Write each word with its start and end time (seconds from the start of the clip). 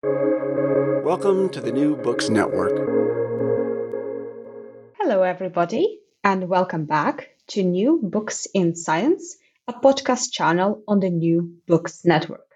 Welcome 0.00 1.48
to 1.50 1.60
the 1.60 1.72
New 1.72 1.96
Books 1.96 2.28
Network. 2.28 2.70
Hello, 4.96 5.22
everybody, 5.22 5.98
and 6.22 6.48
welcome 6.48 6.84
back 6.84 7.30
to 7.48 7.64
New 7.64 7.98
Books 8.00 8.46
in 8.54 8.76
Science, 8.76 9.36
a 9.66 9.72
podcast 9.72 10.30
channel 10.30 10.84
on 10.86 11.00
the 11.00 11.10
New 11.10 11.56
Books 11.66 12.04
Network. 12.04 12.46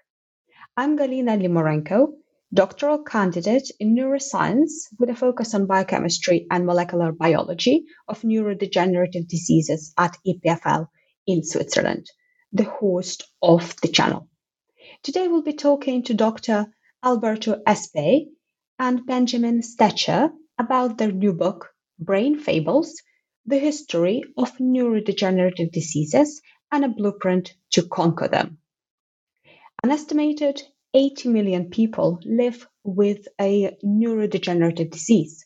I'm 0.77 0.97
Galina 0.97 1.37
Limorenko, 1.37 2.13
doctoral 2.53 3.03
candidate 3.03 3.69
in 3.77 3.93
neuroscience 3.93 4.87
with 4.97 5.09
a 5.09 5.15
focus 5.15 5.53
on 5.53 5.65
biochemistry 5.65 6.47
and 6.49 6.65
molecular 6.65 7.11
biology 7.11 7.87
of 8.07 8.21
neurodegenerative 8.21 9.27
diseases 9.27 9.93
at 9.97 10.17
EPFL 10.25 10.87
in 11.27 11.43
Switzerland, 11.43 12.09
the 12.53 12.63
host 12.63 13.25
of 13.41 13.75
the 13.81 13.89
channel. 13.89 14.29
Today 15.01 15.27
we'll 15.27 15.41
be 15.41 15.51
talking 15.51 16.03
to 16.03 16.13
Dr. 16.13 16.67
Alberto 17.05 17.61
Espay 17.67 18.27
and 18.79 19.05
Benjamin 19.05 19.59
Stecher 19.59 20.31
about 20.57 20.97
their 20.97 21.11
new 21.11 21.33
book, 21.33 21.73
Brain 21.99 22.39
Fables 22.39 23.01
The 23.45 23.59
History 23.59 24.23
of 24.37 24.57
Neurodegenerative 24.57 25.73
Diseases 25.73 26.41
and 26.71 26.85
a 26.85 26.87
Blueprint 26.87 27.55
to 27.71 27.85
Conquer 27.85 28.29
Them. 28.29 28.59
An 29.83 29.91
estimated 29.91 30.61
80 30.93 31.27
million 31.27 31.69
people 31.69 32.21
live 32.23 32.65
with 32.85 33.27
a 33.41 33.75
neurodegenerative 33.83 34.89
disease. 34.89 35.45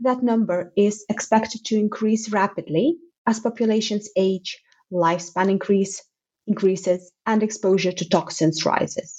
That 0.00 0.24
number 0.24 0.72
is 0.76 1.04
expected 1.08 1.64
to 1.66 1.78
increase 1.78 2.32
rapidly 2.32 2.96
as 3.24 3.38
populations 3.38 4.10
age, 4.16 4.60
lifespan 4.92 5.48
increase, 5.48 6.02
increases, 6.48 7.12
and 7.24 7.44
exposure 7.44 7.92
to 7.92 8.08
toxins 8.08 8.66
rises. 8.66 9.17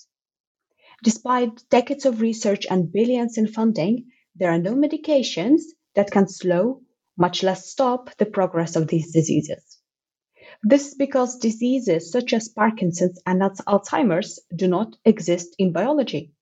Despite 1.03 1.70
decades 1.70 2.05
of 2.05 2.21
research 2.21 2.66
and 2.70 2.91
billions 2.91 3.38
in 3.38 3.48
funding, 3.48 4.08
there 4.35 4.52
are 4.52 4.59
no 4.59 4.73
medications 4.73 5.62
that 5.95 6.12
can 6.12 6.28
slow, 6.28 6.81
much 7.17 7.44
less 7.44 7.69
stop, 7.69 8.16
the 8.17 8.25
progress 8.25 8.75
of 8.75 8.88
these 8.88 9.11
diseases. 9.11 9.80
This 10.64 10.89
is 10.89 10.95
because 10.95 11.38
diseases 11.38 12.11
such 12.11 12.33
as 12.33 12.50
Parkinson's 12.50 13.22
and 13.25 13.41
Alzheimer's 13.41 14.39
do 14.53 14.67
not 14.67 14.97
exist 15.06 15.56
in 15.58 15.72
biology. 15.72 16.33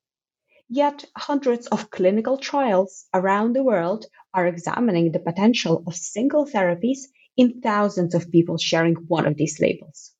Yet, 0.70 1.06
hundreds 1.16 1.68
of 1.68 1.90
clinical 1.92 2.38
trials 2.38 3.06
around 3.14 3.54
the 3.54 3.64
world 3.64 4.06
are 4.34 4.48
examining 4.48 5.12
the 5.12 5.20
potential 5.20 5.84
of 5.86 5.96
single 5.96 6.46
therapies 6.46 7.00
in 7.38 7.62
thousands 7.62 8.16
of 8.16 8.32
people 8.32 8.58
sharing 8.58 8.96
one 8.96 9.28
of 9.28 9.38
these 9.38 9.60
labels. 9.60 10.14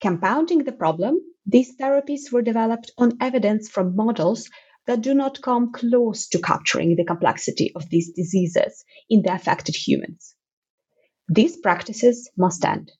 Compounding 0.00 0.64
the 0.64 0.72
problem, 0.72 1.20
these 1.46 1.76
therapies 1.76 2.32
were 2.32 2.42
developed 2.42 2.92
on 2.98 3.18
evidence 3.20 3.68
from 3.68 3.96
models 3.96 4.48
that 4.86 5.00
do 5.00 5.14
not 5.14 5.42
come 5.42 5.72
close 5.72 6.28
to 6.28 6.40
capturing 6.40 6.96
the 6.96 7.04
complexity 7.04 7.72
of 7.74 7.88
these 7.88 8.12
diseases 8.12 8.84
in 9.08 9.22
the 9.22 9.32
affected 9.32 9.74
humans. 9.74 10.34
These 11.28 11.58
practices 11.58 12.30
must 12.36 12.64
end. 12.64 12.92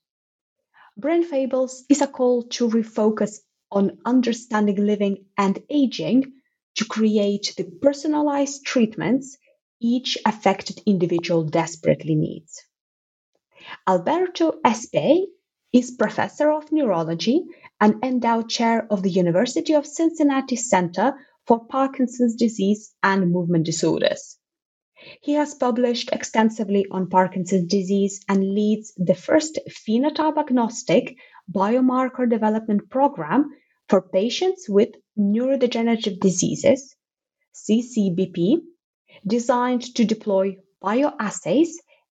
Brain 0.97 1.23
Fables 1.23 1.83
is 1.89 2.01
a 2.01 2.07
call 2.07 2.43
to 2.43 2.69
refocus 2.69 3.39
on 3.71 3.97
understanding 4.05 4.77
living 4.77 5.25
and 5.37 5.61
aging 5.69 6.33
to 6.75 6.85
create 6.85 7.53
the 7.57 7.65
personalized 7.81 8.65
treatments 8.65 9.37
each 9.81 10.17
affected 10.25 10.81
individual 10.85 11.43
desperately 11.43 12.15
needs. 12.15 12.63
Alberto 13.87 14.59
Espay 14.65 15.25
is 15.73 15.91
professor 15.91 16.51
of 16.51 16.71
neurology 16.71 17.43
and 17.79 18.03
endowed 18.03 18.49
chair 18.49 18.87
of 18.89 19.03
the 19.03 19.09
University 19.09 19.73
of 19.73 19.85
Cincinnati 19.85 20.55
Center 20.55 21.13
for 21.45 21.65
Parkinson's 21.65 22.35
disease 22.35 22.93
and 23.03 23.31
movement 23.31 23.65
disorders. 23.65 24.37
He 25.21 25.33
has 25.33 25.53
published 25.53 26.09
extensively 26.11 26.85
on 26.89 27.09
Parkinson's 27.09 27.67
disease 27.67 28.23
and 28.27 28.53
leads 28.53 28.93
the 28.97 29.13
first 29.13 29.59
phenotype 29.69 30.37
agnostic 30.37 31.17
biomarker 31.51 32.29
development 32.29 32.89
program 32.89 33.51
for 33.87 34.01
patients 34.01 34.67
with 34.67 34.89
neurodegenerative 35.17 36.19
diseases, 36.19 36.95
CCBP, 37.53 38.61
designed 39.27 39.93
to 39.95 40.05
deploy 40.05 40.57
bioassays 40.83 41.69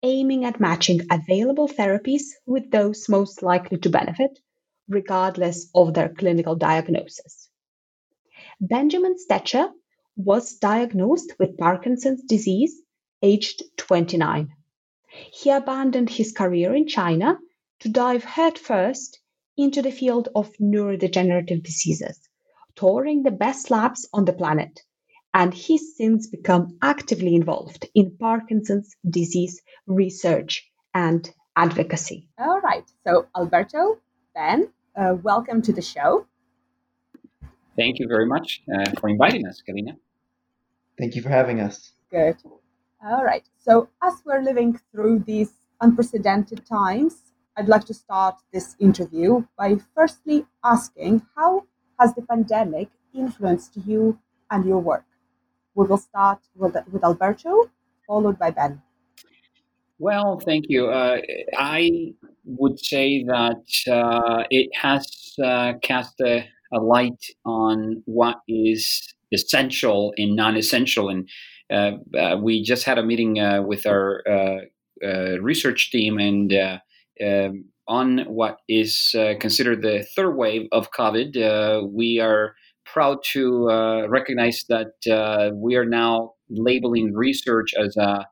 aiming 0.03 0.45
at 0.45 0.59
matching 0.59 1.01
available 1.11 1.67
therapies 1.67 2.23
with 2.45 2.69
those 2.71 3.09
most 3.09 3.41
likely 3.41 3.77
to 3.79 3.89
benefit, 3.89 4.39
regardless 4.87 5.69
of 5.73 5.93
their 5.93 6.09
clinical 6.09 6.55
diagnosis. 6.55 7.49
Benjamin 8.59 9.15
Stecher 9.15 9.69
was 10.15 10.55
diagnosed 10.55 11.33
with 11.39 11.57
Parkinson's 11.57 12.23
disease 12.23 12.81
aged 13.21 13.63
29. 13.77 14.49
He 15.31 15.49
abandoned 15.49 16.09
his 16.09 16.31
career 16.31 16.73
in 16.75 16.87
China 16.87 17.37
to 17.79 17.89
dive 17.89 18.23
headfirst 18.23 19.19
into 19.57 19.81
the 19.81 19.91
field 19.91 20.29
of 20.35 20.51
neurodegenerative 20.53 21.63
diseases, 21.63 22.19
touring 22.75 23.23
the 23.23 23.31
best 23.31 23.71
labs 23.71 24.07
on 24.13 24.25
the 24.25 24.33
planet, 24.33 24.81
and 25.33 25.53
he's 25.53 25.95
since 25.95 26.27
become 26.27 26.77
actively 26.81 27.35
involved 27.35 27.87
in 27.93 28.17
Parkinson's 28.17 28.95
disease 29.07 29.61
research 29.85 30.67
and 30.93 31.31
advocacy. 31.55 32.29
All 32.37 32.61
right. 32.61 32.85
So, 33.03 33.27
Alberto, 33.35 33.99
Ben, 34.33 34.71
uh, 34.97 35.15
welcome 35.21 35.61
to 35.61 35.71
the 35.71 35.81
show. 35.81 36.25
Thank 37.77 37.99
you 37.99 38.07
very 38.07 38.25
much 38.25 38.61
uh, 38.73 38.91
for 38.99 39.09
inviting 39.09 39.45
us, 39.47 39.61
Galina. 39.67 39.95
Thank 40.97 41.15
you 41.15 41.21
for 41.21 41.29
having 41.29 41.59
us. 41.59 41.93
Good. 42.09 42.37
All 43.05 43.23
right. 43.23 43.47
So, 43.57 43.89
as 44.01 44.13
we're 44.25 44.41
living 44.41 44.79
through 44.91 45.19
these 45.19 45.51
unprecedented 45.81 46.65
times, 46.65 47.33
I'd 47.55 47.67
like 47.67 47.85
to 47.85 47.93
start 47.93 48.35
this 48.51 48.75
interview 48.79 49.45
by 49.57 49.77
firstly 49.93 50.47
asking 50.63 51.21
how 51.35 51.65
has 51.99 52.15
the 52.15 52.23
pandemic 52.23 52.89
influenced 53.13 53.77
you 53.85 54.19
and 54.49 54.65
your 54.65 54.79
work? 54.79 55.05
We 55.75 55.85
will 55.85 55.97
start 55.97 56.39
with, 56.55 56.75
with 56.91 57.03
Alberto, 57.03 57.69
followed 58.07 58.39
by 58.39 58.51
Ben. 58.51 58.81
Well, 59.99 60.39
thank 60.39 60.65
you. 60.69 60.87
Uh, 60.87 61.21
I 61.55 62.13
would 62.47 62.79
say 62.79 63.23
that 63.23 63.91
uh, 63.91 64.43
it 64.49 64.69
has 64.73 65.35
uh, 65.43 65.73
cast 65.83 66.19
a, 66.21 66.47
a, 66.73 66.79
light 66.79 67.25
on 67.45 68.01
what 68.05 68.37
is 68.47 69.13
essential 69.33 70.13
and 70.17 70.35
non-essential. 70.35 71.09
And 71.09 71.29
uh, 71.71 71.91
uh, 72.17 72.37
we 72.41 72.63
just 72.63 72.85
had 72.85 72.97
a 72.97 73.03
meeting 73.03 73.39
uh, 73.39 73.61
with 73.61 73.85
our 73.85 74.23
research 75.41 75.91
team 75.91 76.17
and 76.17 76.53
um, 77.23 77.65
on 77.87 78.19
what 78.27 78.57
is 78.67 79.15
considered 79.39 79.81
the 79.81 80.05
third 80.15 80.35
wave 80.35 80.67
of 80.71 80.91
COVID. 80.91 81.91
we 81.91 82.19
are 82.19 82.55
proud 82.85 83.17
to 83.33 83.67
recognize 84.07 84.63
that 84.69 85.51
we 85.55 85.75
are 85.75 85.85
now 85.85 86.33
labeling 86.49 87.13
research 87.13 87.73
as 87.77 87.95
a 87.97 88.25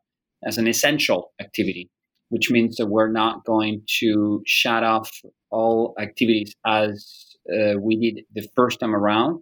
as 0.45 0.57
an 0.57 0.67
essential 0.67 1.33
activity, 1.41 1.89
which 2.29 2.51
means 2.51 2.77
that 2.77 2.87
we're 2.87 3.11
not 3.11 3.45
going 3.45 3.81
to 3.99 4.41
shut 4.45 4.83
off 4.83 5.11
all 5.51 5.95
activities 5.99 6.55
as 6.65 7.37
uh, 7.53 7.79
we 7.79 7.95
did 7.97 8.25
the 8.33 8.47
first 8.55 8.79
time 8.79 8.95
around. 8.95 9.41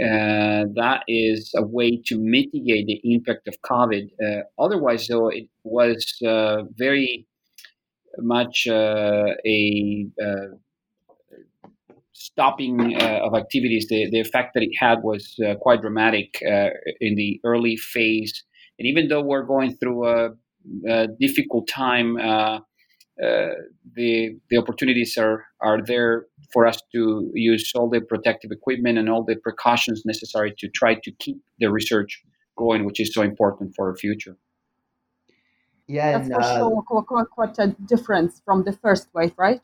Uh, 0.00 0.64
that 0.74 1.02
is 1.08 1.52
a 1.54 1.62
way 1.62 2.00
to 2.06 2.18
mitigate 2.18 2.86
the 2.86 3.00
impact 3.04 3.46
of 3.48 3.54
COVID. 3.62 4.08
Uh, 4.24 4.42
otherwise, 4.58 5.06
though, 5.08 5.28
it 5.28 5.48
was 5.62 6.16
uh, 6.26 6.62
very 6.76 7.26
much 8.18 8.66
uh, 8.66 9.34
a 9.46 10.06
uh, 10.22 10.56
stopping 12.12 12.96
of 12.96 13.34
activities. 13.34 13.88
The, 13.88 14.08
the 14.10 14.20
effect 14.20 14.54
that 14.54 14.62
it 14.62 14.72
had 14.78 15.02
was 15.02 15.38
quite 15.60 15.82
dramatic 15.82 16.38
in 16.42 17.14
the 17.16 17.40
early 17.44 17.76
phase. 17.76 18.44
And 18.78 18.86
even 18.86 19.08
though 19.08 19.22
we're 19.22 19.42
going 19.42 19.76
through 19.76 20.06
a 20.06 20.30
difficult 21.18 21.68
time, 21.68 22.16
uh, 22.16 22.60
the 23.96 24.36
the 24.48 24.56
opportunities 24.56 25.18
are 25.18 25.44
are 25.60 25.82
there 25.84 26.26
for 26.52 26.66
us 26.66 26.80
to 26.92 27.30
use 27.34 27.70
all 27.74 27.88
the 27.88 28.00
protective 28.00 28.50
equipment 28.50 28.98
and 28.98 29.08
all 29.10 29.22
the 29.22 29.36
precautions 29.36 30.02
necessary 30.06 30.54
to 30.58 30.68
try 30.68 30.94
to 30.94 31.10
keep 31.18 31.38
the 31.58 31.70
research 31.70 32.22
going, 32.56 32.84
which 32.84 33.00
is 33.00 33.12
so 33.12 33.22
important 33.22 33.74
for 33.76 33.88
our 33.88 33.96
future. 33.96 34.36
Yeah, 35.86 36.12
that's 36.12 36.26
and, 36.26 36.34
for 36.34 36.42
uh, 36.42 36.58
sure 36.58 36.82
quite, 36.82 37.30
quite 37.30 37.58
a 37.58 37.68
difference 37.92 38.40
from 38.44 38.64
the 38.64 38.72
first 38.72 39.08
wave, 39.12 39.34
right? 39.36 39.60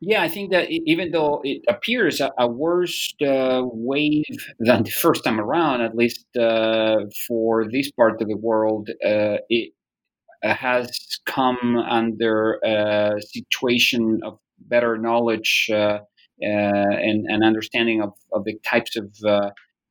Yeah, 0.00 0.22
I 0.22 0.28
think 0.28 0.52
that 0.52 0.68
even 0.70 1.10
though 1.10 1.40
it 1.42 1.62
appears 1.68 2.20
a, 2.20 2.30
a 2.38 2.46
worse 2.46 3.12
uh, 3.20 3.62
wave 3.64 4.24
than 4.60 4.84
the 4.84 4.90
first 4.90 5.24
time 5.24 5.40
around, 5.40 5.80
at 5.80 5.96
least 5.96 6.24
uh, 6.36 6.98
for 7.26 7.68
this 7.70 7.90
part 7.90 8.20
of 8.22 8.28
the 8.28 8.36
world, 8.36 8.90
uh, 9.04 9.38
it 9.48 9.72
uh, 10.44 10.54
has 10.54 11.20
come 11.26 11.76
under 11.76 12.60
a 12.64 13.20
situation 13.20 14.20
of 14.24 14.38
better 14.60 14.96
knowledge 14.98 15.68
uh, 15.72 15.76
uh, 15.76 16.00
and, 16.40 17.26
and, 17.28 17.42
understanding 17.42 18.00
of, 18.00 18.12
of, 18.32 18.44
the 18.44 18.56
types 18.64 18.96
of 18.96 19.12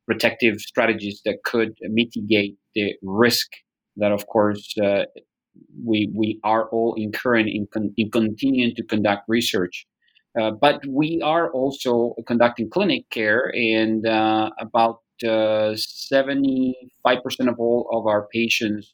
protective 0.05 0.61
strategies 0.61 1.21
that 1.25 1.39
could 1.43 1.73
mitigate 1.81 2.55
the 2.75 2.93
risk 3.03 3.47
that, 3.97 4.13
of 4.13 4.27
course, 4.27 4.73
uh, 4.81 5.03
we 5.85 6.09
we 6.15 6.39
are 6.43 6.69
all 6.69 6.95
incurring 6.97 7.47
in, 7.49 7.67
con- 7.73 7.93
in 7.97 8.09
continuing 8.11 8.73
to 8.75 8.83
conduct 8.83 9.23
research. 9.27 9.85
Uh, 10.39 10.51
but 10.51 10.81
we 10.87 11.21
are 11.23 11.51
also 11.51 12.13
conducting 12.27 12.69
clinic 12.69 13.09
care, 13.09 13.51
and 13.55 14.05
uh, 14.05 14.49
about 14.59 14.99
uh, 15.27 15.73
seventy-five 15.75 17.23
percent 17.23 17.49
of 17.49 17.55
all 17.59 17.87
of 17.91 18.05
our 18.05 18.27
patients 18.33 18.93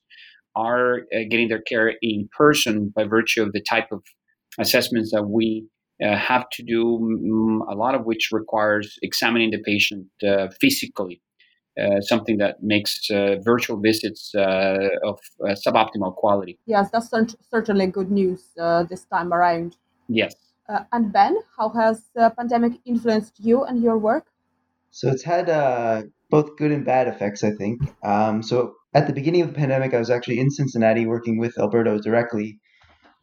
are 0.55 0.99
uh, 0.99 1.19
getting 1.29 1.49
their 1.49 1.61
care 1.61 1.93
in 2.01 2.29
person 2.37 2.93
by 2.95 3.03
virtue 3.03 3.41
of 3.41 3.51
the 3.53 3.61
type 3.61 3.87
of 3.91 4.01
assessments 4.59 5.11
that 5.11 5.23
we 5.23 5.65
uh, 6.03 6.15
have 6.15 6.47
to 6.51 6.63
do. 6.63 7.61
a 7.69 7.75
lot 7.75 7.95
of 7.95 8.05
which 8.05 8.29
requires 8.31 8.97
examining 9.01 9.51
the 9.51 9.61
patient 9.63 10.07
physically. 10.61 11.21
Uh, 11.75 11.99
something 12.01 12.37
that 12.37 12.61
makes 12.61 13.09
uh, 13.09 13.35
virtual 13.43 13.81
visits 13.81 14.31
uh, 14.35 14.89
of 15.03 15.19
suboptimal 15.65 16.13
quality. 16.15 16.59
Yes, 16.67 16.91
that's 16.91 17.09
certainly 17.49 17.87
good 17.87 18.11
news 18.11 18.43
this 18.87 19.05
time 19.05 19.33
around. 19.33 19.75
Yes. 20.07 20.35
And 20.67 21.11
Ben, 21.11 21.37
how 21.57 21.69
has 21.69 22.05
the 22.15 22.33
pandemic 22.37 22.73
influenced 22.85 23.39
you 23.39 23.63
and 23.63 23.81
your 23.81 23.97
work? 23.97 24.27
So 24.91 25.09
it's 25.09 25.23
had 25.23 25.47
both 26.29 26.55
good 26.57 26.71
and 26.71 26.85
bad 26.85 27.07
effects, 27.07 27.43
I 27.43 27.51
think. 27.51 27.81
Um, 28.03 28.41
so 28.43 28.75
at 28.93 29.07
the 29.07 29.13
beginning 29.13 29.41
of 29.41 29.49
the 29.49 29.53
pandemic, 29.55 29.93
I 29.93 29.99
was 29.99 30.09
actually 30.09 30.39
in 30.39 30.49
Cincinnati 30.49 31.05
working 31.05 31.37
with 31.37 31.57
Alberto 31.59 31.99
directly. 31.99 32.59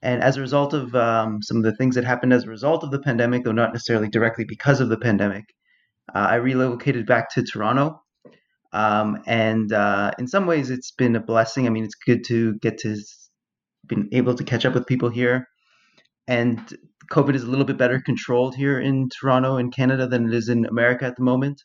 And 0.02 0.22
as 0.22 0.37
a 0.37 0.40
result 0.40 0.75
of 0.75 0.94
um, 0.94 1.42
some 1.42 1.58
of 1.58 1.62
the 1.62 1.75
things 1.76 1.94
that 1.94 2.04
happened 2.04 2.32
as 2.32 2.44
a 2.44 2.48
result 2.48 2.84
of 2.84 2.90
the 2.90 3.00
pandemic, 3.00 3.44
though 3.44 3.52
not 3.52 3.72
necessarily 3.72 4.08
directly 4.08 4.44
because 4.44 4.81
of 4.81 4.88
the 4.88 4.96
pandemic, 4.96 5.44
uh, 6.14 6.26
I 6.31 6.37
relocated 6.37 7.06
back 7.06 7.31
to 7.34 7.42
Toronto 7.42 8.02
um, 8.72 9.22
and 9.26 9.72
uh, 9.72 10.12
in 10.19 10.28
some 10.28 10.46
ways, 10.46 10.70
it's 10.70 10.92
been 10.92 11.16
a 11.16 11.20
blessing. 11.20 11.66
I 11.66 11.70
mean, 11.70 11.84
it's 11.84 11.94
good 11.94 12.25
to 12.25 12.54
get 12.58 12.78
to 12.78 12.96
been 13.87 14.08
able 14.12 14.34
to 14.34 14.44
catch 14.44 14.64
up 14.64 14.75
with 14.75 14.87
people 14.87 15.08
here. 15.08 15.48
And 16.31 16.61
COVID 17.11 17.35
is 17.35 17.43
a 17.43 17.49
little 17.49 17.65
bit 17.65 17.77
better 17.77 18.00
controlled 18.00 18.55
here 18.55 18.79
in 18.81 19.09
Toronto 19.09 19.56
in 19.56 19.73
Canada 19.73 20.06
than 20.06 20.29
it 20.29 20.32
is 20.32 20.49
in 20.49 20.65
America 20.65 21.05
at 21.05 21.17
the 21.17 21.25
moment. 21.25 21.65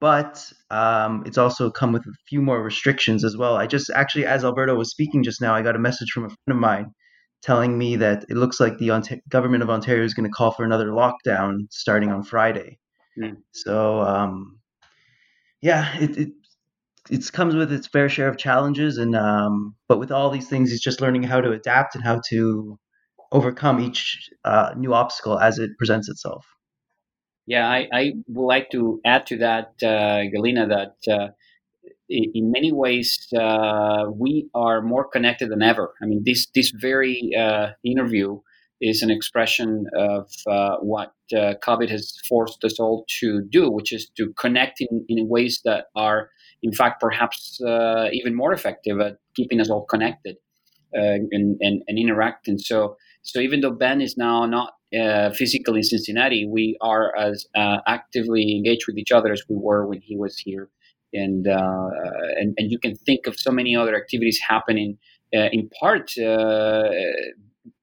But 0.00 0.44
um, 0.70 1.22
it's 1.26 1.38
also 1.38 1.70
come 1.70 1.92
with 1.92 2.02
a 2.02 2.12
few 2.28 2.42
more 2.42 2.60
restrictions 2.60 3.24
as 3.24 3.36
well. 3.36 3.56
I 3.56 3.68
just 3.68 3.88
actually, 3.94 4.26
as 4.26 4.44
Alberto 4.44 4.74
was 4.74 4.90
speaking 4.90 5.22
just 5.22 5.40
now, 5.40 5.54
I 5.54 5.62
got 5.62 5.76
a 5.76 5.78
message 5.78 6.10
from 6.10 6.24
a 6.24 6.28
friend 6.28 6.56
of 6.56 6.56
mine 6.56 6.86
telling 7.42 7.78
me 7.78 7.94
that 7.96 8.24
it 8.28 8.36
looks 8.36 8.58
like 8.58 8.78
the 8.78 8.90
Ont- 8.90 9.22
government 9.28 9.62
of 9.62 9.70
Ontario 9.70 10.04
is 10.04 10.14
going 10.14 10.28
to 10.28 10.34
call 10.34 10.50
for 10.50 10.64
another 10.64 10.88
lockdown 10.88 11.66
starting 11.70 12.10
on 12.10 12.24
Friday. 12.24 12.78
Mm. 13.16 13.36
So 13.52 14.00
um, 14.00 14.58
yeah, 15.62 15.96
it, 15.98 16.16
it 16.18 16.28
it 17.10 17.32
comes 17.32 17.54
with 17.54 17.72
its 17.72 17.86
fair 17.86 18.08
share 18.08 18.28
of 18.28 18.38
challenges, 18.38 18.98
and 18.98 19.14
um, 19.14 19.76
but 19.86 20.00
with 20.00 20.10
all 20.10 20.30
these 20.30 20.48
things, 20.48 20.72
it's 20.72 20.82
just 20.82 21.00
learning 21.00 21.22
how 21.22 21.40
to 21.40 21.52
adapt 21.52 21.94
and 21.94 22.04
how 22.04 22.20
to 22.30 22.78
overcome 23.32 23.80
each 23.80 24.30
uh, 24.44 24.72
new 24.76 24.94
obstacle 24.94 25.38
as 25.38 25.58
it 25.58 25.70
presents 25.78 26.08
itself. 26.08 26.46
Yeah, 27.46 27.66
I, 27.66 27.88
I 27.92 28.12
would 28.28 28.46
like 28.46 28.70
to 28.72 29.00
add 29.06 29.26
to 29.28 29.38
that, 29.38 29.72
uh, 29.82 30.28
Galina, 30.34 30.68
that 30.68 31.12
uh, 31.12 31.28
in 32.08 32.50
many 32.50 32.72
ways 32.72 33.26
uh, 33.38 34.04
we 34.12 34.48
are 34.54 34.82
more 34.82 35.08
connected 35.08 35.50
than 35.50 35.62
ever. 35.62 35.94
I 36.02 36.06
mean, 36.06 36.22
this 36.24 36.46
this 36.54 36.70
very 36.70 37.30
uh, 37.38 37.68
interview 37.84 38.40
is 38.80 39.02
an 39.02 39.10
expression 39.10 39.86
of 39.96 40.30
uh, 40.46 40.76
what 40.76 41.12
uh, 41.32 41.54
COVID 41.66 41.90
has 41.90 42.16
forced 42.28 42.64
us 42.64 42.78
all 42.78 43.04
to 43.20 43.42
do, 43.50 43.70
which 43.70 43.92
is 43.92 44.08
to 44.16 44.32
connect 44.34 44.80
in, 44.80 45.04
in 45.08 45.28
ways 45.28 45.60
that 45.64 45.86
are, 45.96 46.30
in 46.62 46.72
fact, 46.72 47.00
perhaps 47.00 47.60
uh, 47.60 48.08
even 48.12 48.34
more 48.34 48.52
effective 48.52 49.00
at 49.00 49.16
keeping 49.34 49.60
us 49.60 49.68
all 49.68 49.84
connected 49.86 50.36
uh, 50.96 51.18
and, 51.32 51.56
and, 51.60 51.82
and 51.88 51.98
interact. 51.98 52.46
And 52.46 52.60
so, 52.60 52.96
so 53.22 53.40
even 53.40 53.60
though 53.60 53.70
Ben 53.70 54.00
is 54.00 54.16
now 54.16 54.46
not 54.46 54.74
uh, 54.98 55.30
physically 55.30 55.78
in 55.78 55.84
Cincinnati, 55.84 56.46
we 56.46 56.76
are 56.80 57.16
as 57.16 57.46
uh, 57.54 57.78
actively 57.86 58.56
engaged 58.56 58.86
with 58.86 58.96
each 58.96 59.12
other 59.12 59.32
as 59.32 59.42
we 59.48 59.56
were 59.56 59.86
when 59.86 60.00
he 60.00 60.16
was 60.16 60.38
here. 60.38 60.68
And, 61.12 61.46
and, 61.46 62.54
and 62.58 62.70
you 62.70 62.78
can 62.78 62.94
think 62.94 63.26
of 63.26 63.38
so 63.38 63.50
many 63.50 63.74
other 63.74 63.96
activities 63.96 64.38
happening 64.46 64.98
in 65.32 65.70
part 65.80 66.12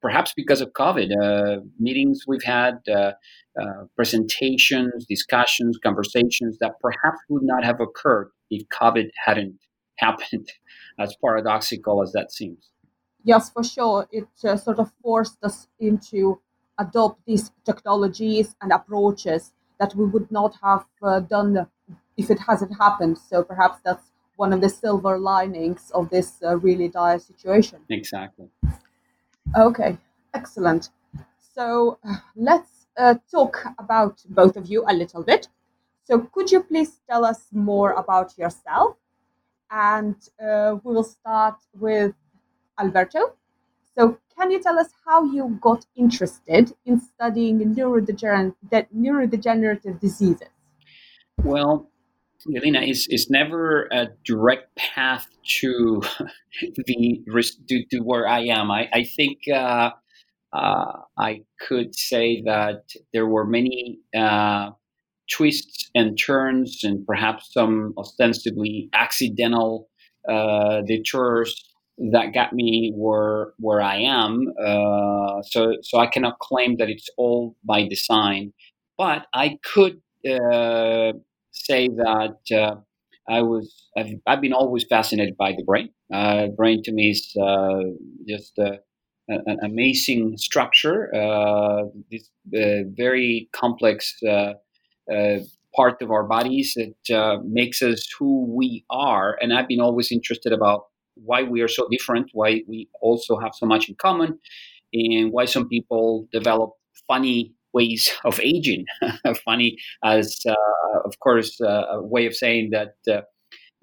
perhaps 0.02 0.34
because 0.36 0.62
of 0.62 0.72
COVID, 0.74 1.10
uh, 1.20 1.62
meetings 1.80 2.22
we've 2.28 2.44
had, 2.44 2.78
uh, 2.88 3.14
uh, 3.60 3.86
presentations, 3.96 5.06
discussions, 5.08 5.80
conversations 5.84 6.58
that 6.60 6.74
perhaps 6.82 7.20
would 7.30 7.44
not 7.44 7.64
have 7.64 7.80
occurred 7.80 8.30
if 8.50 8.68
COVID 8.70 9.10
hadn't 9.26 9.58
happened, 9.98 10.48
as 11.00 11.16
paradoxical 11.24 12.04
as 12.04 12.12
that 12.12 12.32
seems. 12.32 12.70
Yes, 13.26 13.50
for 13.50 13.64
sure. 13.64 14.08
It 14.12 14.30
uh, 14.46 14.56
sort 14.56 14.80
of 14.80 14.92
forced 15.02 15.44
us 15.44 15.68
into 15.80 16.40
adopt 16.78 17.26
these 17.26 17.52
technologies 17.66 18.56
and 18.62 18.72
approaches 18.72 19.52
that 19.80 19.96
we 19.96 20.06
would 20.06 20.32
not 20.32 20.56
have 20.62 20.86
uh, 21.02 21.20
done 21.22 21.68
if 22.18 22.30
it 22.30 22.40
hasn't 22.40 22.78
happened. 22.78 23.18
So 23.18 23.44
perhaps 23.44 23.80
that's 23.84 24.12
one 24.38 24.54
of 24.54 24.62
the 24.62 24.70
silver 24.70 25.18
linings 25.18 25.92
of 25.92 26.10
this 26.10 26.42
uh, 26.44 26.58
really 26.58 26.88
dire 26.88 27.20
situation. 27.20 27.80
Exactly. 27.90 28.50
Okay, 29.58 29.98
excellent. 30.34 30.90
So 31.40 31.98
let's 32.36 32.88
uh, 32.98 33.16
talk 33.32 33.66
about 33.80 34.24
both 34.30 34.56
of 34.56 34.68
you 34.68 34.86
a 34.88 34.94
little 34.94 35.24
bit. 35.24 35.48
So, 36.04 36.20
could 36.20 36.52
you 36.52 36.62
please 36.62 37.02
tell 37.10 37.26
us 37.26 37.48
more 37.52 37.94
about 37.94 38.38
yourself? 38.38 38.98
And 39.72 40.16
uh, 40.40 40.78
we 40.84 40.94
will 40.94 41.04
start 41.04 41.56
with 41.74 42.14
Alberto. 42.80 43.36
So, 43.98 44.18
can 44.38 44.52
you 44.52 44.62
tell 44.62 44.78
us 44.78 44.90
how 45.06 45.24
you 45.24 45.58
got 45.62 45.86
interested 45.96 46.74
in 46.86 47.00
studying 47.00 47.60
neurodegener- 47.74 48.54
neurodegenerative 48.94 50.00
diseases? 50.00 50.50
Well, 51.44 51.90
Galina, 52.48 52.88
is 52.88 53.08
is 53.10 53.30
never 53.30 53.88
a 53.92 54.08
direct 54.24 54.76
path 54.76 55.28
to 55.62 56.02
the 56.86 57.24
to, 57.68 57.86
to 57.92 58.00
where 58.00 58.28
I 58.28 58.42
am. 58.42 58.70
I, 58.70 58.88
I 58.94 59.04
think 59.04 59.40
uh, 59.52 59.92
uh, 60.54 60.92
I 61.18 61.42
could 61.60 61.96
say 61.96 62.42
that 62.46 62.84
there 63.14 63.26
were 63.26 63.46
many 63.46 64.00
uh, 64.16 64.72
twists 65.32 65.90
and 65.96 66.18
turns, 66.18 66.82
and 66.84 67.06
perhaps 67.06 67.52
some 67.52 67.94
ostensibly 67.98 68.90
accidental 68.94 69.90
uh, 70.30 70.82
detours 70.82 71.75
that 71.98 72.34
got 72.34 72.54
me 72.54 72.92
where 72.96 73.54
where 73.58 73.82
I 73.82 73.98
am. 73.98 74.52
Uh, 74.60 75.42
so 75.44 75.76
so 75.82 76.00
I 76.00 76.08
cannot 76.08 76.40
claim 76.40 76.78
that 76.78 76.90
it's 76.90 77.10
all 77.18 77.56
by 77.64 77.88
design, 77.88 78.54
but 78.98 79.28
I 79.34 79.58
could 79.64 80.02
uh, 80.26 81.14
say 81.52 81.88
that 81.88 82.38
uh, 82.54 82.76
I 83.30 83.42
was 83.42 83.90
I've, 83.98 84.20
I've, 84.28 84.42
been 84.42 84.54
always 84.54 84.86
fascinated 84.90 85.38
by 85.38 85.54
the 85.54 85.64
brain. 85.64 85.90
Uh, 86.14 86.48
brain 86.48 86.84
to 86.84 86.92
me 86.92 87.12
is 87.12 87.36
uh, 87.42 87.80
just 88.28 88.58
an 88.58 89.58
amazing 89.64 90.38
structure. 90.38 91.14
Uh, 91.16 91.84
this 92.12 92.30
very 92.52 93.50
complex 93.54 94.20
part 95.76 96.02
of 96.02 96.10
our 96.10 96.24
bodies 96.24 96.74
that 96.76 97.42
makes 97.46 97.82
us 97.82 98.08
who 98.18 98.46
we 98.46 98.86
are. 98.90 99.38
And 99.42 99.54
I've 99.54 99.68
been 99.68 99.82
always 99.82 100.12
interested 100.12 100.54
about 100.54 100.86
why 101.16 101.44
we 101.44 101.62
are 101.62 101.68
so 101.68 101.88
different, 101.90 102.30
why 102.34 102.62
we 102.68 102.90
also 103.02 103.38
have 103.38 103.52
so 103.56 103.66
much 103.66 103.90
in 103.90 103.96
common, 103.96 104.40
and 104.94 105.32
why 105.32 105.46
some 105.46 105.68
people 105.68 106.28
develop 106.32 106.72
funny 107.08 107.54
ways 107.74 108.12
of 108.26 108.40
aging. 108.40 108.86
Funny 109.46 109.78
as, 110.04 110.40
uh, 110.48 111.00
of 111.04 111.20
course, 111.20 111.60
uh, 111.62 111.84
a 111.92 112.02
way 112.02 112.26
of 112.26 112.34
saying 112.34 112.72
that 112.72 112.96
uh, 113.12 113.22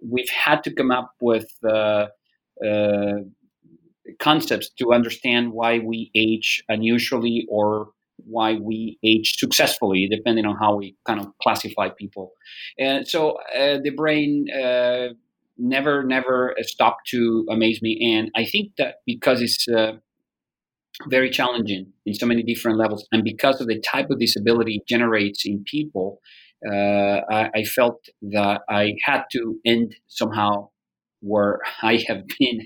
we've 0.03 0.31
had 0.31 0.65
to 0.65 0.75
come 0.75 0.91
up 0.91 1.13
with 1.21 1.49
uh, 1.65 2.07
uh, 2.67 3.19
concepts 4.19 4.71
to 4.79 4.93
understand 4.93 5.53
why 5.53 5.79
we 5.79 6.11
age 6.15 6.65
unusually 6.69 7.47
or 7.49 7.91
why 8.25 8.55
we 8.55 8.99
age 9.05 9.37
successfully, 9.37 10.09
depending 10.11 10.47
on 10.47 10.57
how 10.57 10.77
we 10.77 10.97
kind 11.07 11.21
of 11.21 11.27
classify 11.43 11.89
people. 11.89 12.33
And 12.79 13.07
so 13.07 13.39
uh, 13.57 13.79
the 13.83 13.93
brain 13.97 14.47
never, 15.59 16.03
never 16.03 16.55
stopped 16.61 17.09
to 17.09 17.47
amaze 17.51 17.81
me. 17.83 18.15
And 18.17 18.31
I 18.37 18.45
think 18.45 18.73
that 18.79 18.97
because 19.07 19.41
it's 19.41 19.69
very 21.09 21.31
challenging 21.31 21.93
in 22.07 22.15
so 22.15 22.27
many 22.27 22.43
different 22.43 22.79
levels. 22.79 23.07
And 23.13 23.25
because 23.25 23.61
of 23.61 23.67
the 23.67 23.81
type 23.81 24.11
of 24.11 24.19
disability 24.19 24.77
it 24.77 24.89
generates 24.89 25.45
in 25.45 25.65
people, 25.65 26.21
uh, 26.67 27.21
I, 27.31 27.51
I, 27.57 27.65
felt 27.65 28.05
that 28.23 28.61
I 28.69 28.95
had 29.05 29.25
to 29.33 29.59
end 29.67 29.97
somehow 30.07 30.69
where 31.21 31.59
I 31.83 32.05
have 32.07 32.23
been, 32.39 32.61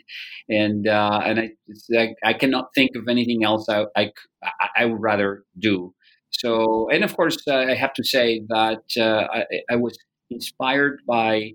and 0.49 0.87
uh, 0.87 1.21
and 1.25 1.41
I, 1.41 1.51
I, 1.99 2.15
I 2.25 2.33
cannot 2.35 2.67
think 2.75 2.91
of 2.95 3.09
anything 3.09 3.43
else 3.43 3.67
I, 3.71 3.87
I, 3.97 4.11
I 4.77 4.85
would 4.85 5.01
rather 5.01 5.45
do. 5.59 5.95
So 6.31 6.89
and 6.91 7.05
of 7.05 7.17
course 7.17 7.39
uh, 7.49 7.55
I 7.57 7.75
have 7.75 7.95
to 7.95 8.05
say 8.05 8.43
that 8.49 8.83
uh, 8.99 9.27
I, 9.33 9.45
I, 9.71 9.77
was 9.77 9.97
inspired 10.31 11.01
by 11.07 11.53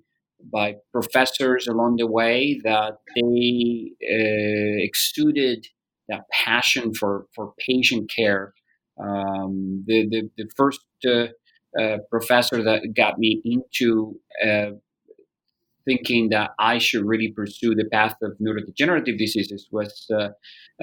by 0.51 0.75
professors 0.91 1.67
along 1.67 1.97
the 1.97 2.07
way 2.07 2.59
that 2.63 2.97
they 3.15 3.91
uh, 4.03 4.83
exuded 4.83 5.67
that 6.09 6.21
passion 6.31 6.93
for, 6.93 7.25
for 7.35 7.53
patient 7.59 8.11
care. 8.13 8.53
Um, 9.01 9.83
the, 9.87 10.07
the, 10.09 10.29
the 10.37 10.49
first 10.55 10.81
uh, 11.07 11.27
uh, 11.79 11.97
professor 12.09 12.61
that 12.63 12.93
got 12.95 13.17
me 13.17 13.41
into 13.45 14.19
uh, 14.45 14.71
thinking 15.85 16.29
that 16.29 16.51
I 16.59 16.77
should 16.77 17.05
really 17.05 17.31
pursue 17.31 17.73
the 17.73 17.85
path 17.91 18.15
of 18.21 18.37
neurodegenerative 18.39 19.17
diseases 19.17 19.67
was 19.71 20.05
uh, 20.13 20.29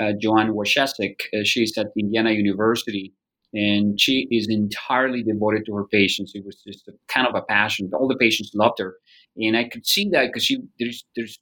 uh, 0.00 0.12
Joanne 0.20 0.52
Wojcieszek. 0.52 1.20
she's 1.44 1.76
at 1.76 1.88
Indiana 1.96 2.30
University 2.30 3.12
and 3.54 4.00
she 4.00 4.28
is 4.30 4.46
entirely 4.48 5.22
devoted 5.22 5.64
to 5.66 5.74
her 5.74 5.84
patients. 5.84 6.32
It 6.34 6.44
was 6.44 6.62
just 6.66 6.88
a, 6.88 6.92
kind 7.08 7.26
of 7.26 7.34
a 7.34 7.42
passion. 7.42 7.90
All 7.94 8.08
the 8.08 8.16
patients 8.16 8.52
loved 8.54 8.78
her, 8.78 8.96
and 9.38 9.57
I 9.57 9.68
could 9.68 9.87
see 9.87 10.09
that 10.11 10.26
because 10.26 10.50
there's 10.78 11.04
there's 11.16 11.38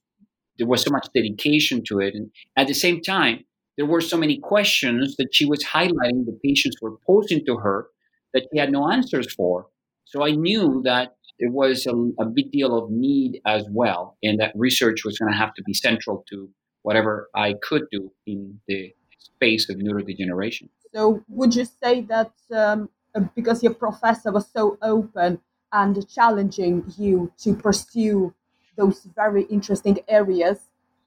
there 0.58 0.66
was 0.66 0.82
so 0.82 0.90
much 0.90 1.08
dedication 1.14 1.82
to 1.88 2.00
it, 2.00 2.14
and 2.14 2.30
at 2.56 2.66
the 2.66 2.74
same 2.74 3.00
time 3.02 3.44
there 3.76 3.86
were 3.86 4.00
so 4.00 4.16
many 4.16 4.38
questions 4.38 5.16
that 5.16 5.28
she 5.32 5.44
was 5.44 5.62
highlighting 5.64 6.24
the 6.24 6.38
patients 6.42 6.76
were 6.80 6.96
posing 7.06 7.44
to 7.44 7.56
her 7.58 7.88
that 8.32 8.46
she 8.52 8.58
had 8.58 8.72
no 8.72 8.90
answers 8.90 9.32
for. 9.32 9.66
So 10.04 10.24
I 10.24 10.30
knew 10.30 10.80
that 10.84 11.16
there 11.38 11.50
was 11.50 11.86
a, 11.86 11.92
a 12.22 12.26
big 12.26 12.50
deal 12.52 12.76
of 12.76 12.90
need 12.90 13.40
as 13.46 13.64
well, 13.70 14.16
and 14.22 14.40
that 14.40 14.52
research 14.54 15.04
was 15.04 15.18
going 15.18 15.30
to 15.30 15.36
have 15.36 15.52
to 15.54 15.62
be 15.62 15.74
central 15.74 16.24
to 16.30 16.48
whatever 16.82 17.28
I 17.34 17.54
could 17.62 17.82
do 17.90 18.10
in 18.26 18.60
the 18.68 18.94
space 19.18 19.68
of 19.68 19.76
neurodegeneration. 19.76 20.68
So, 20.94 21.22
would 21.28 21.54
you 21.54 21.66
say 21.66 22.00
that 22.02 22.32
um, 22.54 22.88
because 23.34 23.62
your 23.62 23.74
professor 23.74 24.32
was 24.32 24.48
so 24.50 24.78
open 24.80 25.40
and 25.72 26.08
challenging 26.08 26.84
you 26.96 27.32
to 27.38 27.54
pursue 27.54 28.34
those 28.76 29.06
very 29.14 29.44
interesting 29.44 29.98
areas, 30.08 30.58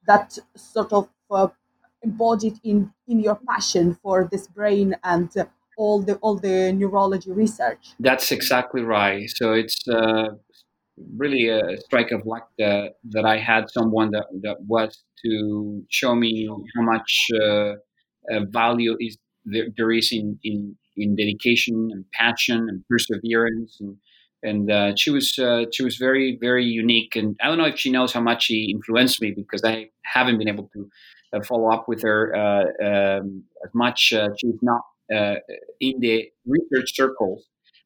that 0.08 0.38
sort 0.56 0.92
of 0.92 1.10
uh, 1.32 1.48
embodied 2.02 2.60
in 2.64 2.92
in 3.08 3.20
your 3.20 3.40
passion 3.48 3.96
for 4.02 4.28
this 4.32 4.48
brain 4.48 4.96
and 5.04 5.30
uh, 5.38 5.46
all 5.78 6.02
the 6.02 6.16
all 6.16 6.36
the 6.36 6.72
neurology 6.74 7.32
research? 7.32 7.94
That's 8.00 8.32
exactly 8.32 8.82
right. 8.82 9.30
So 9.30 9.54
it's. 9.54 9.88
Uh, 9.88 10.36
really 11.18 11.48
a 11.48 11.78
strike 11.82 12.12
of 12.12 12.26
luck 12.26 12.50
that, 12.58 12.96
that 13.12 13.26
I 13.26 13.38
had 13.38 13.70
someone 13.70 14.12
that, 14.12 14.26
that 14.42 14.58
was 14.68 15.04
to 15.24 15.84
show 15.90 16.16
me 16.16 16.48
how 16.76 16.82
much 16.82 17.28
uh, 17.42 17.74
uh, 18.32 18.46
value 18.50 18.96
is 19.00 19.18
there, 19.46 19.68
there 19.78 19.92
is 19.92 20.12
in, 20.12 20.38
in, 20.44 20.76
in 20.98 21.16
dedication 21.16 21.90
and 21.92 22.06
passion 22.12 22.68
and 22.70 22.84
perseverance 22.90 23.78
and 23.80 23.98
and 24.44 24.72
uh, 24.72 24.96
she 24.96 25.12
was 25.12 25.38
uh, 25.38 25.66
she 25.72 25.84
was 25.84 25.98
very 25.98 26.38
very 26.40 26.66
unique 26.66 27.16
and 27.16 27.36
I 27.42 27.48
don't 27.48 27.58
know 27.58 27.66
if 27.66 27.80
she 27.80 27.92
knows 27.92 28.14
how 28.14 28.22
much 28.22 28.44
she 28.44 28.72
influenced 28.72 29.22
me 29.22 29.32
because 29.32 29.64
I 29.64 29.90
haven't 30.04 30.38
been 30.38 30.48
able 30.48 30.70
to 30.74 30.90
uh, 31.32 31.42
follow 31.44 31.70
up 31.70 31.88
with 31.88 32.02
her 32.02 32.36
uh, 32.36 32.64
um, 32.84 33.44
as 33.64 33.70
much. 33.76 34.14
Uh, 34.14 34.30
she's 34.38 34.58
not 34.64 34.82
uh, 35.14 35.36
in 35.80 36.00
the 36.00 36.28
research 36.46 36.96
circles 36.96 37.46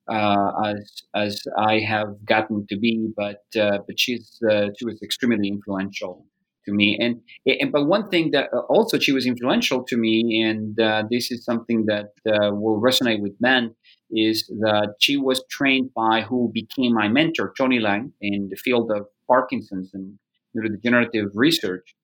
as 0.09 1.03
as 1.13 1.41
I 1.57 1.79
have 1.79 2.25
gotten 2.25 2.65
to 2.67 2.77
be, 2.77 3.09
but 3.17 3.43
but 3.53 3.99
she's 3.99 4.39
she 4.77 4.85
was 4.85 5.01
extremely 5.01 5.49
influential 5.49 6.25
to 6.65 6.73
me. 6.73 6.97
And, 7.01 7.19
and 7.45 7.73
but 7.73 7.85
one 7.85 8.07
thing 8.09 8.31
that 8.31 8.49
also 8.69 8.97
she 8.97 9.11
was 9.11 9.25
influential 9.25 9.83
to 9.83 9.97
me, 9.97 10.41
and 10.41 10.77
this 11.09 11.29
is 11.29 11.43
something 11.43 11.85
that 11.87 12.11
will 12.25 12.79
resonate 12.79 13.21
with 13.21 13.37
Ben, 13.41 13.75
is 14.11 14.47
that 14.59 14.95
she 14.99 15.17
was 15.17 15.43
trained 15.49 15.91
by 15.95 16.21
who 16.21 16.51
became 16.53 16.93
my 16.93 17.07
mentor, 17.07 17.53
Tony 17.57 17.79
Lang, 17.79 18.13
in 18.21 18.49
the 18.49 18.55
field 18.55 18.91
of 18.91 19.07
Parkinson's 19.27 19.91
and 19.93 20.17
neurodegenerative 20.55 21.29
research. 21.33 21.95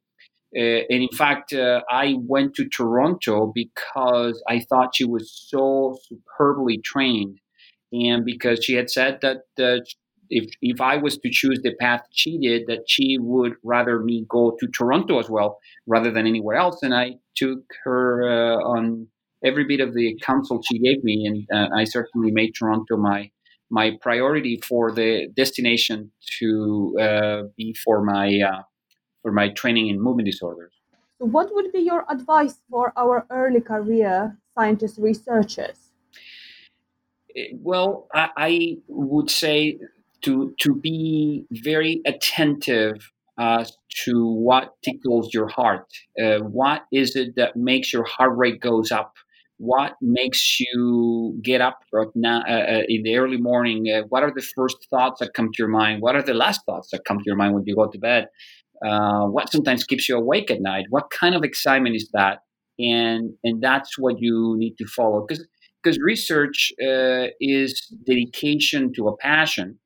Uh, 0.55 0.81
and 0.89 1.03
in 1.03 1.09
fact, 1.15 1.53
uh, 1.53 1.81
I 1.91 2.15
went 2.21 2.55
to 2.55 2.67
Toronto 2.67 3.51
because 3.53 4.41
I 4.47 4.61
thought 4.61 4.95
she 4.95 5.05
was 5.05 5.31
so 5.47 5.97
superbly 6.07 6.79
trained, 6.83 7.37
and 7.91 8.25
because 8.25 8.63
she 8.65 8.73
had 8.73 8.89
said 8.89 9.19
that 9.21 9.43
uh, 9.59 9.83
if 10.29 10.51
if 10.61 10.81
I 10.81 10.97
was 10.97 11.17
to 11.19 11.29
choose 11.29 11.59
the 11.61 11.75
path 11.79 12.01
she 12.11 12.39
did, 12.39 12.65
that 12.67 12.85
she 12.87 13.17
would 13.19 13.53
rather 13.63 13.99
me 13.99 14.25
go 14.27 14.55
to 14.59 14.67
Toronto 14.67 15.19
as 15.19 15.29
well 15.29 15.59
rather 15.85 16.11
than 16.11 16.25
anywhere 16.25 16.55
else. 16.55 16.81
And 16.81 16.95
I 16.95 17.15
took 17.35 17.59
her 17.83 18.27
uh, 18.27 18.57
on 18.63 19.07
every 19.43 19.65
bit 19.65 19.79
of 19.79 19.93
the 19.93 20.17
counsel 20.21 20.61
she 20.69 20.79
gave 20.79 21.03
me, 21.03 21.25
and 21.25 21.47
uh, 21.53 21.75
I 21.75 21.83
certainly 21.83 22.31
made 22.31 22.53
Toronto 22.55 22.97
my 22.97 23.31
my 23.71 23.91
priority 24.01 24.59
for 24.67 24.91
the 24.91 25.27
destination 25.35 26.11
to 26.39 26.97
uh, 26.99 27.41
be 27.55 27.73
for 27.73 28.03
my 28.03 28.39
uh, 28.39 28.61
for 29.21 29.31
my 29.31 29.49
training 29.49 29.87
in 29.87 30.01
movement 30.01 30.25
disorders. 30.25 30.73
So, 31.19 31.25
what 31.25 31.53
would 31.53 31.71
be 31.71 31.79
your 31.79 32.05
advice 32.09 32.61
for 32.69 32.93
our 32.95 33.25
early 33.29 33.61
career 33.61 34.37
scientists 34.55 34.97
researchers? 34.97 35.91
Well, 37.53 38.07
I, 38.13 38.29
I 38.37 38.77
would 38.87 39.29
say 39.29 39.79
to 40.21 40.53
to 40.59 40.75
be 40.75 41.45
very 41.51 42.01
attentive 42.05 43.11
uh, 43.37 43.65
to 44.05 44.25
what 44.25 44.73
tickles 44.83 45.33
your 45.33 45.47
heart. 45.47 45.85
Uh, 46.21 46.39
what 46.39 46.85
is 46.91 47.15
it 47.15 47.35
that 47.35 47.55
makes 47.55 47.93
your 47.93 48.03
heart 48.03 48.37
rate 48.37 48.59
goes 48.59 48.91
up? 48.91 49.13
What 49.59 49.95
makes 50.01 50.59
you 50.59 51.37
get 51.43 51.59
up 51.59 51.79
right 51.91 52.07
now, 52.15 52.43
uh, 52.47 52.51
uh, 52.51 52.81
in 52.87 53.03
the 53.03 53.17
early 53.17 53.37
morning? 53.37 53.87
Uh, 53.93 54.03
what 54.07 54.23
are 54.23 54.31
the 54.33 54.41
first 54.41 54.77
thoughts 54.89 55.19
that 55.19 55.33
come 55.33 55.47
to 55.47 55.55
your 55.57 55.67
mind? 55.67 56.01
What 56.01 56.15
are 56.15 56.21
the 56.23 56.33
last 56.33 56.61
thoughts 56.65 56.89
that 56.91 57.03
come 57.05 57.17
to 57.17 57.23
your 57.25 57.35
mind 57.35 57.53
when 57.53 57.63
you 57.65 57.75
go 57.75 57.87
to 57.87 57.99
bed? 57.99 58.27
Uh, 58.85 59.25
what 59.25 59.51
sometimes 59.51 59.83
keeps 59.83 60.07
you 60.07 60.15
awake 60.17 60.49
at 60.49 60.61
night? 60.61 60.85
What 60.89 61.09
kind 61.09 61.35
of 61.35 61.43
excitement 61.43 61.95
is 61.95 62.09
that? 62.13 62.39
And 62.79 63.33
and 63.43 63.61
that's 63.61 63.99
what 63.99 64.15
you 64.19 64.55
need 64.57 64.75
to 64.77 64.85
follow 64.87 65.25
because 65.27 65.45
because 65.83 65.99
research 65.99 66.71
is 67.41 67.93
dedication 68.05 68.93
to 68.93 69.09
a 69.09 69.17
passion 69.17 69.77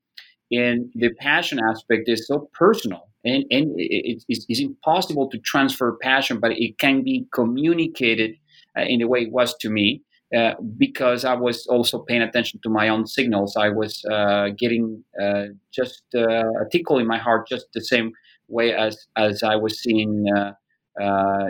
and 0.52 0.92
the 0.94 1.10
passion 1.20 1.60
aspect 1.70 2.04
is 2.08 2.28
so 2.28 2.50
personal 2.54 3.10
and, 3.26 3.44
and 3.50 3.74
it, 3.78 4.24
it's, 4.28 4.46
it's, 4.48 4.60
impossible 4.60 5.30
to 5.30 5.40
transfer 5.40 5.98
passion 6.02 6.40
but 6.40 6.52
it 6.52 6.78
can 6.78 7.04
be 7.04 7.26
communicated 7.34 8.32
uh, 8.32 8.43
in 8.76 9.00
the 9.00 9.08
way 9.08 9.22
it 9.22 9.32
was 9.32 9.56
to 9.62 9.70
me 9.70 10.02
uh, 10.36 10.56
because 10.78 11.26
I 11.26 11.36
was 11.36 11.68
also 11.68 12.00
paying 12.00 12.22
attention 12.22 12.60
to 12.64 12.70
my 12.70 12.90
own 12.90 13.06
signals. 13.06 13.56
I 13.56 13.70
was 13.70 14.04
uh, 14.12 14.50
getting 14.58 15.04
uh, 15.22 15.46
just 15.72 16.04
uh, 16.16 16.44
a 16.62 16.70
tickle 16.72 16.98
in 16.98 17.08
my 17.08 17.18
heart, 17.20 17.48
just 17.48 17.68
the 17.74 17.82
same 17.82 18.12
way 18.48 18.74
as 18.74 19.08
as 19.16 19.44
I 19.44 19.56
was 19.56 19.82
seeing 19.82 20.26
uh, 20.36 20.54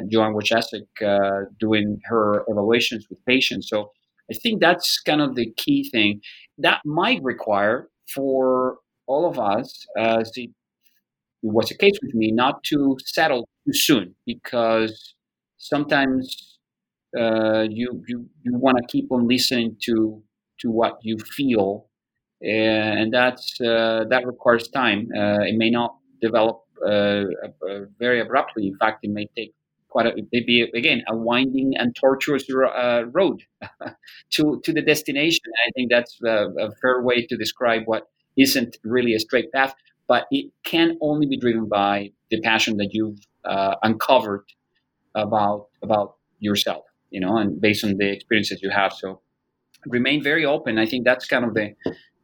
Joanne 0.09 0.33
Wojcieszek 0.33 1.47
doing 1.59 1.99
her 2.05 2.43
evaluations 2.47 3.07
with 3.09 3.23
patients. 3.25 3.69
So 3.69 3.91
I 4.29 4.33
think 4.35 4.61
that's 4.61 4.99
kind 4.99 5.21
of 5.21 5.35
the 5.35 5.51
key 5.57 5.89
thing 5.89 6.21
that 6.57 6.81
might 6.85 7.21
require 7.23 7.89
for 8.13 8.77
all 9.07 9.29
of 9.29 9.39
us, 9.39 9.85
as 9.97 10.31
it 10.35 10.49
was 11.41 11.69
the 11.69 11.77
case 11.77 11.97
with 12.01 12.15
me, 12.15 12.31
not 12.31 12.63
to 12.65 12.97
settle 13.05 13.47
too 13.65 13.73
soon 13.73 14.15
because 14.25 15.15
sometimes 15.57 16.52
uh, 17.17 17.65
you 17.69 18.03
you, 18.07 18.27
you 18.43 18.57
want 18.57 18.77
to 18.77 18.83
keep 18.87 19.11
on 19.11 19.27
listening 19.27 19.77
to 19.85 20.21
to 20.61 20.71
what 20.71 20.97
you 21.01 21.17
feel, 21.17 21.87
and 22.41 23.13
that's 23.13 23.59
uh, 23.61 24.05
that 24.09 24.25
requires 24.25 24.67
time. 24.69 25.09
Uh, 25.15 25.41
it 25.41 25.55
may 25.57 25.69
not 25.69 25.95
develop 26.21 26.61
uh, 26.85 27.23
very 27.99 28.21
abruptly. 28.21 28.67
In 28.67 28.77
fact, 28.77 28.99
it 29.03 29.11
may 29.11 29.27
take 29.35 29.53
quite 29.89 30.07
a 30.07 30.13
maybe 30.31 30.61
again 30.73 31.03
a 31.07 31.15
winding 31.15 31.73
and 31.77 31.95
tortuous 31.95 32.45
uh, 32.49 33.03
road 33.11 33.41
to 34.31 34.61
to 34.63 34.73
the 34.73 34.81
destination. 34.81 35.43
I 35.67 35.71
think 35.75 35.91
that's 35.91 36.19
a, 36.25 36.47
a 36.59 36.71
fair 36.81 37.01
way 37.01 37.25
to 37.25 37.37
describe 37.37 37.83
what 37.85 38.03
isn't 38.37 38.77
really 38.83 39.13
a 39.13 39.19
straight 39.19 39.51
path, 39.51 39.73
but 40.07 40.25
it 40.31 40.51
can 40.63 40.97
only 41.01 41.27
be 41.27 41.37
driven 41.37 41.67
by 41.67 42.11
the 42.31 42.41
passion 42.41 42.77
that 42.77 42.89
you've 42.91 43.19
uh, 43.45 43.75
uncovered 43.83 44.45
about 45.15 45.67
about 45.83 46.15
yourself, 46.39 46.83
you 47.13 47.19
know, 47.19 47.37
and 47.37 47.61
based 47.61 47.83
on 47.85 47.97
the 47.97 48.09
experiences 48.11 48.61
you 48.61 48.71
have. 48.71 48.91
So 48.91 49.21
remain 49.85 50.21
very 50.21 50.45
open. 50.45 50.77
I 50.77 50.85
think 50.85 51.05
that's 51.05 51.25
kind 51.25 51.45
of 51.45 51.53
the 51.53 51.67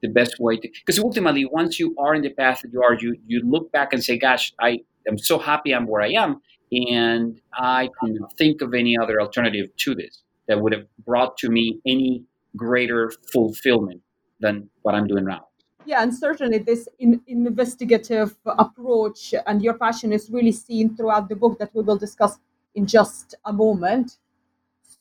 the 0.02 0.10
best 0.10 0.36
way 0.40 0.56
to 0.58 0.68
because 0.80 1.00
ultimately 1.00 1.46
once 1.46 1.80
you 1.80 1.96
are 1.98 2.16
in 2.16 2.22
the 2.22 2.34
path 2.42 2.62
that 2.62 2.72
you 2.74 2.82
are, 2.82 2.96
you 3.04 3.16
you 3.28 3.42
look 3.46 3.72
back 3.72 3.94
and 3.94 4.04
say, 4.04 4.18
"Gosh, 4.18 4.54
I 4.60 4.80
am 5.08 5.18
so 5.18 5.38
happy 5.38 5.74
I'm 5.74 5.88
where 5.88 6.02
I 6.02 6.14
am." 6.24 6.42
And 6.72 7.40
I 7.54 7.90
can 8.00 8.18
think 8.38 8.62
of 8.62 8.74
any 8.74 8.98
other 8.98 9.22
alternative 9.22 9.68
to 9.84 9.96
this 9.96 10.24
that 10.48 10.62
would 10.62 10.74
have 10.74 10.86
brought 11.06 11.38
to 11.38 11.50
me 11.50 11.80
any 11.86 12.24
greater 12.56 13.12
fulfillment 13.32 14.02
than 14.40 14.70
what 14.84 14.96
I'm 14.96 15.08
doing 15.08 15.26
now. 15.26 15.50
Yeah, 15.86 16.04
and 16.04 16.14
certainly 16.14 16.60
this 16.60 16.88
in, 17.00 17.22
investigative 17.28 18.36
approach 18.46 19.34
and 19.48 19.62
your 19.62 19.76
passion 19.76 20.14
is 20.14 20.30
really 20.30 20.52
seen 20.52 20.96
throughout 20.96 21.30
the 21.30 21.36
book 21.36 21.58
that 21.60 21.72
we 21.74 21.82
will 21.82 21.98
discuss 21.98 22.38
in 22.76 22.86
just 22.86 23.36
a 23.46 23.54
moment. 23.54 24.18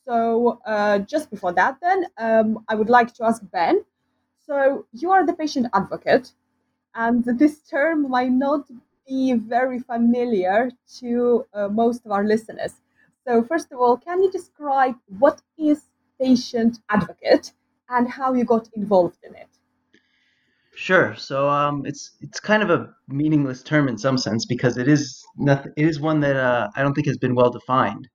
So, 0.09 0.59
uh, 0.65 0.97
just 1.13 1.29
before 1.29 1.53
that, 1.53 1.77
then, 1.81 2.07
um, 2.17 2.65
I 2.67 2.73
would 2.73 2.89
like 2.89 3.13
to 3.13 3.25
ask 3.25 3.43
Ben. 3.51 3.85
So, 4.43 4.87
you 4.91 5.11
are 5.11 5.23
the 5.23 5.33
patient 5.33 5.67
advocate, 5.71 6.31
and 6.95 7.23
this 7.23 7.59
term 7.59 8.09
might 8.09 8.31
not 8.31 8.61
be 9.07 9.33
very 9.33 9.77
familiar 9.77 10.71
to 10.99 11.45
uh, 11.53 11.67
most 11.67 12.07
of 12.07 12.11
our 12.11 12.25
listeners. 12.25 12.73
So, 13.23 13.43
first 13.43 13.71
of 13.71 13.77
all, 13.77 13.97
can 13.97 14.23
you 14.23 14.31
describe 14.31 14.95
what 15.19 15.43
is 15.59 15.83
patient 16.19 16.79
advocate 16.89 17.53
and 17.87 18.09
how 18.09 18.33
you 18.33 18.45
got 18.45 18.67
involved 18.75 19.19
in 19.23 19.35
it? 19.35 19.49
Sure. 20.73 21.13
So 21.17 21.47
um, 21.49 21.85
it's 21.85 22.17
it's 22.21 22.39
kind 22.39 22.63
of 22.63 22.71
a 22.71 22.89
meaningless 23.09 23.61
term 23.61 23.87
in 23.87 23.97
some 23.99 24.17
sense 24.17 24.47
because 24.47 24.75
it 24.77 24.87
is 24.87 25.23
nothing. 25.37 25.73
It 25.77 25.85
is 25.85 25.99
one 25.99 26.21
that 26.21 26.35
uh, 26.35 26.69
I 26.75 26.81
don't 26.81 26.95
think 26.95 27.05
has 27.05 27.17
been 27.17 27.35
well 27.35 27.51
defined 27.51 28.07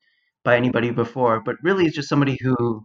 by 0.44 0.56
anybody 0.56 0.90
before. 0.90 1.42
But 1.44 1.56
really, 1.62 1.86
it's 1.86 1.96
just 1.96 2.08
somebody 2.08 2.38
who 2.40 2.84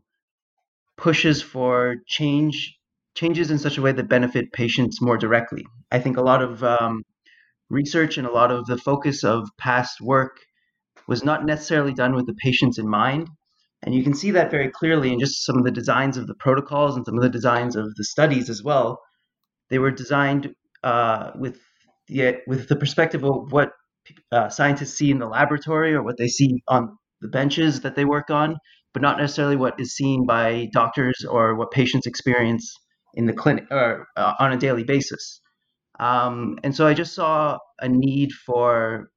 pushes 0.97 1.41
for 1.41 1.95
change 2.07 2.75
changes 3.15 3.51
in 3.51 3.57
such 3.57 3.77
a 3.77 3.81
way 3.81 3.91
that 3.91 4.07
benefit 4.07 4.51
patients 4.53 5.01
more 5.01 5.17
directly. 5.17 5.65
I 5.91 5.99
think 5.99 6.17
a 6.17 6.21
lot 6.21 6.41
of 6.41 6.63
um, 6.63 7.03
research 7.69 8.17
and 8.17 8.25
a 8.25 8.31
lot 8.31 8.51
of 8.51 8.65
the 8.65 8.77
focus 8.77 9.23
of 9.23 9.49
past 9.57 9.99
work 9.99 10.37
was 11.07 11.23
not 11.23 11.45
necessarily 11.45 11.93
done 11.93 12.15
with 12.15 12.27
the 12.27 12.35
patients 12.35 12.77
in 12.77 12.87
mind. 12.87 13.27
And 13.81 13.95
you 13.95 14.03
can 14.03 14.13
see 14.13 14.31
that 14.31 14.51
very 14.51 14.69
clearly 14.69 15.11
in 15.11 15.19
just 15.19 15.45
some 15.45 15.57
of 15.57 15.63
the 15.63 15.71
designs 15.71 16.17
of 16.17 16.27
the 16.27 16.35
protocols 16.35 16.95
and 16.95 17.05
some 17.05 17.15
of 17.15 17.23
the 17.23 17.29
designs 17.29 17.75
of 17.75 17.93
the 17.95 18.03
studies 18.03 18.49
as 18.49 18.63
well. 18.63 18.99
They 19.69 19.79
were 19.79 19.91
designed 19.91 20.53
uh, 20.83 21.31
with 21.35 21.59
the 22.07 22.37
with 22.47 22.67
the 22.67 22.75
perspective 22.75 23.23
of 23.23 23.51
what 23.51 23.71
uh, 24.31 24.49
scientists 24.49 24.95
see 24.95 25.11
in 25.11 25.19
the 25.19 25.27
laboratory 25.27 25.93
or 25.93 26.03
what 26.03 26.17
they 26.17 26.27
see 26.27 26.61
on 26.67 26.97
the 27.21 27.27
benches 27.27 27.81
that 27.81 27.95
they 27.95 28.05
work 28.05 28.29
on, 28.29 28.57
but 28.93 29.01
not 29.01 29.17
necessarily 29.17 29.55
what 29.55 29.79
is 29.79 29.95
seen 29.95 30.25
by 30.25 30.67
doctors 30.73 31.25
or 31.29 31.55
what 31.55 31.71
patients 31.71 32.07
experience 32.07 32.73
in 33.13 33.25
the 33.25 33.33
clinic 33.33 33.65
or 33.71 34.07
uh, 34.17 34.33
on 34.39 34.51
a 34.51 34.57
daily 34.57 34.83
basis. 34.83 35.41
Um, 35.99 36.57
and 36.63 36.75
so 36.75 36.87
I 36.87 36.93
just 36.93 37.13
saw 37.13 37.57
a 37.79 37.89
need 37.89 38.31
for 38.31 39.09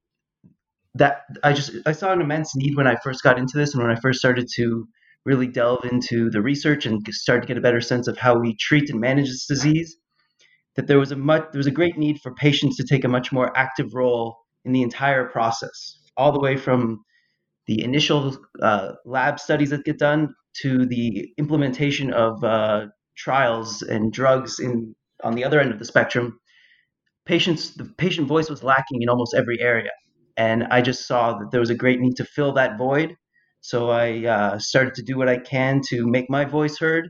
that. 0.95 1.21
I 1.43 1.53
just 1.53 1.71
I 1.85 1.93
saw 1.93 2.11
an 2.11 2.21
immense 2.21 2.55
need 2.55 2.75
when 2.75 2.87
I 2.87 2.97
first 3.03 3.23
got 3.23 3.39
into 3.39 3.57
this 3.57 3.73
and 3.73 3.81
when 3.81 3.95
I 3.95 3.99
first 3.99 4.19
started 4.19 4.47
to 4.55 4.87
really 5.25 5.47
delve 5.47 5.85
into 5.85 6.29
the 6.29 6.41
research 6.41 6.85
and 6.85 7.01
start 7.11 7.41
to 7.41 7.47
get 7.47 7.57
a 7.57 7.61
better 7.61 7.79
sense 7.79 8.07
of 8.07 8.17
how 8.17 8.37
we 8.37 8.55
treat 8.57 8.89
and 8.89 8.99
manage 8.99 9.27
this 9.27 9.45
disease. 9.47 9.95
That 10.75 10.87
there 10.87 10.99
was 10.99 11.11
a 11.11 11.15
much 11.15 11.43
there 11.51 11.59
was 11.59 11.67
a 11.67 11.71
great 11.71 11.97
need 11.97 12.19
for 12.21 12.33
patients 12.33 12.77
to 12.77 12.83
take 12.83 13.05
a 13.05 13.07
much 13.07 13.31
more 13.31 13.55
active 13.57 13.93
role 13.93 14.37
in 14.65 14.73
the 14.73 14.81
entire 14.81 15.25
process, 15.29 15.99
all 16.17 16.31
the 16.31 16.39
way 16.39 16.57
from 16.57 16.99
the 17.67 17.83
initial 17.83 18.37
uh, 18.61 18.93
lab 19.05 19.39
studies 19.39 19.69
that 19.69 19.85
get 19.85 19.99
done 19.99 20.33
to 20.61 20.85
the 20.85 21.29
implementation 21.37 22.13
of 22.13 22.43
uh, 22.43 22.87
trials 23.17 23.81
and 23.81 24.11
drugs 24.11 24.59
in 24.59 24.95
on 25.23 25.35
the 25.35 25.43
other 25.43 25.59
end 25.59 25.71
of 25.71 25.79
the 25.79 25.85
spectrum 25.85 26.37
patients 27.25 27.75
the 27.75 27.85
patient 27.97 28.27
voice 28.27 28.49
was 28.49 28.63
lacking 28.63 29.01
in 29.01 29.09
almost 29.09 29.33
every 29.33 29.59
area. 29.61 29.91
And 30.35 30.63
i 30.65 30.81
just 30.81 31.07
saw 31.07 31.37
that 31.37 31.51
there 31.51 31.59
was 31.59 31.69
a 31.69 31.75
great 31.75 31.99
need 31.99 32.15
to 32.17 32.25
fill 32.25 32.53
that 32.53 32.77
void. 32.77 33.15
So 33.61 33.89
i 33.91 34.25
uh, 34.25 34.59
started 34.59 34.93
to 34.95 35.03
do 35.03 35.17
what 35.17 35.29
i 35.29 35.37
can 35.37 35.81
to 35.89 36.07
make 36.07 36.29
my 36.29 36.45
voice 36.45 36.77
heard 36.77 37.09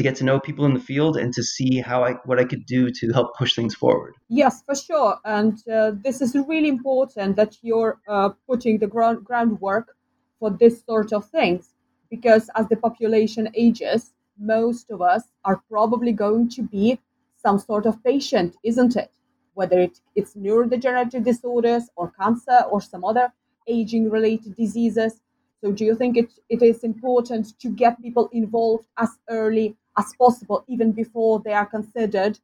to 0.00 0.02
get 0.02 0.16
to 0.16 0.24
know 0.24 0.40
people 0.40 0.64
in 0.64 0.72
the 0.72 0.80
field 0.80 1.18
and 1.18 1.30
to 1.34 1.42
see 1.42 1.78
how 1.78 2.02
I 2.02 2.12
what 2.24 2.38
I 2.38 2.44
could 2.44 2.64
do 2.64 2.90
to 2.90 3.12
help 3.12 3.36
push 3.36 3.54
things 3.54 3.74
forward. 3.74 4.14
Yes, 4.30 4.62
for 4.64 4.74
sure, 4.74 5.18
and 5.26 5.56
uh, 5.68 5.92
this 6.06 6.22
is 6.22 6.34
really 6.48 6.70
important 6.70 7.36
that 7.36 7.58
you're 7.60 8.00
uh, 8.08 8.30
putting 8.48 8.78
the 8.78 8.86
ground 8.86 9.18
groundwork 9.28 9.94
for 10.38 10.48
this 10.62 10.82
sort 10.90 11.12
of 11.12 11.28
things 11.28 11.74
because 12.08 12.48
as 12.56 12.66
the 12.68 12.76
population 12.76 13.50
ages, 13.54 14.12
most 14.38 14.90
of 14.90 15.02
us 15.02 15.24
are 15.44 15.62
probably 15.68 16.12
going 16.12 16.48
to 16.56 16.62
be 16.62 16.98
some 17.36 17.58
sort 17.58 17.84
of 17.84 18.02
patient, 18.02 18.56
isn't 18.64 18.96
it? 18.96 19.12
Whether 19.52 19.80
it, 19.80 20.00
it's 20.16 20.34
neurodegenerative 20.34 21.24
disorders 21.24 21.90
or 21.96 22.10
cancer 22.18 22.60
or 22.70 22.80
some 22.80 23.04
other 23.04 23.34
aging 23.68 24.08
related 24.08 24.56
diseases. 24.56 25.20
So, 25.62 25.72
do 25.72 25.84
you 25.84 25.94
think 25.94 26.16
it, 26.16 26.30
it 26.48 26.62
is 26.62 26.84
important 26.84 27.58
to 27.60 27.68
get 27.68 28.00
people 28.00 28.30
involved 28.32 28.86
as 28.96 29.10
early 29.28 29.76
as 30.00 30.12
possible, 30.22 30.58
even 30.74 30.92
before 31.02 31.34
they 31.44 31.54
are 31.60 31.66
considered 31.66 32.34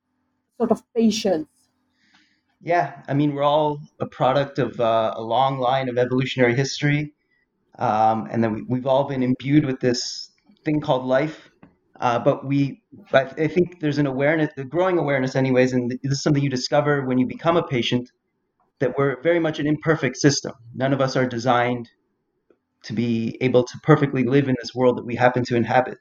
sort 0.59 0.71
of 0.71 0.83
patients? 0.95 1.51
Yeah, 2.63 2.87
I 3.11 3.15
mean, 3.15 3.35
we're 3.35 3.51
all 3.55 3.81
a 4.01 4.07
product 4.07 4.59
of 4.59 4.81
uh, 4.81 5.15
a 5.17 5.23
long 5.23 5.59
line 5.59 5.89
of 5.89 5.97
evolutionary 5.99 6.55
history. 6.55 7.13
Um, 7.79 8.19
and 8.31 8.43
then 8.43 8.53
we, 8.55 8.63
we've 8.71 8.87
all 8.87 9.05
been 9.05 9.23
imbued 9.23 9.65
with 9.65 9.81
this 9.81 10.31
thing 10.65 10.81
called 10.81 11.05
life. 11.05 11.51
Uh, 12.01 12.19
but 12.19 12.47
we, 12.51 12.83
I 13.13 13.49
think 13.49 13.81
there's 13.81 13.99
an 13.99 14.07
awareness, 14.07 14.51
a 14.57 14.65
growing 14.65 14.99
awareness, 14.99 15.35
anyways, 15.35 15.73
and 15.73 15.91
this 16.03 16.13
is 16.13 16.23
something 16.23 16.43
you 16.43 16.51
discover 16.51 17.07
when 17.07 17.19
you 17.19 17.27
become 17.27 17.57
a 17.57 17.67
patient 17.67 18.11
that 18.81 18.99
we're 18.99 19.23
very 19.23 19.41
much 19.41 19.59
an 19.59 19.67
imperfect 19.67 20.17
system. 20.17 20.53
None 20.75 20.93
of 20.93 21.01
us 21.01 21.17
are 21.17 21.27
designed 21.27 21.89
to 22.83 22.93
be 22.93 23.39
able 23.41 23.65
to 23.65 23.79
perfectly 23.83 24.25
live 24.25 24.49
in 24.49 24.57
this 24.61 24.75
world 24.75 24.99
that 24.99 25.07
we 25.07 25.17
happen 25.17 25.43
to 25.45 25.57
inhabit. 25.57 25.99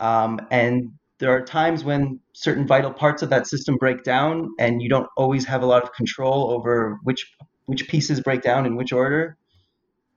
Um, 0.00 0.40
and 0.50 0.92
there 1.18 1.30
are 1.30 1.42
times 1.42 1.84
when 1.84 2.20
certain 2.32 2.66
vital 2.66 2.92
parts 2.92 3.22
of 3.22 3.30
that 3.30 3.46
system 3.46 3.76
break 3.76 4.02
down, 4.02 4.48
and 4.58 4.82
you 4.82 4.88
don't 4.88 5.08
always 5.16 5.44
have 5.46 5.62
a 5.62 5.66
lot 5.66 5.82
of 5.82 5.92
control 5.92 6.50
over 6.50 6.98
which 7.04 7.26
which 7.66 7.88
pieces 7.88 8.20
break 8.20 8.42
down 8.42 8.66
in 8.66 8.76
which 8.76 8.92
order. 8.92 9.36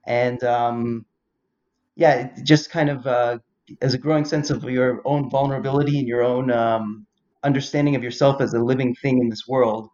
And 0.06 0.42
um, 0.44 1.06
yeah, 1.96 2.30
just 2.44 2.70
kind 2.70 2.90
of 2.90 3.06
uh, 3.06 3.38
as 3.80 3.94
a 3.94 3.98
growing 3.98 4.24
sense 4.24 4.50
of 4.50 4.64
your 4.64 5.00
own 5.04 5.30
vulnerability 5.30 5.98
and 5.98 6.08
your 6.08 6.22
own 6.22 6.50
um, 6.50 7.06
understanding 7.42 7.96
of 7.96 8.02
yourself 8.02 8.40
as 8.40 8.54
a 8.54 8.58
living 8.58 8.94
thing 8.94 9.18
in 9.18 9.28
this 9.28 9.46
world, 9.48 9.88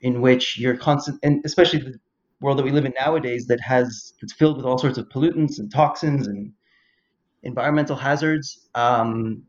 in 0.00 0.20
which 0.20 0.58
you're 0.58 0.76
constant, 0.76 1.18
and 1.22 1.42
especially 1.44 1.80
the 1.80 1.98
world 2.40 2.58
that 2.58 2.64
we 2.64 2.70
live 2.70 2.84
in 2.84 2.94
nowadays 2.98 3.46
that 3.46 3.60
has 3.60 4.12
it's 4.22 4.32
filled 4.32 4.56
with 4.56 4.66
all 4.66 4.78
sorts 4.78 4.98
of 4.98 5.08
pollutants 5.08 5.58
and 5.58 5.72
toxins 5.72 6.26
and 6.26 6.52
environmental 7.46 7.96
hazards. 7.96 8.68
Um, 8.74 9.42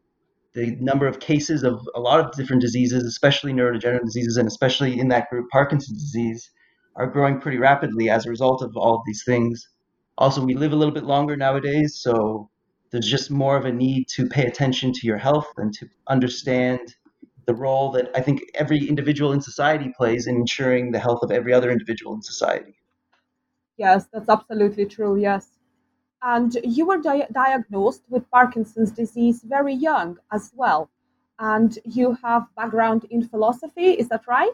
the 0.53 0.75
number 0.79 1.05
of 1.05 1.19
cases 1.19 1.63
of 1.63 1.79
a 1.93 1.99
lot 1.99 2.19
of 2.19 2.31
different 2.31 2.61
diseases, 2.61 3.03
especially 3.03 3.53
neurodegenerative 3.53 4.05
diseases, 4.05 4.37
and 4.37 4.47
especially 4.47 4.99
in 4.99 5.07
that 5.09 5.29
group, 5.29 5.47
Parkinson's 5.51 6.01
disease, 6.01 6.49
are 6.95 7.05
growing 7.05 7.39
pretty 7.39 7.57
rapidly 7.57 8.09
as 8.09 8.25
a 8.25 8.29
result 8.29 8.63
of 8.63 8.75
all 8.75 8.95
of 8.95 9.01
these 9.05 9.23
things. 9.23 9.69
Also, 10.17 10.43
we 10.43 10.55
live 10.55 10.73
a 10.73 10.75
little 10.75 10.93
bit 10.93 11.03
longer 11.03 11.37
nowadays, 11.37 11.99
so 12.01 12.49
there's 12.89 13.07
just 13.07 13.29
more 13.29 13.55
of 13.55 13.65
a 13.65 13.71
need 13.71 14.07
to 14.07 14.27
pay 14.27 14.45
attention 14.47 14.91
to 14.93 15.05
your 15.05 15.17
health 15.17 15.51
and 15.57 15.73
to 15.73 15.87
understand 16.07 16.95
the 17.45 17.53
role 17.53 17.91
that 17.91 18.09
I 18.15 18.21
think 18.21 18.41
every 18.55 18.87
individual 18.87 19.31
in 19.33 19.41
society 19.41 19.93
plays 19.95 20.27
in 20.27 20.35
ensuring 20.35 20.91
the 20.91 20.99
health 20.99 21.21
of 21.21 21.31
every 21.31 21.53
other 21.53 21.69
individual 21.71 22.13
in 22.13 22.21
society. 22.21 22.75
Yes, 23.77 24.07
that's 24.11 24.27
absolutely 24.27 24.85
true. 24.85 25.17
Yes. 25.17 25.56
And 26.21 26.57
you 26.63 26.85
were 26.85 26.97
di- 26.97 27.27
diagnosed 27.31 28.03
with 28.09 28.29
Parkinson's 28.31 28.91
disease 28.91 29.41
very 29.43 29.73
young 29.73 30.17
as 30.31 30.51
well. 30.55 30.89
And 31.39 31.77
you 31.85 32.17
have 32.23 32.47
background 32.55 33.05
in 33.09 33.27
philosophy, 33.27 33.91
is 33.91 34.09
that 34.09 34.27
right? 34.27 34.53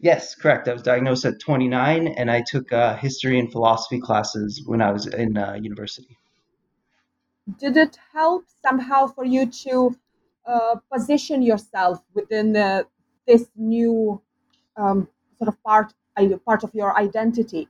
Yes, 0.00 0.34
correct. 0.34 0.68
I 0.68 0.72
was 0.72 0.82
diagnosed 0.82 1.24
at 1.24 1.40
29 1.40 2.08
and 2.08 2.30
I 2.30 2.42
took 2.46 2.72
uh, 2.72 2.96
history 2.96 3.38
and 3.38 3.52
philosophy 3.52 4.00
classes 4.00 4.62
when 4.66 4.80
I 4.80 4.90
was 4.90 5.06
in 5.06 5.36
uh, 5.36 5.54
university 5.54 6.16
did 7.58 7.76
it 7.76 7.98
help 8.12 8.44
somehow 8.64 9.06
for 9.06 9.24
you 9.24 9.46
to 9.46 9.96
uh, 10.46 10.76
position 10.92 11.42
yourself 11.42 12.02
within 12.14 12.56
uh, 12.56 12.82
this 13.26 13.46
new 13.56 14.20
um, 14.76 15.08
sort 15.38 15.48
of 15.48 15.62
part 15.62 15.92
part 16.44 16.62
of 16.62 16.72
your 16.74 16.96
identity 16.96 17.68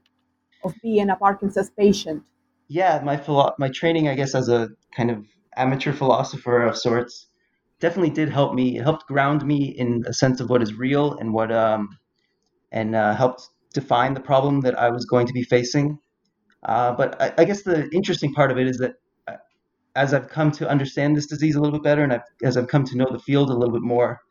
of 0.63 0.73
being 0.81 1.09
a 1.09 1.15
Parkinson's 1.15 1.69
patient? 1.71 2.23
Yeah, 2.67 3.01
my 3.03 3.17
philo- 3.17 3.53
my 3.59 3.69
training, 3.69 4.07
I 4.07 4.15
guess, 4.15 4.35
as 4.35 4.49
a 4.49 4.69
kind 4.95 5.11
of 5.11 5.25
amateur 5.55 5.93
philosopher 5.93 6.63
of 6.63 6.77
sorts, 6.77 7.27
definitely 7.79 8.09
did 8.11 8.29
help 8.29 8.53
me. 8.53 8.77
It 8.77 8.83
helped 8.83 9.07
ground 9.07 9.45
me 9.45 9.65
in 9.77 10.03
a 10.07 10.13
sense 10.13 10.39
of 10.41 10.49
what 10.49 10.61
is 10.61 10.73
real 10.73 11.13
and 11.17 11.33
what 11.33 11.51
um, 11.51 11.89
and 12.71 12.95
uh, 12.95 13.15
helped 13.15 13.49
define 13.73 14.13
the 14.13 14.21
problem 14.21 14.61
that 14.61 14.77
I 14.79 14.89
was 14.89 15.05
going 15.05 15.27
to 15.27 15.33
be 15.33 15.43
facing. 15.43 15.99
Uh, 16.63 16.93
but 16.93 17.21
I, 17.21 17.33
I 17.39 17.45
guess 17.45 17.63
the 17.63 17.89
interesting 17.91 18.33
part 18.33 18.51
of 18.51 18.57
it 18.59 18.67
is 18.67 18.77
that 18.79 18.95
as 19.95 20.13
I've 20.13 20.29
come 20.29 20.51
to 20.53 20.69
understand 20.69 21.15
this 21.15 21.27
disease 21.27 21.55
a 21.55 21.59
little 21.61 21.79
bit 21.79 21.83
better 21.83 22.03
and 22.03 22.13
I've, 22.13 22.23
as 22.43 22.57
I've 22.57 22.67
come 22.67 22.85
to 22.85 22.97
know 22.97 23.07
the 23.11 23.19
field 23.19 23.49
a 23.49 23.53
little 23.53 23.73
bit 23.73 23.81
more, 23.81 24.21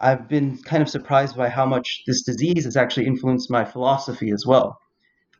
I've 0.00 0.28
been 0.28 0.58
kind 0.62 0.82
of 0.82 0.88
surprised 0.88 1.36
by 1.36 1.48
how 1.48 1.66
much 1.66 2.02
this 2.06 2.22
disease 2.24 2.64
has 2.64 2.76
actually 2.76 3.06
influenced 3.06 3.50
my 3.50 3.64
philosophy 3.64 4.30
as 4.32 4.44
well. 4.46 4.78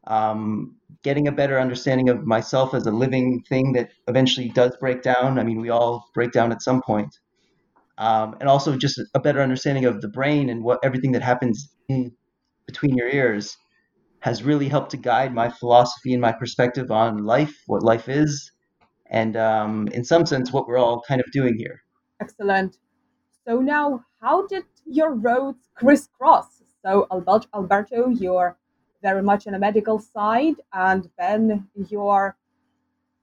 Um, 0.08 0.76
getting 1.02 1.28
a 1.28 1.32
better 1.32 1.60
understanding 1.60 2.08
of 2.08 2.26
myself 2.26 2.74
as 2.74 2.86
a 2.86 2.90
living 2.90 3.42
thing 3.48 3.72
that 3.74 3.90
eventually 4.08 4.48
does 4.48 4.76
break 4.80 5.02
down. 5.02 5.38
I 5.38 5.44
mean, 5.44 5.60
we 5.60 5.70
all 5.70 6.08
break 6.14 6.32
down 6.32 6.50
at 6.50 6.62
some 6.62 6.82
point. 6.82 7.14
Um, 7.98 8.36
and 8.40 8.48
also 8.48 8.76
just 8.76 9.00
a 9.14 9.20
better 9.20 9.40
understanding 9.40 9.84
of 9.84 10.00
the 10.00 10.08
brain 10.08 10.48
and 10.50 10.62
what 10.64 10.80
everything 10.82 11.12
that 11.12 11.22
happens 11.22 11.68
in 11.88 12.12
between 12.66 12.96
your 12.96 13.08
ears 13.08 13.56
has 14.20 14.42
really 14.42 14.68
helped 14.68 14.90
to 14.90 14.96
guide 14.96 15.34
my 15.34 15.48
philosophy 15.48 16.12
and 16.12 16.20
my 16.20 16.32
perspective 16.32 16.90
on 16.90 17.24
life, 17.24 17.54
what 17.66 17.82
life 17.82 18.08
is, 18.08 18.50
and 19.10 19.36
um, 19.36 19.88
in 19.88 20.04
some 20.04 20.26
sense, 20.26 20.52
what 20.52 20.66
we're 20.66 20.78
all 20.78 21.02
kind 21.06 21.20
of 21.20 21.26
doing 21.32 21.56
here. 21.56 21.82
Excellent. 22.20 22.78
So 23.46 23.60
now, 23.60 24.04
how 24.20 24.46
did 24.46 24.64
your 24.84 25.14
roads 25.14 25.68
crisscross? 25.74 26.62
So, 26.84 27.06
Alberto, 27.54 28.08
you're 28.08 28.56
very 29.02 29.22
much 29.22 29.46
on 29.46 29.54
a 29.54 29.58
medical 29.58 29.98
side, 29.98 30.56
and 30.72 31.08
Ben, 31.16 31.68
you're 31.88 32.36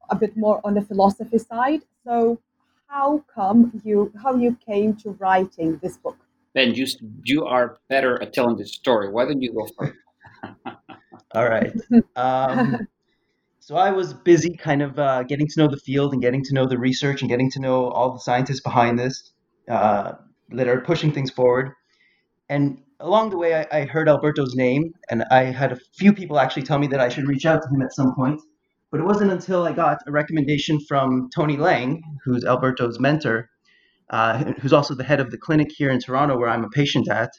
a 0.10 0.16
bit 0.16 0.38
more 0.38 0.62
on 0.64 0.74
the 0.74 0.82
philosophy 0.82 1.38
side. 1.38 1.82
So, 2.06 2.40
how 2.88 3.24
come 3.34 3.82
you 3.84 4.12
how 4.22 4.36
you 4.36 4.58
came 4.66 4.96
to 4.98 5.12
writing 5.12 5.80
this 5.82 5.98
book? 5.98 6.18
Ben, 6.54 6.74
you 6.74 6.86
you 7.24 7.46
are 7.46 7.78
better 7.90 8.22
at 8.22 8.34
telling 8.34 8.58
the 8.58 8.66
story. 8.66 9.12
Why 9.12 9.26
don't 9.26 9.42
you 9.42 9.54
go 9.54 9.68
first? 9.78 9.98
All 11.36 11.50
right. 11.50 11.74
Um, 12.16 12.88
so 13.60 13.76
I 13.76 13.90
was 13.90 14.14
busy, 14.14 14.56
kind 14.56 14.84
of 14.84 15.00
uh, 15.00 15.24
getting 15.24 15.48
to 15.48 15.60
know 15.60 15.68
the 15.68 15.78
field 15.78 16.14
and 16.14 16.22
getting 16.22 16.44
to 16.44 16.54
know 16.54 16.68
the 16.68 16.78
research 16.78 17.22
and 17.22 17.30
getting 17.30 17.50
to 17.50 17.60
know 17.60 17.90
all 17.90 18.14
the 18.14 18.20
scientists 18.20 18.62
behind 18.62 19.00
this 19.00 19.32
uh, 19.68 20.14
that 20.52 20.68
are 20.68 20.82
pushing 20.82 21.12
things 21.12 21.32
forward. 21.32 21.72
And 22.48 22.84
along 23.00 23.30
the 23.30 23.38
way, 23.38 23.56
I, 23.56 23.82
I, 23.82 23.86
heard 23.86 24.08
Alberto's 24.08 24.56
name, 24.56 24.94
and 25.10 25.24
I 25.32 25.44
had 25.44 25.72
a 25.72 25.80
few 25.98 26.14
people 26.14 26.40
actually 26.40 26.64
tell 26.64 26.80
me 26.80 26.88
that 26.88 27.00
I 27.00 27.10
should 27.10 27.28
reach 27.28 27.46
out 27.46 27.62
to 27.62 27.70
him 27.70 27.82
at 27.82 27.94
some 27.94 28.14
point. 28.16 28.42
But 28.92 29.00
it 29.00 29.06
wasn't 29.06 29.32
until 29.32 29.64
I 29.64 29.74
got 29.74 29.98
a 30.08 30.12
recommendation 30.12 30.80
from 30.80 31.30
Tony 31.36 31.58
Lang, 31.58 32.02
who's 32.24 32.46
Alberto's 32.46 33.00
mentor, 33.00 33.50
uh, 34.10 34.54
who's 34.62 34.74
also 34.74 34.96
the 34.96 35.04
head 35.04 35.20
of 35.20 35.32
the 35.32 35.38
clinic 35.38 35.70
here 35.76 35.90
in 35.90 36.00
Toronto 36.00 36.38
where 36.38 36.50
I'm 36.50 36.64
a 36.64 36.70
patient 36.70 37.10
at. 37.10 37.32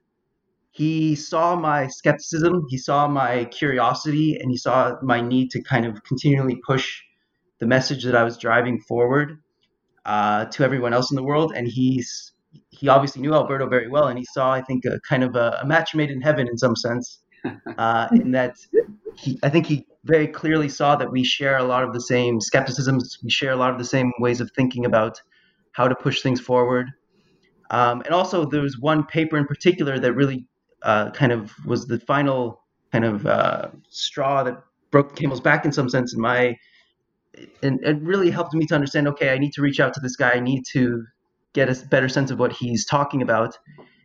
He 0.71 1.15
saw 1.15 1.57
my 1.57 1.87
skepticism, 1.87 2.67
he 2.69 2.77
saw 2.77 3.09
my 3.09 3.45
curiosity, 3.47 4.37
and 4.37 4.51
he 4.51 4.59
saw 4.59 4.97
my 5.03 5.23
need 5.23 5.51
to 5.53 5.63
kind 5.63 5.87
of 5.87 6.05
continually 6.05 6.61
push 6.67 7.01
the 7.61 7.67
message 7.67 8.05
that 8.05 8.15
I 8.15 8.25
was 8.25 8.37
driving 8.37 8.81
forward 8.81 9.39
uh, 10.05 10.45
to 10.47 10.65
everyone 10.65 10.93
else 10.93 11.11
in 11.11 11.17
the 11.17 11.23
world. 11.23 11.53
And 11.57 11.67
he's 11.67 12.33
he 12.77 12.89
obviously 12.89 13.23
knew 13.23 13.33
Alberto 13.35 13.69
very 13.69 13.89
well, 13.89 14.09
and 14.09 14.19
he 14.19 14.25
saw, 14.33 14.53
I 14.53 14.63
think, 14.63 14.85
a 14.85 15.01
kind 15.09 15.25
of 15.25 15.35
a, 15.35 15.59
a 15.63 15.67
match 15.67 15.95
made 15.95 16.11
in 16.11 16.21
heaven 16.21 16.49
in 16.49 16.59
some 16.59 16.77
sense. 16.77 17.21
Uh, 17.79 18.09
in 18.11 18.33
that, 18.33 18.57
he, 19.17 19.39
I 19.45 19.49
think 19.49 19.67
he 19.67 19.87
very 20.05 20.27
clearly 20.27 20.69
saw 20.69 20.97
that 20.97 21.13
we 21.13 21.23
share 21.23 21.59
a 21.59 21.63
lot 21.63 21.85
of 21.85 21.93
the 21.93 22.01
same 22.01 22.41
skepticisms, 22.41 23.19
we 23.23 23.31
share 23.31 23.53
a 23.53 23.57
lot 23.57 23.71
of 23.71 23.79
the 23.79 23.85
same 23.85 24.11
ways 24.19 24.41
of 24.41 24.51
thinking 24.57 24.85
about 24.85 25.21
how 25.71 25.87
to 25.87 25.95
push 25.95 26.23
things 26.23 26.41
forward. 26.41 26.89
Um, 27.71 28.01
and 28.01 28.13
also, 28.13 28.47
there 28.47 28.63
was 28.63 28.81
one 28.81 29.05
paper 29.05 29.37
in 29.37 29.47
particular 29.47 30.01
that 30.01 30.13
really 30.15 30.49
uh, 30.83 31.11
kind 31.11 31.31
of 31.31 31.53
was 31.65 31.87
the 31.87 32.01
final 32.01 32.63
kind 32.91 33.05
of 33.05 33.27
uh, 33.27 33.69
straw 33.91 34.43
that 34.43 34.61
broke 34.91 35.11
the 35.11 35.15
camel's 35.15 35.41
back 35.41 35.65
in 35.65 35.73
some 35.73 35.89
sense 35.89 36.15
in 36.15 36.21
my 36.21 36.57
and 37.63 37.85
it 37.85 38.01
really 38.01 38.31
helped 38.31 38.55
me 38.55 38.65
to 38.67 38.75
understand 38.75 39.07
okay 39.07 39.31
i 39.31 39.39
need 39.39 39.53
to 39.53 39.61
reach 39.61 39.81
out 39.81 39.93
to 39.93 40.01
this 40.01 40.17
guy 40.17 40.33
i 40.33 40.41
need 40.41 40.63
to 40.65 41.05
get 41.57 41.71
a 41.71 41.87
better 41.87 42.09
sense 42.09 42.31
of 42.31 42.39
what 42.39 42.53
he's 42.53 42.85
talking 42.85 43.23
about. 43.23 43.59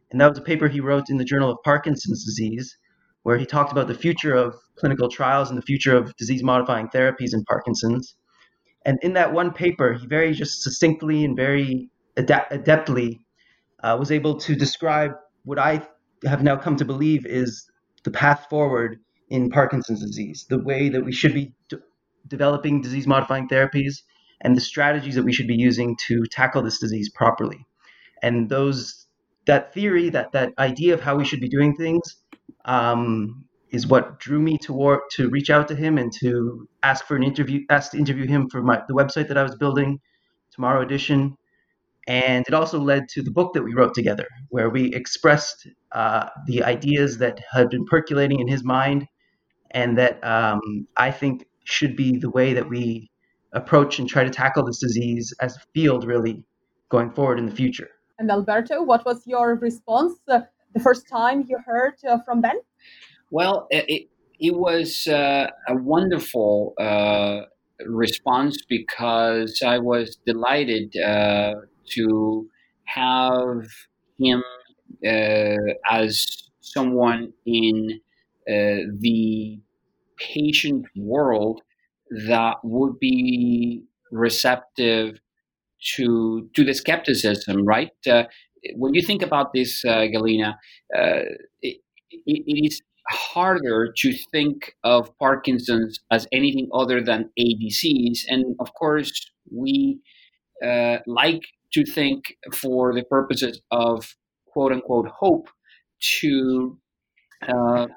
And 0.10 0.20
that 0.20 0.30
was 0.30 0.38
a 0.38 0.42
paper 0.42 0.70
he 0.70 0.80
wrote 0.80 1.10
in 1.10 1.18
the 1.18 1.26
journal 1.26 1.52
of 1.52 1.58
parkinson's 1.64 2.24
disease 2.26 2.78
where 3.24 3.38
he 3.38 3.46
talked 3.46 3.72
about 3.72 3.88
the 3.88 3.94
future 3.94 4.34
of 4.34 4.56
clinical 4.78 5.10
trials 5.10 5.50
and 5.50 5.58
the 5.58 5.62
future 5.62 5.96
of 5.96 6.16
disease 6.16 6.42
modifying 6.42 6.88
therapies 6.88 7.34
in 7.34 7.44
parkinson's. 7.44 8.16
And 8.86 8.98
in 9.04 9.14
that 9.14 9.34
one 9.34 9.52
paper, 9.52 9.94
he 9.94 10.08
very 10.08 10.34
just 10.34 10.64
succinctly 10.64 11.24
and 11.24 11.36
very 11.36 11.90
adeptly 12.18 13.20
uh, 13.84 13.96
was 14.00 14.12
able 14.12 14.40
to 14.40 14.56
describe 14.56 15.12
what 15.44 15.60
I 15.60 15.86
have 16.26 16.42
now 16.42 16.56
come 16.56 16.78
to 16.78 16.86
believe 16.86 17.26
is 17.26 17.70
the 18.04 18.12
path 18.12 18.48
forward 18.50 19.00
in 19.30 19.50
Parkinson's 19.50 20.02
disease, 20.02 20.46
the 20.50 20.64
way 20.64 20.90
that 20.90 21.06
we 21.06 21.12
should 21.12 21.34
be 21.34 21.54
de- 21.70 21.78
developing 22.28 22.82
disease 22.82 23.08
modifying 23.08 23.48
therapies 23.48 24.02
and 24.42 24.56
the 24.56 24.62
strategies 24.62 25.16
that 25.16 25.24
we 25.24 25.34
should 25.34 25.48
be 25.48 25.56
using 25.56 25.96
to 26.08 26.26
tackle 26.26 26.62
this 26.62 26.80
disease 26.80 27.10
properly. 27.10 27.66
And 28.22 28.50
those 28.50 29.08
that 29.46 29.74
theory, 29.74 30.10
that 30.10 30.32
that 30.34 30.54
idea 30.60 30.94
of 30.94 31.02
how 31.02 31.16
we 31.16 31.26
should 31.26 31.42
be 31.42 31.50
doing 31.50 31.76
things, 31.76 32.16
um, 32.66 33.46
is 33.72 33.88
what 33.88 34.20
drew 34.20 34.40
me 34.40 34.58
toward 34.58 35.00
to 35.12 35.30
reach 35.30 35.50
out 35.50 35.68
to 35.68 35.76
him 35.76 35.98
and 35.98 36.12
to 36.20 36.68
ask 36.84 37.06
for 37.06 37.16
an 37.16 37.24
interview, 37.24 37.62
ask 37.70 37.92
to 37.92 37.98
interview 37.98 38.28
him 38.28 38.50
for 38.50 38.62
my 38.62 38.82
the 38.88 38.94
website 38.94 39.28
that 39.30 39.38
I 39.38 39.44
was 39.44 39.56
building, 39.56 40.00
Tomorrow 40.52 40.82
Edition, 40.82 41.38
and 42.08 42.46
it 42.48 42.54
also 42.54 42.80
led 42.80 43.08
to 43.10 43.22
the 43.22 43.32
book 43.32 43.54
that 43.54 43.64
we 43.64 43.74
wrote 43.74 43.94
together, 43.94 44.28
where 44.50 44.70
we 44.70 44.94
expressed 44.94 45.68
uh, 45.92 46.28
the 46.48 46.64
ideas 46.64 47.18
that 47.20 47.40
had 47.52 47.70
been 47.70 47.86
percolating 47.86 48.40
in 48.40 48.48
his 48.48 48.64
mind, 48.64 49.08
and 49.72 49.98
that 49.98 50.24
um, 50.24 50.88
I 50.98 51.12
think 51.12 51.46
should 51.64 51.96
be 51.96 52.18
the 52.18 52.30
way 52.30 52.54
that 52.54 52.68
we 52.68 53.11
approach 53.54 54.00
and 54.00 54.08
try 54.08 54.24
to 54.24 54.30
tackle 54.30 54.66
this 54.66 54.80
disease 54.80 55.34
as 55.42 55.56
a 55.56 55.60
field, 55.74 56.06
really 56.06 56.44
going 56.90 57.12
forward 57.12 57.40
in 57.40 57.46
the 57.46 57.56
future. 57.56 57.90
And 58.20 58.30
Alberto, 58.30 58.84
what 58.84 59.06
was 59.06 59.26
your 59.26 59.56
response 59.56 60.14
uh, 60.30 60.42
the 60.74 60.80
first 60.80 61.08
time 61.08 61.46
you 61.48 61.58
heard 61.66 61.96
uh, 62.08 62.20
from 62.26 62.42
Ben? 62.42 62.60
Well, 63.32 63.68
it, 63.70 64.10
it 64.40 64.56
was 64.56 65.08
uh, 65.08 65.48
a 65.68 65.76
wonderful 65.76 66.74
uh, 66.80 67.42
response 67.86 68.58
because 68.68 69.62
I 69.66 69.80
was 69.80 70.18
delighted 70.26 70.96
uh, 70.98 71.54
to 71.92 72.48
have 72.86 73.66
him 74.20 74.44
uh, 75.06 75.74
as 75.90 76.26
someone 76.60 77.34
in 77.46 78.00
uh, 78.50 78.92
the 79.00 79.60
patient 80.18 80.86
world 80.96 81.62
that 82.28 82.58
would 82.63 83.00
be 83.00 83.84
receptive 84.12 85.19
to 85.95 86.50
to 86.56 86.63
the 86.63 86.74
skepticism, 86.74 87.65
right? 87.65 87.91
Uh, 88.08 88.24
when 88.76 88.93
you 88.93 89.02
think 89.02 89.21
about 89.21 89.54
this, 89.54 89.84
Galina, 89.86 90.56
it, 91.62 91.78
it 92.12 92.65
is 92.65 92.82
harder 93.10 93.93
to 93.97 94.13
think 94.32 94.74
of 94.84 95.17
Parkinson's 95.17 96.00
as 96.12 96.28
anything 96.32 96.69
other 96.74 97.02
than 97.04 97.30
a 97.38 97.56
disease. 97.56 98.26
And 98.30 98.56
of 98.60 98.74
course, 98.74 99.12
we 99.52 100.00
uh, 100.65 100.97
like 101.08 101.41
to 101.74 101.86
think, 101.86 102.36
for 102.54 102.93
the 102.93 103.04
purposes 103.04 103.62
of 103.71 104.15
quote 104.47 104.74
unquote 104.74 105.10
hope, 105.10 105.50
to 106.19 106.78
uh, 107.47 107.88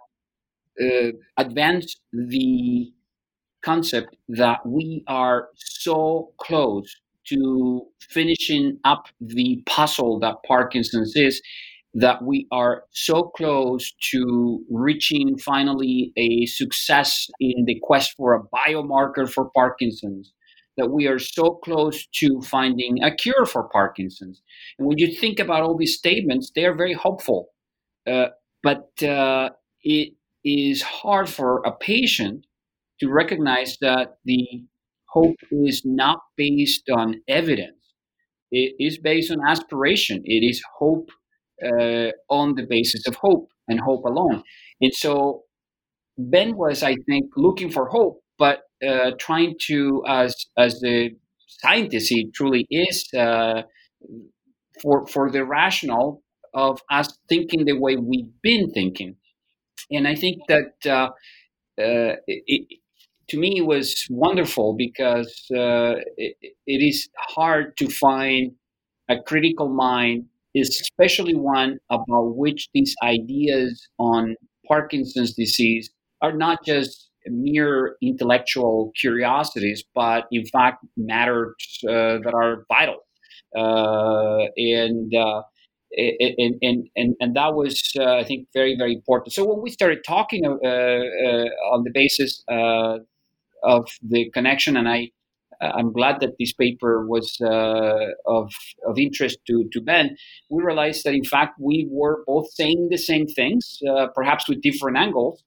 uh, 0.83 1.12
advance 1.38 1.96
the 2.12 2.92
concept 3.64 4.16
that 4.29 4.59
we 4.66 5.03
are 5.07 5.48
so 5.55 6.33
close 6.38 6.94
to 7.27 7.83
finishing 8.11 8.79
up 8.85 9.07
the 9.20 9.62
puzzle 9.66 10.18
that 10.20 10.37
Parkinson's 10.46 11.14
is 11.16 11.40
that 11.94 12.22
we 12.22 12.46
are 12.50 12.85
so 12.90 13.22
close 13.37 13.92
to 14.11 14.61
reaching 14.70 15.38
finally 15.38 16.12
a 16.16 16.44
success 16.46 17.29
in 17.40 17.64
the 17.66 17.79
quest 17.83 18.14
for 18.16 18.35
a 18.35 18.42
biomarker 18.55 19.31
for 19.31 19.50
Parkinson's, 19.55 20.33
that 20.77 20.90
we 20.90 21.07
are 21.07 21.20
so 21.20 21.53
close 21.64 22.07
to 22.12 22.40
finding 22.42 23.03
a 23.03 23.14
cure 23.14 23.46
for 23.46 23.68
Parkinson's. 23.68 24.42
And 24.79 24.88
when 24.88 24.98
you 24.98 25.14
think 25.14 25.38
about 25.38 25.62
all 25.62 25.77
these 25.77 25.96
statements, 25.96 26.50
they 26.55 26.64
are 26.64 26.74
very 26.74 26.94
hopeful. 26.94 27.50
Uh, 28.07 28.27
but 28.62 28.90
uh, 29.03 29.50
it 29.83 30.14
is 30.44 30.83
hard 30.83 31.29
for 31.29 31.62
a 31.64 31.70
patient 31.70 32.44
to 33.01 33.11
recognize 33.11 33.77
that 33.81 34.17
the 34.25 34.47
hope 35.09 35.37
is 35.51 35.83
not 35.85 36.21
based 36.37 36.89
on 36.91 37.21
evidence. 37.29 37.77
It 38.51 38.75
is 38.79 38.99
based 38.99 39.31
on 39.31 39.39
aspiration. 39.47 40.23
It 40.25 40.45
is 40.45 40.63
hope 40.79 41.11
uh, 41.65 42.11
on 42.29 42.55
the 42.55 42.67
basis 42.69 43.07
of 43.07 43.17
hope 43.17 43.51
and 43.69 43.81
hope 43.81 44.05
alone. 44.05 44.43
And 44.81 44.95
so 44.95 45.45
Ben 46.19 46.57
was, 46.57 46.83
I 46.83 46.97
think, 47.09 47.31
looking 47.37 47.71
for 47.71 47.89
hope, 47.89 48.23
but 48.39 48.63
uh, 48.87 49.13
trying 49.19 49.57
to, 49.63 50.03
as 50.07 50.35
as 50.59 50.81
the 50.81 51.11
scientist 51.49 52.09
he 52.11 52.31
truly 52.35 52.67
is, 52.71 53.09
uh, 53.17 53.63
for 54.83 55.07
for 55.07 55.31
the 55.31 55.45
rational 55.45 56.23
of 56.53 56.81
us 56.91 57.19
thinking 57.29 57.65
the 57.65 57.79
way 57.79 57.97
we've 57.97 58.33
been 58.43 58.71
thinking. 58.71 59.17
And 59.91 60.07
I 60.07 60.15
think 60.15 60.39
that 60.49 60.73
uh, 60.87 61.11
uh, 61.81 62.17
it, 62.27 62.79
to 63.29 63.39
me 63.39 63.59
it 63.59 63.67
was 63.67 64.07
wonderful 64.11 64.75
because 64.77 65.47
uh, 65.55 65.95
it, 66.17 66.37
it 66.67 66.85
is 66.85 67.09
hard 67.17 67.77
to 67.77 67.89
find 67.89 68.53
a 69.09 69.21
critical 69.21 69.69
mind 69.69 70.25
especially 70.57 71.35
one 71.35 71.79
about 71.91 72.37
which 72.37 72.69
these 72.75 72.95
ideas 73.03 73.89
on 73.99 74.37
Parkinson's 74.67 75.35
disease 75.35 75.91
are 76.23 76.33
not 76.33 76.65
just 76.65 77.11
mere 77.27 77.97
intellectual 78.03 78.93
curiosities, 79.01 79.83
but 79.95 80.25
in 80.31 80.45
fact 80.47 80.85
matters 80.97 81.55
uh, 81.89 82.19
that 82.23 82.33
are 82.35 82.65
vital. 82.69 82.99
Uh, 83.57 84.47
and, 84.57 85.15
uh, 85.15 85.43
and, 85.97 86.57
and, 86.61 86.89
and, 86.97 87.15
and 87.21 87.37
that 87.37 87.55
was, 87.55 87.93
uh, 87.99 88.17
I 88.17 88.25
think, 88.25 88.49
very, 88.53 88.77
very 88.77 88.95
important. 88.95 89.33
So 89.33 89.45
when 89.45 89.63
we 89.63 89.71
started 89.71 90.01
talking 90.07 90.45
uh, 90.45 90.49
uh, 90.49 91.49
on 91.73 91.85
the 91.85 91.91
basis 91.93 92.43
of 93.64 93.88
the 94.03 94.31
connection, 94.31 94.77
and 94.77 94.88
I 94.88 95.11
I'm 95.61 95.92
glad 95.92 96.20
that 96.20 96.35
this 96.38 96.53
paper 96.53 97.07
was 97.07 97.38
uh, 97.40 98.12
of 98.27 98.53
of 98.87 98.98
interest 98.98 99.38
to 99.46 99.68
to 99.72 99.81
Ben. 99.81 100.16
We 100.50 100.62
realized 100.62 101.05
that 101.05 101.14
in 101.14 101.24
fact 101.24 101.59
we 101.61 101.87
were 101.90 102.24
both 102.27 102.53
saying 102.53 102.88
the 102.90 102.98
same 102.98 103.27
things, 103.27 103.79
uh, 103.88 104.09
perhaps 104.14 104.48
with 104.48 104.62
different 104.62 104.96
angles, 104.98 105.42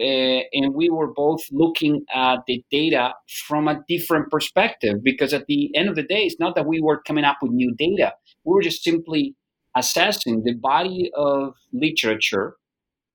uh, 0.00 0.40
and 0.52 0.74
we 0.74 0.88
were 0.90 1.12
both 1.12 1.42
looking 1.50 2.04
at 2.14 2.38
the 2.46 2.64
data 2.70 3.14
from 3.46 3.68
a 3.68 3.80
different 3.88 4.30
perspective. 4.30 5.02
Because 5.02 5.32
at 5.32 5.46
the 5.46 5.70
end 5.74 5.88
of 5.88 5.96
the 5.96 6.02
day, 6.02 6.22
it's 6.22 6.40
not 6.40 6.54
that 6.54 6.66
we 6.66 6.80
were 6.80 7.02
coming 7.02 7.24
up 7.24 7.38
with 7.42 7.52
new 7.52 7.74
data; 7.76 8.14
we 8.44 8.54
were 8.54 8.62
just 8.62 8.82
simply 8.82 9.34
assessing 9.76 10.42
the 10.44 10.54
body 10.54 11.10
of 11.14 11.54
literature 11.72 12.56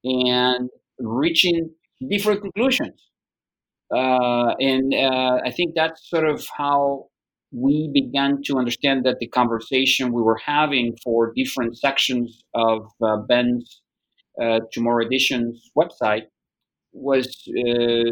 and 0.04 0.70
reaching 1.00 1.72
different 2.10 2.42
conclusions. 2.42 3.00
Uh, 3.96 4.56
and 4.60 4.94
uh, 4.94 5.40
I 5.46 5.52
think 5.52 5.76
that's 5.76 6.10
sort 6.10 6.28
of 6.28 6.46
how 6.58 7.08
we 7.52 7.90
began 7.94 8.42
to 8.46 8.58
understand 8.58 9.06
that 9.06 9.20
the 9.20 9.28
conversation 9.28 10.12
we 10.12 10.22
were 10.22 10.40
having 10.44 10.96
for 11.04 11.32
different 11.36 11.78
sections 11.78 12.44
of 12.56 12.88
uh, 13.04 13.18
Ben's 13.18 13.82
uh, 14.42 14.62
Tomorrow 14.72 15.06
Edition's 15.06 15.70
website 15.78 16.24
was 16.92 17.28
uh, 17.50 18.10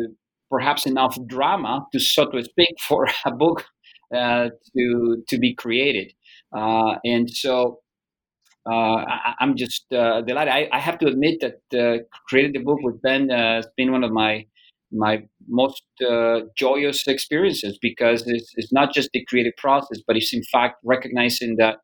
perhaps 0.49 0.85
enough 0.85 1.17
drama 1.27 1.85
to, 1.91 1.99
so 1.99 2.25
to 2.29 2.43
speak, 2.43 2.75
for 2.87 3.07
a 3.25 3.31
book 3.31 3.65
uh, 4.13 4.49
to 4.75 5.23
to 5.27 5.39
be 5.39 5.55
created. 5.55 6.13
and 6.53 7.29
so 7.29 7.79
uh, 8.69 9.05
I, 9.07 9.33
am 9.39 9.55
just 9.55 9.85
uh, 9.91 10.21
delighted. 10.21 10.53
I, 10.53 10.69
I, 10.71 10.79
have 10.79 10.99
to 10.99 11.07
admit 11.07 11.41
that 11.41 11.79
uh, 11.79 12.03
creating 12.27 12.53
the 12.53 12.59
book 12.59 12.77
with 12.83 13.01
Ben 13.01 13.29
has 13.29 13.67
been 13.75 13.91
one 13.91 14.03
of 14.03 14.11
my 14.11 14.45
my 14.91 15.23
most 15.47 15.83
uh, 16.07 16.41
joyous 16.57 17.07
experiences 17.07 17.77
because 17.81 18.23
it's, 18.27 18.51
it's 18.55 18.73
not 18.73 18.93
just 18.93 19.09
the 19.13 19.23
creative 19.25 19.53
process, 19.57 19.99
but 20.05 20.17
it's 20.17 20.33
in 20.33 20.43
fact 20.51 20.75
recognizing 20.83 21.55
that 21.57 21.77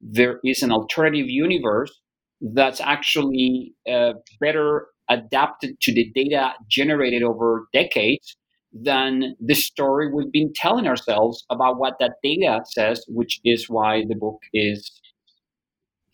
there 0.00 0.40
is 0.44 0.62
an 0.62 0.72
alternative 0.72 1.28
universe 1.28 1.92
that's 2.40 2.80
actually 2.80 3.74
uh, 3.90 4.12
better 4.40 4.88
adapted 5.08 5.80
to 5.80 5.92
the 5.92 6.10
data 6.14 6.52
generated 6.70 7.22
over 7.22 7.66
decades 7.72 8.36
than 8.72 9.36
the 9.40 9.54
story 9.54 10.10
we've 10.12 10.32
been 10.32 10.52
telling 10.54 10.86
ourselves 10.86 11.44
about 11.50 11.78
what 11.78 11.94
that 12.00 12.14
data 12.22 12.60
says, 12.66 13.04
which 13.08 13.40
is 13.44 13.68
why 13.68 14.04
the 14.08 14.16
book 14.16 14.40
is 14.52 15.00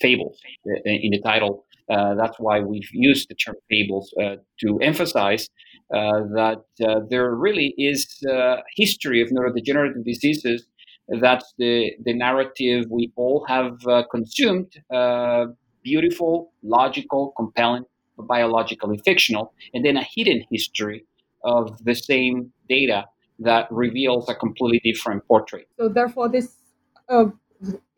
fables 0.01 0.39
uh, 0.67 0.81
in 0.85 1.11
the 1.13 1.21
title. 1.25 1.65
Uh, 1.91 2.15
that's 2.15 2.39
why 2.39 2.61
we've 2.61 2.89
used 2.93 3.29
the 3.29 3.35
term 3.35 3.57
fables 3.69 4.15
uh, 4.23 4.37
to 4.61 4.79
emphasize 4.81 5.49
that 5.91 6.65
uh, 6.87 7.01
there 7.09 7.35
really 7.35 7.75
is 7.77 8.07
a 8.29 8.57
history 8.77 9.23
of 9.23 9.29
neurodegenerative 9.29 10.05
diseases. 10.05 10.67
That's 11.09 11.53
the, 11.59 11.93
the 12.05 12.15
narrative 12.15 12.87
we 12.89 13.13
all 13.17 13.45
have 13.49 13.85
uh, 13.87 14.05
consumed 14.11 14.73
beautiful, 15.83 16.53
logical, 16.63 17.33
compelling, 17.37 17.85
biologically 18.19 19.01
fictional, 19.05 19.55
and 19.73 19.85
then 19.85 19.97
a 19.97 20.05
hidden 20.15 20.45
history 20.51 21.07
of 21.43 21.83
the 21.85 21.95
same 21.95 22.53
data 22.69 23.07
that 23.39 23.67
reveals 23.71 24.29
a 24.29 24.35
completely 24.35 24.81
different 24.85 25.27
portrait. 25.27 25.67
So, 25.79 25.89
therefore, 25.89 26.29
this 26.29 26.57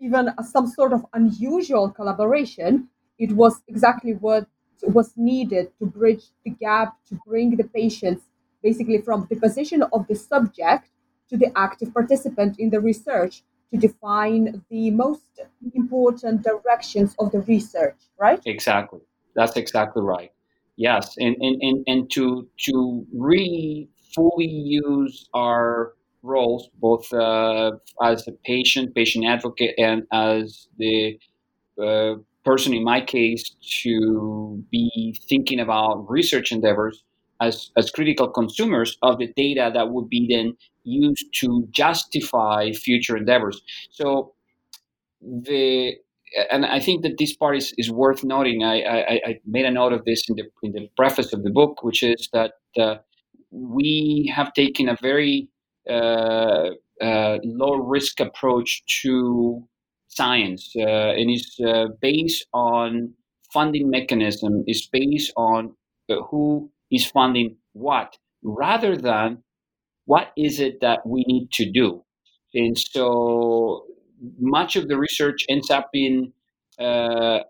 even 0.00 0.30
some 0.42 0.66
sort 0.66 0.92
of 0.92 1.04
unusual 1.12 1.90
collaboration, 1.90 2.88
it 3.18 3.32
was 3.32 3.62
exactly 3.68 4.12
what 4.12 4.46
was 4.82 5.12
needed 5.16 5.70
to 5.78 5.86
bridge 5.86 6.24
the 6.44 6.50
gap 6.50 6.96
to 7.08 7.18
bring 7.26 7.56
the 7.56 7.64
patients 7.64 8.24
basically 8.62 8.98
from 8.98 9.26
the 9.30 9.36
position 9.36 9.82
of 9.92 10.06
the 10.08 10.14
subject 10.14 10.88
to 11.28 11.36
the 11.36 11.50
active 11.56 11.92
participant 11.92 12.58
in 12.58 12.70
the 12.70 12.80
research 12.80 13.42
to 13.72 13.78
define 13.78 14.62
the 14.70 14.90
most 14.90 15.40
important 15.74 16.42
directions 16.42 17.14
of 17.18 17.32
the 17.32 17.40
research, 17.40 17.96
right? 18.18 18.40
Exactly. 18.44 19.00
That's 19.34 19.56
exactly 19.56 20.02
right. 20.02 20.30
Yes. 20.76 21.16
And, 21.18 21.36
and, 21.40 21.62
and, 21.62 21.84
and 21.86 22.10
to, 22.12 22.48
to 22.66 23.06
really 23.14 23.88
fully 24.14 24.46
use 24.46 25.28
our 25.34 25.94
roles, 26.22 26.68
both 26.80 27.12
uh, 27.12 27.72
as 28.02 28.28
a 28.28 28.32
patient, 28.44 28.94
patient 28.94 29.24
advocate, 29.26 29.74
and 29.78 30.04
as 30.12 30.68
the 30.78 31.18
uh, 31.82 32.14
person 32.44 32.74
in 32.74 32.84
my 32.84 33.00
case 33.00 33.54
to 33.82 34.64
be 34.70 35.20
thinking 35.28 35.60
about 35.60 36.08
research 36.10 36.52
endeavors 36.52 37.04
as, 37.40 37.70
as 37.76 37.90
critical 37.90 38.28
consumers 38.28 38.96
of 39.02 39.18
the 39.18 39.32
data 39.36 39.70
that 39.74 39.90
would 39.90 40.08
be 40.08 40.26
then 40.28 40.56
used 40.84 41.26
to 41.34 41.68
justify 41.70 42.72
future 42.72 43.16
endeavors. 43.16 43.62
So 43.90 44.34
the 45.20 45.94
and 46.50 46.64
I 46.64 46.80
think 46.80 47.02
that 47.02 47.18
this 47.18 47.36
part 47.36 47.56
is, 47.56 47.74
is 47.76 47.90
worth 47.90 48.24
noting. 48.24 48.64
I, 48.64 48.80
I, 48.80 49.20
I, 49.26 49.40
made 49.44 49.66
a 49.66 49.70
note 49.70 49.92
of 49.92 50.04
this 50.06 50.28
in 50.30 50.36
the 50.36 50.44
in 50.62 50.72
the 50.72 50.88
preface 50.96 51.32
of 51.32 51.42
the 51.42 51.50
book, 51.50 51.82
which 51.82 52.02
is 52.02 52.28
that 52.32 52.52
uh, 52.78 52.96
we 53.50 54.32
have 54.34 54.54
taken 54.54 54.88
a 54.88 54.96
very 55.02 55.48
uh, 55.88 56.70
uh, 57.02 57.38
low 57.44 57.76
risk 57.76 58.20
approach 58.20 58.82
to 59.02 59.62
science, 60.14 60.72
uh, 60.76 60.82
and 61.18 61.30
is 61.30 61.60
based 62.00 62.46
on 62.52 63.14
funding 63.52 63.90
mechanism, 63.90 64.64
is 64.66 64.88
based 64.92 65.32
on 65.36 65.74
who 66.30 66.70
is 66.90 67.06
funding 67.06 67.56
what, 67.72 68.16
rather 68.42 68.96
than 68.96 69.42
what 70.04 70.28
is 70.36 70.60
it 70.60 70.80
that 70.80 71.00
we 71.06 71.24
need 71.26 71.48
to 71.52 71.70
do. 71.70 72.02
And 72.54 72.76
so 72.78 73.84
much 74.38 74.76
of 74.76 74.88
the 74.88 74.98
research 74.98 75.44
ends 75.48 75.70
up 75.70 75.88
in 75.94 76.32
uh, 76.78 77.40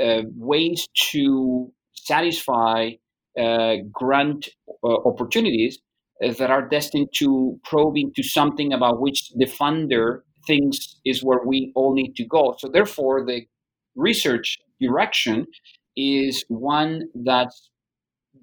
uh, 0.00 0.22
ways 0.36 0.88
to 1.10 1.72
satisfy 1.94 2.90
uh, 3.38 3.76
grant 3.90 4.48
opportunities 4.84 5.78
that 6.20 6.50
are 6.50 6.68
destined 6.68 7.08
to 7.14 7.58
probe 7.64 7.96
into 7.96 8.22
something 8.22 8.72
about 8.72 9.00
which 9.00 9.30
the 9.36 9.46
funder 9.46 10.20
thinks 10.46 11.00
is 11.04 11.22
where 11.22 11.40
we 11.44 11.72
all 11.74 11.94
need 11.94 12.14
to 12.16 12.24
go. 12.24 12.54
So, 12.58 12.68
therefore, 12.68 13.24
the 13.24 13.46
research 13.96 14.58
direction 14.80 15.46
is 15.96 16.44
one 16.48 17.08
that's 17.14 17.70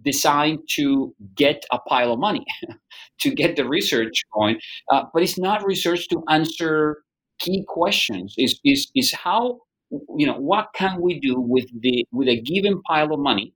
designed 0.03 0.59
to 0.75 1.13
get 1.35 1.65
a 1.71 1.79
pile 1.79 2.13
of 2.13 2.19
money, 2.19 2.45
to 3.21 3.31
get 3.31 3.55
the 3.55 3.67
research 3.67 4.23
going. 4.33 4.59
Uh, 4.91 5.03
but 5.13 5.23
it's 5.23 5.37
not 5.37 5.65
research 5.65 6.07
to 6.09 6.23
answer 6.29 7.03
key 7.39 7.63
questions. 7.67 8.35
Is 8.37 8.59
is 8.63 8.91
is 8.95 9.13
how 9.13 9.59
you 9.91 10.27
know 10.27 10.37
what 10.37 10.67
can 10.75 11.01
we 11.01 11.19
do 11.19 11.39
with 11.39 11.65
the 11.81 12.05
with 12.11 12.27
a 12.27 12.41
given 12.41 12.81
pile 12.83 13.13
of 13.13 13.19
money 13.19 13.53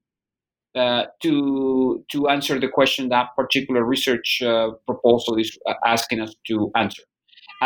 uh, 0.75 1.05
to 1.21 2.03
to 2.11 2.27
answer 2.29 2.59
the 2.59 2.67
question 2.67 3.09
that 3.09 3.27
particular 3.35 3.83
research 3.83 4.41
uh, 4.41 4.71
proposal 4.87 5.37
is 5.37 5.57
uh, 5.67 5.73
asking 5.85 6.19
us 6.19 6.33
to 6.47 6.71
answer, 6.75 7.03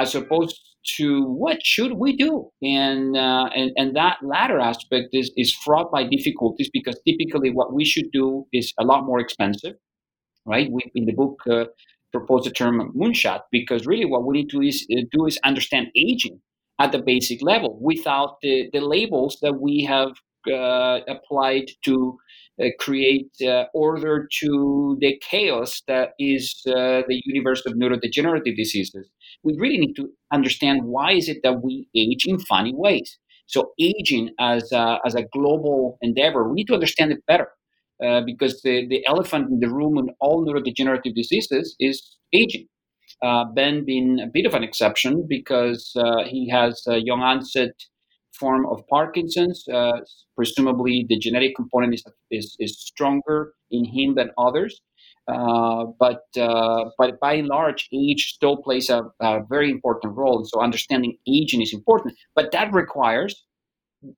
as 0.02 0.16
opposed 0.16 0.56
to 0.98 1.24
what 1.44 1.58
should 1.64 1.94
we 1.94 2.16
do, 2.16 2.50
and 2.62 3.18
uh, 3.18 3.48
and 3.56 3.72
and 3.76 3.96
that 3.96 4.18
latter 4.24 4.60
aspect 4.60 5.10
is 5.12 5.32
is 5.36 5.54
fraught 5.54 5.92
by 5.92 6.04
difficulties 6.16 6.70
because 6.72 6.98
typically 7.08 7.52
what 7.52 7.74
we 7.74 7.84
should 7.84 8.10
do 8.12 8.46
is 8.54 8.74
a 8.80 8.86
lot 8.92 9.06
more 9.10 9.20
expensive, 9.20 9.76
right? 10.46 10.68
We 10.72 10.82
in 10.96 11.06
the 11.06 11.14
book 11.14 11.36
uh, 11.50 11.66
propose 12.12 12.46
the 12.46 12.52
term 12.52 12.76
moonshot 12.96 13.42
because 13.52 13.86
really 13.86 14.06
what 14.06 14.26
we 14.26 14.38
need 14.38 14.50
to 14.50 14.62
is, 14.62 14.88
do 15.12 15.26
is 15.26 15.38
understand 15.44 15.88
aging 15.96 16.40
at 16.80 16.92
the 16.92 17.00
basic 17.00 17.42
level 17.42 17.78
without 17.82 18.38
the, 18.42 18.70
the 18.72 18.80
labels 18.80 19.38
that 19.42 19.60
we 19.60 19.84
have 19.84 20.12
applied 20.48 21.66
to 21.84 21.94
uh, 22.14 22.18
create 22.80 23.32
uh, 23.41 23.65
order 23.74 24.28
to 24.39 24.98
the 25.00 25.20
chaos 25.30 25.82
that 25.88 26.10
is 26.20 26.62
uh, 26.67 27.02
the 27.08 27.22
universe 27.26 27.63
of 27.65 27.74
neurodegenerative 27.74 28.56
diseases. 28.56 29.10
We 29.43 29.56
really 29.60 29.78
need 29.78 29.93
to 29.96 30.10
understand 30.34 30.82
why 30.84 31.13
is 31.13 31.30
it 31.30 31.38
that 31.43 31.62
we 31.63 31.88
age 31.96 32.26
in 32.26 32.39
funny 32.39 32.74
ways. 32.76 33.17
So 33.46 33.72
aging 33.80 34.32
as 34.39 34.72
a, 34.72 35.00
as 35.06 35.15
a 35.15 35.24
global 35.24 35.98
endeavor, 36.02 36.48
we 36.50 36.56
need 36.56 36.67
to 36.67 36.74
understand 36.74 37.12
it 37.12 37.26
better. 37.28 37.50
Uh, 38.04 38.22
because 38.24 38.62
the, 38.62 38.88
the 38.88 39.04
elephant 39.08 39.50
in 39.50 39.60
the 39.60 39.70
room 39.70 39.98
in 39.98 40.10
all 40.20 40.46
neurodegenerative 40.46 41.15
diseases 41.15 41.76
is 41.80 42.17
aging. 42.32 42.67
Uh, 43.24 43.46
ben 43.56 43.84
being 43.84 44.20
a 44.20 44.28
bit 44.32 44.46
of 44.46 44.54
an 44.54 44.63
exception 44.63 45.26
because 45.28 45.91
uh, 45.96 46.24
he 46.24 46.48
has 46.48 46.84
young 46.86 47.22
onset 47.22 47.72
form 48.39 48.65
of 48.67 48.82
Parkinson's. 48.89 49.63
Uh, 49.67 50.00
presumably, 50.36 51.06
the 51.10 51.17
genetic 51.17 51.56
component 51.56 51.93
is, 51.93 52.04
is, 52.32 52.56
is 52.60 52.80
stronger 52.80 53.54
in 53.71 53.86
him 53.86 54.15
than 54.15 54.32
others. 54.38 54.82
Uh, 55.28 55.86
but 56.00 56.23
uh, 56.39 56.86
but 56.97 57.19
by 57.19 57.34
and 57.34 57.47
large, 57.47 57.89
age 57.93 58.32
still 58.34 58.58
plays 58.58 58.89
a, 58.89 59.02
a, 59.19 59.41
very 59.50 59.69
important 59.69 60.15
role. 60.15 60.45
So 60.45 60.62
understanding 60.62 61.17
aging 61.28 61.62
is 61.62 61.73
important, 61.73 62.15
but 62.34 62.54
that 62.54 62.71
requires 62.71 63.43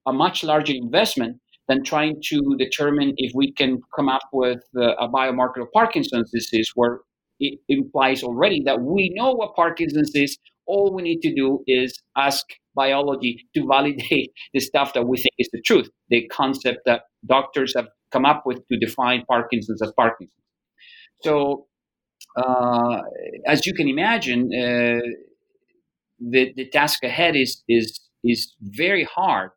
a 0.05 0.13
much 0.13 0.43
larger 0.43 0.73
investment 0.73 1.37
than 1.67 1.83
trying 1.83 2.21
to 2.25 2.55
determine 2.59 3.13
if 3.17 3.31
we 3.33 3.51
can 3.53 3.79
come 3.95 4.07
up 4.07 4.21
with 4.33 4.59
a 4.75 5.07
biomarker 5.07 5.61
of 5.61 5.71
Parkinson's 5.73 6.29
disease, 6.31 6.69
where 6.75 6.99
it 7.39 7.59
implies 7.69 8.21
already 8.21 8.61
that 8.65 8.81
we 8.81 9.11
know 9.15 9.31
what 9.31 9.55
Parkinson's 9.55 10.11
is. 10.13 10.37
All 10.67 10.93
we 10.93 11.01
need 11.01 11.21
to 11.21 11.33
do 11.33 11.63
is 11.65 11.99
ask 12.15 12.45
biology 12.83 13.33
to 13.55 13.59
validate 13.75 14.31
the 14.55 14.61
stuff 14.69 14.93
that 14.95 15.05
we 15.09 15.17
think 15.23 15.35
is 15.43 15.49
the 15.55 15.61
truth, 15.69 15.89
the 16.09 16.21
concept 16.39 16.79
that 16.85 17.01
doctors 17.35 17.73
have 17.77 17.87
come 18.13 18.25
up 18.31 18.41
with 18.45 18.59
to 18.69 18.75
define 18.87 19.19
Parkinson's 19.33 19.81
as 19.81 19.91
Parkinson's. 20.03 20.45
So, 21.23 21.67
uh, 22.43 23.01
as 23.53 23.65
you 23.67 23.73
can 23.79 23.87
imagine, 23.87 24.41
uh, 24.63 25.05
the, 26.33 26.53
the 26.55 26.67
task 26.69 27.03
ahead 27.03 27.35
is, 27.35 27.51
is, 27.67 27.87
is 28.23 28.39
very 28.61 29.05
hard. 29.17 29.51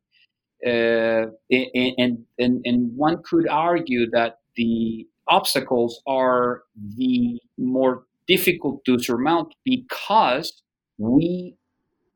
Uh, 0.64 1.24
and, 1.50 2.18
and, 2.38 2.54
and 2.64 2.96
one 2.96 3.16
could 3.28 3.48
argue 3.48 4.08
that 4.10 4.32
the 4.56 5.06
obstacles 5.28 6.00
are 6.06 6.62
the 6.96 7.40
more 7.58 8.04
difficult 8.28 8.84
to 8.84 8.98
surmount 8.98 9.54
because 9.64 10.62
we 10.98 11.56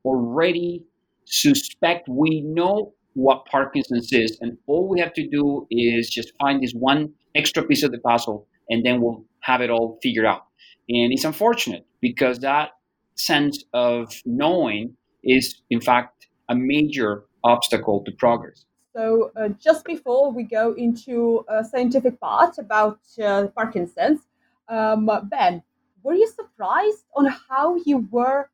already 0.05 0.86
suspect 1.27 2.07
we 2.09 2.41
know 2.41 2.93
what 3.13 3.45
Parkinson's 3.45 4.13
is, 4.13 4.37
and 4.41 4.57
all 4.67 4.87
we 4.87 4.99
have 4.99 5.13
to 5.13 5.27
do 5.27 5.67
is 5.71 6.09
just 6.09 6.31
find 6.39 6.61
this 6.61 6.73
one 6.73 7.11
extra 7.35 7.63
piece 7.63 7.83
of 7.83 7.91
the 7.91 7.99
puzzle, 7.99 8.47
and 8.69 8.85
then 8.85 9.01
we'll 9.01 9.23
have 9.41 9.61
it 9.61 9.69
all 9.69 9.97
figured 10.03 10.25
out. 10.25 10.43
And 10.89 11.11
it's 11.11 11.23
unfortunate 11.23 11.85
because 11.99 12.39
that 12.39 12.69
sense 13.15 13.63
of 13.73 14.13
knowing 14.25 14.95
is, 15.23 15.61
in 15.69 15.81
fact, 15.81 16.27
a 16.49 16.55
major 16.55 17.25
obstacle 17.43 18.03
to 18.05 18.11
progress. 18.11 18.65
So, 18.95 19.31
uh, 19.35 19.49
just 19.49 19.85
before 19.85 20.31
we 20.31 20.43
go 20.43 20.73
into 20.73 21.45
a 21.47 21.63
scientific 21.63 22.19
part 22.19 22.57
about 22.57 22.99
uh, 23.23 23.47
Parkinson's, 23.47 24.21
um, 24.69 25.09
Ben, 25.25 25.61
were 26.03 26.13
you 26.13 26.27
surprised 26.27 27.03
on 27.15 27.25
how 27.49 27.75
you 27.85 28.07
were 28.11 28.49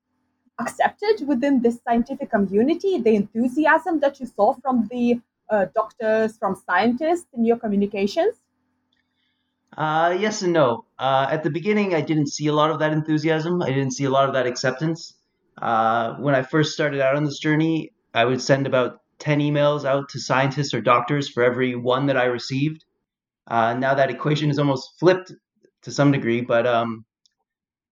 accepted 0.60 1.28
within 1.28 1.62
this 1.62 1.80
scientific 1.84 2.30
community, 2.30 3.00
the 3.00 3.16
enthusiasm 3.16 4.00
that 4.00 4.20
you 4.20 4.26
saw 4.26 4.54
from 4.54 4.88
the 4.92 5.20
uh, 5.50 5.66
doctors, 5.76 6.38
from 6.38 6.56
scientists 6.56 7.28
in 7.34 7.46
your 7.46 7.58
communications? 7.58 8.36
Uh, 9.78 10.16
yes 10.20 10.42
and 10.44 10.54
no. 10.54 10.86
Uh, 11.00 11.28
at 11.30 11.44
the 11.44 11.50
beginning, 11.50 11.96
I 11.96 12.02
didn't 12.02 12.28
see 12.28 12.48
a 12.48 12.54
lot 12.54 12.70
of 12.70 12.80
that 12.80 12.94
enthusiasm. 12.94 13.62
I 13.62 13.70
didn't 13.70 13.92
see 13.92 14.04
a 14.04 14.10
lot 14.10 14.28
of 14.28 14.34
that 14.36 14.46
acceptance. 14.46 15.13
Uh, 15.60 16.16
when 16.16 16.36
I 16.36 16.44
first 16.44 16.74
started 16.74 17.02
out 17.02 17.16
on 17.16 17.24
this 17.24 17.39
journey, 17.39 17.92
I 18.13 18.26
would 18.26 18.42
send 18.42 18.68
about 18.68 19.00
10 19.20 19.39
emails 19.39 19.86
out 19.86 20.10
to 20.10 20.20
scientists 20.20 20.74
or 20.74 20.82
doctors 20.82 21.30
for 21.30 21.44
every 21.44 21.76
one 21.76 22.08
that 22.08 22.18
I 22.18 22.26
received. 22.26 22.84
Uh, 23.48 23.74
now 23.74 23.96
that 23.96 24.10
equation 24.10 24.50
is 24.50 24.60
almost 24.60 25.00
flipped 25.00 25.32
to 25.84 25.92
some 25.92 26.12
degree, 26.12 26.42
but 26.42 26.66
um, 26.66 27.06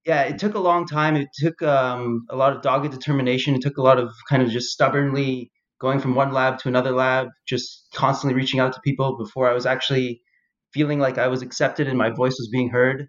yeah, 0.05 0.23
it 0.23 0.39
took 0.39 0.55
a 0.55 0.59
long 0.59 0.87
time. 0.87 1.15
It 1.15 1.27
took 1.33 1.61
um, 1.61 2.25
a 2.29 2.35
lot 2.35 2.55
of 2.55 2.61
dogged 2.61 2.91
determination. 2.91 3.55
It 3.55 3.61
took 3.61 3.77
a 3.77 3.81
lot 3.83 3.99
of 3.99 4.09
kind 4.29 4.41
of 4.41 4.49
just 4.49 4.69
stubbornly 4.71 5.51
going 5.79 5.99
from 5.99 6.15
one 6.15 6.31
lab 6.31 6.59
to 6.59 6.67
another 6.67 6.91
lab, 6.91 7.27
just 7.47 7.87
constantly 7.93 8.35
reaching 8.35 8.59
out 8.59 8.73
to 8.73 8.81
people 8.83 9.17
before 9.17 9.49
I 9.49 9.53
was 9.53 9.65
actually 9.65 10.21
feeling 10.73 10.99
like 10.99 11.17
I 11.17 11.27
was 11.27 11.41
accepted 11.41 11.87
and 11.87 11.97
my 11.97 12.09
voice 12.09 12.33
was 12.39 12.49
being 12.51 12.69
heard. 12.69 13.07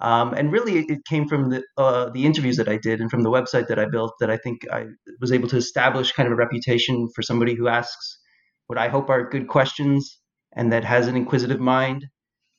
Um, 0.00 0.34
and 0.34 0.52
really, 0.52 0.78
it 0.80 1.04
came 1.08 1.28
from 1.28 1.50
the 1.50 1.62
uh, 1.78 2.10
the 2.10 2.26
interviews 2.26 2.56
that 2.56 2.68
I 2.68 2.76
did 2.76 3.00
and 3.00 3.10
from 3.10 3.22
the 3.22 3.30
website 3.30 3.68
that 3.68 3.78
I 3.78 3.86
built. 3.86 4.12
That 4.20 4.30
I 4.30 4.36
think 4.36 4.62
I 4.70 4.86
was 5.20 5.32
able 5.32 5.48
to 5.48 5.56
establish 5.56 6.12
kind 6.12 6.26
of 6.26 6.32
a 6.32 6.36
reputation 6.36 7.08
for 7.14 7.22
somebody 7.22 7.54
who 7.54 7.68
asks 7.68 8.18
what 8.66 8.78
I 8.78 8.88
hope 8.88 9.08
are 9.08 9.28
good 9.28 9.48
questions 9.48 10.18
and 10.56 10.72
that 10.72 10.84
has 10.84 11.06
an 11.06 11.16
inquisitive 11.16 11.60
mind. 11.60 12.06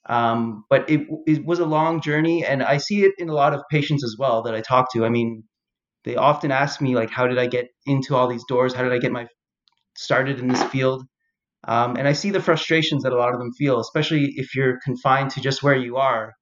Um, 0.07 0.65
but 0.69 0.89
it, 0.89 1.07
it 1.25 1.45
was 1.45 1.59
a 1.59 1.65
long 1.65 2.01
journey, 2.01 2.45
and 2.45 2.61
I 2.61 2.77
see 2.77 3.03
it 3.03 3.13
in 3.17 3.29
a 3.29 3.33
lot 3.33 3.53
of 3.53 3.61
patients 3.71 4.03
as 4.03 4.15
well 4.19 4.43
that 4.43 4.53
I 4.53 4.61
talk 4.61 4.91
to. 4.93 5.05
I 5.05 5.09
mean, 5.09 5.43
they 6.03 6.15
often 6.15 6.51
ask 6.51 6.81
me 6.81 6.95
like, 6.95 7.09
"How 7.09 7.27
did 7.27 7.39
I 7.39 7.47
get 7.47 7.67
into 7.85 8.15
all 8.15 8.27
these 8.27 8.45
doors? 8.47 8.73
How 8.73 8.83
did 8.83 8.93
I 8.93 8.99
get 8.99 9.11
my 9.11 9.27
started 9.97 10.39
in 10.39 10.47
this 10.47 10.63
field?" 10.65 11.03
Um, 11.67 11.95
and 11.97 12.07
I 12.07 12.13
see 12.13 12.31
the 12.31 12.41
frustrations 12.41 13.03
that 13.03 13.13
a 13.13 13.17
lot 13.17 13.33
of 13.33 13.39
them 13.39 13.51
feel, 13.53 13.79
especially 13.79 14.33
if 14.35 14.55
you're 14.55 14.79
confined 14.85 15.31
to 15.31 15.41
just 15.41 15.63
where 15.63 15.75
you 15.75 15.97
are 15.97 16.33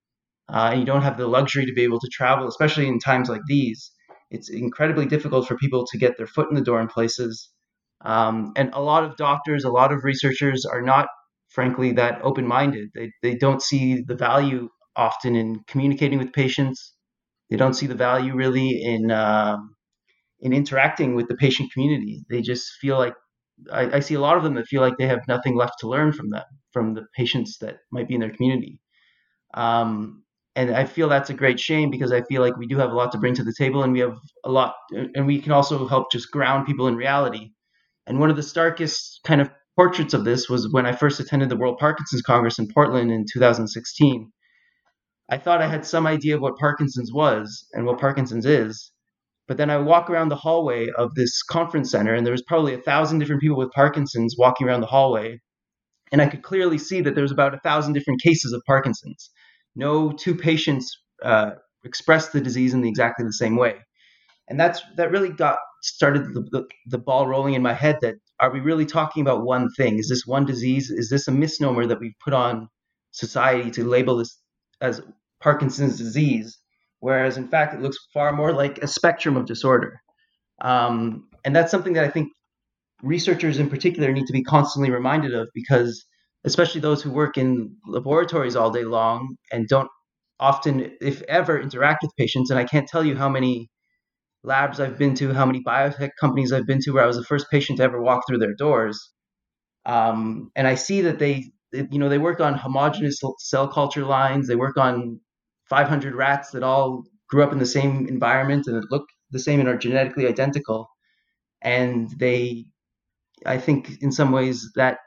uh, 0.49 0.69
and 0.71 0.79
you 0.79 0.85
don't 0.85 1.01
have 1.01 1.17
the 1.17 1.27
luxury 1.27 1.65
to 1.65 1.73
be 1.73 1.83
able 1.83 1.99
to 1.99 2.09
travel, 2.11 2.47
especially 2.47 2.87
in 2.87 2.99
times 2.99 3.29
like 3.29 3.41
these. 3.47 3.91
It's 4.31 4.49
incredibly 4.49 5.05
difficult 5.05 5.47
for 5.47 5.55
people 5.57 5.85
to 5.91 5.97
get 5.97 6.17
their 6.17 6.27
foot 6.27 6.49
in 6.49 6.55
the 6.55 6.61
door 6.63 6.81
in 6.81 6.87
places. 6.87 7.49
Um, 8.03 8.51
and 8.55 8.71
a 8.73 8.81
lot 8.81 9.03
of 9.03 9.15
doctors, 9.15 9.63
a 9.63 9.71
lot 9.71 9.93
of 9.93 10.03
researchers 10.03 10.65
are 10.65 10.81
not 10.81 11.07
frankly, 11.53 11.93
that 11.93 12.19
open 12.23 12.47
minded. 12.47 12.89
They, 12.93 13.11
they 13.21 13.35
don't 13.35 13.61
see 13.61 14.01
the 14.01 14.15
value 14.15 14.69
often 14.95 15.35
in 15.35 15.61
communicating 15.67 16.19
with 16.19 16.33
patients. 16.33 16.93
They 17.49 17.57
don't 17.57 17.75
see 17.75 17.87
the 17.87 17.95
value 17.95 18.33
really 18.35 18.81
in 18.83 19.11
um, 19.11 19.75
in 20.39 20.53
interacting 20.53 21.15
with 21.15 21.27
the 21.27 21.35
patient 21.35 21.71
community. 21.71 22.23
They 22.29 22.41
just 22.41 22.73
feel 22.81 22.97
like 22.97 23.13
I, 23.71 23.97
I, 23.97 23.99
see 23.99 24.15
a 24.15 24.19
lot 24.19 24.35
of 24.35 24.43
them 24.43 24.55
that 24.55 24.67
feel 24.67 24.81
like 24.81 24.97
they 24.97 25.07
have 25.07 25.21
nothing 25.27 25.55
left 25.55 25.75
to 25.79 25.87
learn 25.87 26.11
from 26.11 26.31
them, 26.31 26.43
from 26.71 26.95
the 26.95 27.05
patients 27.15 27.59
that 27.59 27.77
might 27.91 28.07
be 28.07 28.15
in 28.15 28.19
their 28.19 28.31
community. 28.31 28.79
Um, 29.53 30.23
and 30.55 30.71
I 30.75 30.85
feel 30.85 31.07
that's 31.07 31.29
a 31.29 31.35
great 31.35 31.59
shame 31.59 31.89
because 31.89 32.11
I 32.11 32.23
feel 32.23 32.41
like 32.41 32.57
we 32.57 32.67
do 32.67 32.77
have 32.77 32.91
a 32.91 32.95
lot 32.95 33.11
to 33.11 33.17
bring 33.17 33.35
to 33.35 33.43
the 33.43 33.53
table, 33.57 33.83
and 33.83 33.93
we 33.93 33.99
have 33.99 34.17
a 34.43 34.51
lot, 34.51 34.75
and 34.91 35.25
we 35.25 35.39
can 35.39 35.51
also 35.51 35.87
help 35.87 36.11
just 36.11 36.31
ground 36.31 36.65
people 36.65 36.87
in 36.87 36.95
reality. 36.95 37.51
And 38.05 38.19
one 38.19 38.29
of 38.29 38.35
the 38.35 38.43
starkest 38.43 39.21
kind 39.23 39.39
of 39.41 39.49
portraits 39.75 40.13
of 40.13 40.23
this 40.23 40.49
was 40.49 40.71
when 40.71 40.85
I 40.85 40.93
first 40.93 41.19
attended 41.19 41.49
the 41.49 41.57
World 41.57 41.77
Parkinson's 41.79 42.21
Congress 42.21 42.59
in 42.59 42.67
Portland 42.67 43.11
in 43.11 43.25
2016. 43.31 44.31
I 45.29 45.37
thought 45.37 45.61
I 45.61 45.67
had 45.67 45.85
some 45.85 46.05
idea 46.05 46.35
of 46.35 46.41
what 46.41 46.57
Parkinson's 46.57 47.11
was 47.11 47.65
and 47.73 47.85
what 47.85 47.99
Parkinson's 47.99 48.45
is. 48.45 48.91
But 49.47 49.57
then 49.57 49.69
I 49.69 49.77
walk 49.77 50.09
around 50.09 50.29
the 50.29 50.35
hallway 50.35 50.87
of 50.97 51.15
this 51.15 51.43
conference 51.43 51.91
center, 51.91 52.13
and 52.13 52.25
there 52.25 52.31
was 52.31 52.43
probably 52.43 52.73
a 52.73 52.81
thousand 52.81 53.19
different 53.19 53.41
people 53.41 53.57
with 53.57 53.71
Parkinson's 53.71 54.35
walking 54.37 54.67
around 54.67 54.81
the 54.81 54.87
hallway. 54.87 55.41
And 56.11 56.21
I 56.21 56.27
could 56.27 56.43
clearly 56.43 56.77
see 56.77 57.01
that 57.01 57.15
there 57.15 57.23
was 57.23 57.31
about 57.31 57.53
a 57.53 57.59
thousand 57.59 57.93
different 57.93 58.21
cases 58.21 58.53
of 58.53 58.61
Parkinson's. 58.65 59.31
No 59.75 60.11
two 60.11 60.35
patients 60.35 60.97
uh, 61.23 61.51
expressed 61.83 62.31
the 62.31 62.41
disease 62.41 62.73
in 62.73 62.81
the 62.81 62.89
exactly 62.89 63.25
the 63.25 63.33
same 63.33 63.57
way. 63.57 63.75
And 64.47 64.59
that's 64.59 64.81
that 64.97 65.11
really 65.11 65.29
got 65.29 65.57
started 65.81 66.33
the, 66.33 66.41
the, 66.51 66.67
the 66.87 66.97
ball 66.97 67.27
rolling 67.27 67.55
in 67.55 67.61
my 67.61 67.73
head 67.73 67.97
that 68.01 68.15
are 68.39 68.51
we 68.51 68.59
really 68.59 68.85
talking 68.85 69.21
about 69.21 69.43
one 69.43 69.69
thing? 69.77 69.99
Is 69.99 70.09
this 70.09 70.23
one 70.25 70.45
disease? 70.45 70.89
Is 70.89 71.09
this 71.09 71.27
a 71.27 71.31
misnomer 71.31 71.85
that 71.85 71.99
we've 71.99 72.17
put 72.23 72.33
on 72.33 72.67
society 73.11 73.71
to 73.71 73.85
label 73.85 74.17
this 74.17 74.37
as 74.81 75.01
Parkinson's 75.41 75.97
disease? 75.97 76.57
Whereas 76.99 77.37
in 77.37 77.47
fact, 77.47 77.73
it 77.73 77.81
looks 77.81 77.97
far 78.13 78.33
more 78.33 78.53
like 78.53 78.79
a 78.79 78.87
spectrum 78.87 79.37
of 79.37 79.45
disorder. 79.45 79.99
Um, 80.61 81.27
and 81.45 81.55
that's 81.55 81.71
something 81.71 81.93
that 81.93 82.05
I 82.05 82.09
think 82.09 82.29
researchers 83.01 83.59
in 83.59 83.69
particular 83.69 84.11
need 84.11 84.25
to 84.27 84.33
be 84.33 84.43
constantly 84.43 84.89
reminded 84.89 85.33
of 85.33 85.49
because, 85.53 86.05
especially 86.45 86.81
those 86.81 87.03
who 87.03 87.11
work 87.11 87.37
in 87.37 87.75
laboratories 87.85 88.55
all 88.55 88.71
day 88.71 88.85
long 88.85 89.35
and 89.51 89.67
don't 89.67 89.89
often, 90.39 90.91
if 91.01 91.21
ever, 91.23 91.59
interact 91.59 92.03
with 92.03 92.11
patients. 92.17 92.49
And 92.49 92.59
I 92.59 92.63
can't 92.63 92.87
tell 92.87 93.05
you 93.05 93.15
how 93.15 93.29
many 93.29 93.69
labs 94.43 94.79
I've 94.79 94.97
been 94.97 95.15
to, 95.15 95.33
how 95.33 95.45
many 95.45 95.63
biotech 95.63 96.11
companies 96.19 96.51
I've 96.51 96.67
been 96.67 96.81
to 96.81 96.91
where 96.91 97.03
I 97.03 97.07
was 97.07 97.17
the 97.17 97.23
first 97.23 97.49
patient 97.49 97.77
to 97.77 97.83
ever 97.83 98.01
walk 98.01 98.23
through 98.27 98.39
their 98.39 98.53
doors. 98.53 99.11
Um, 99.85 100.51
and 100.55 100.67
I 100.67 100.75
see 100.75 101.01
that 101.01 101.19
they, 101.19 101.51
you 101.71 101.99
know, 101.99 102.09
they 102.09 102.17
work 102.17 102.39
on 102.39 102.53
homogeneous 102.55 103.19
cell 103.39 103.67
culture 103.67 104.05
lines. 104.05 104.47
They 104.47 104.55
work 104.55 104.77
on 104.77 105.19
500 105.69 106.15
rats 106.15 106.51
that 106.51 106.63
all 106.63 107.03
grew 107.29 107.43
up 107.43 107.53
in 107.53 107.59
the 107.59 107.65
same 107.65 108.07
environment 108.07 108.67
and 108.67 108.83
look 108.91 109.05
the 109.31 109.39
same 109.39 109.59
and 109.59 109.69
are 109.69 109.77
genetically 109.77 110.27
identical. 110.27 110.89
And 111.61 112.09
they, 112.19 112.65
I 113.45 113.57
think, 113.57 114.01
in 114.01 114.11
some 114.11 114.31
ways, 114.31 114.69
that 114.75 114.97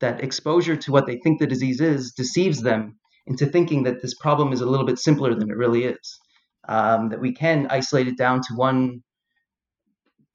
that 0.00 0.22
exposure 0.22 0.76
to 0.76 0.92
what 0.92 1.06
they 1.06 1.18
think 1.18 1.38
the 1.38 1.46
disease 1.46 1.80
is 1.80 2.12
deceives 2.12 2.62
them 2.62 2.98
into 3.26 3.46
thinking 3.46 3.84
that 3.84 4.02
this 4.02 4.14
problem 4.14 4.52
is 4.52 4.60
a 4.60 4.66
little 4.66 4.84
bit 4.86 4.98
simpler 4.98 5.34
than 5.34 5.50
it 5.50 5.56
really 5.56 5.84
is 5.84 6.18
um, 6.68 7.08
that 7.10 7.20
we 7.20 7.32
can 7.32 7.66
isolate 7.70 8.08
it 8.08 8.18
down 8.18 8.40
to 8.40 8.54
one 8.54 9.02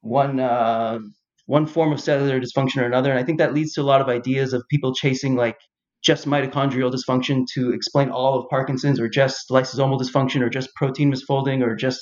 one 0.01 0.39
uh, 0.39 0.99
one 1.45 1.65
form 1.65 1.91
of 1.91 1.99
cellular 2.01 2.39
dysfunction 2.39 2.81
or 2.81 2.85
another. 2.85 3.11
And 3.11 3.19
I 3.19 3.23
think 3.23 3.39
that 3.39 3.53
leads 3.53 3.73
to 3.73 3.81
a 3.81 3.83
lot 3.83 4.01
of 4.01 4.07
ideas 4.09 4.53
of 4.53 4.63
people 4.69 4.93
chasing 4.93 5.35
like 5.35 5.57
just 6.03 6.25
mitochondrial 6.25 6.91
dysfunction 6.91 7.45
to 7.53 7.71
explain 7.71 8.09
all 8.09 8.39
of 8.39 8.49
Parkinson's, 8.49 8.99
or 8.99 9.07
just 9.07 9.49
lysosomal 9.49 9.99
dysfunction, 9.99 10.41
or 10.41 10.49
just 10.49 10.73
protein 10.75 11.13
misfolding, 11.13 11.61
or 11.63 11.75
just 11.75 11.99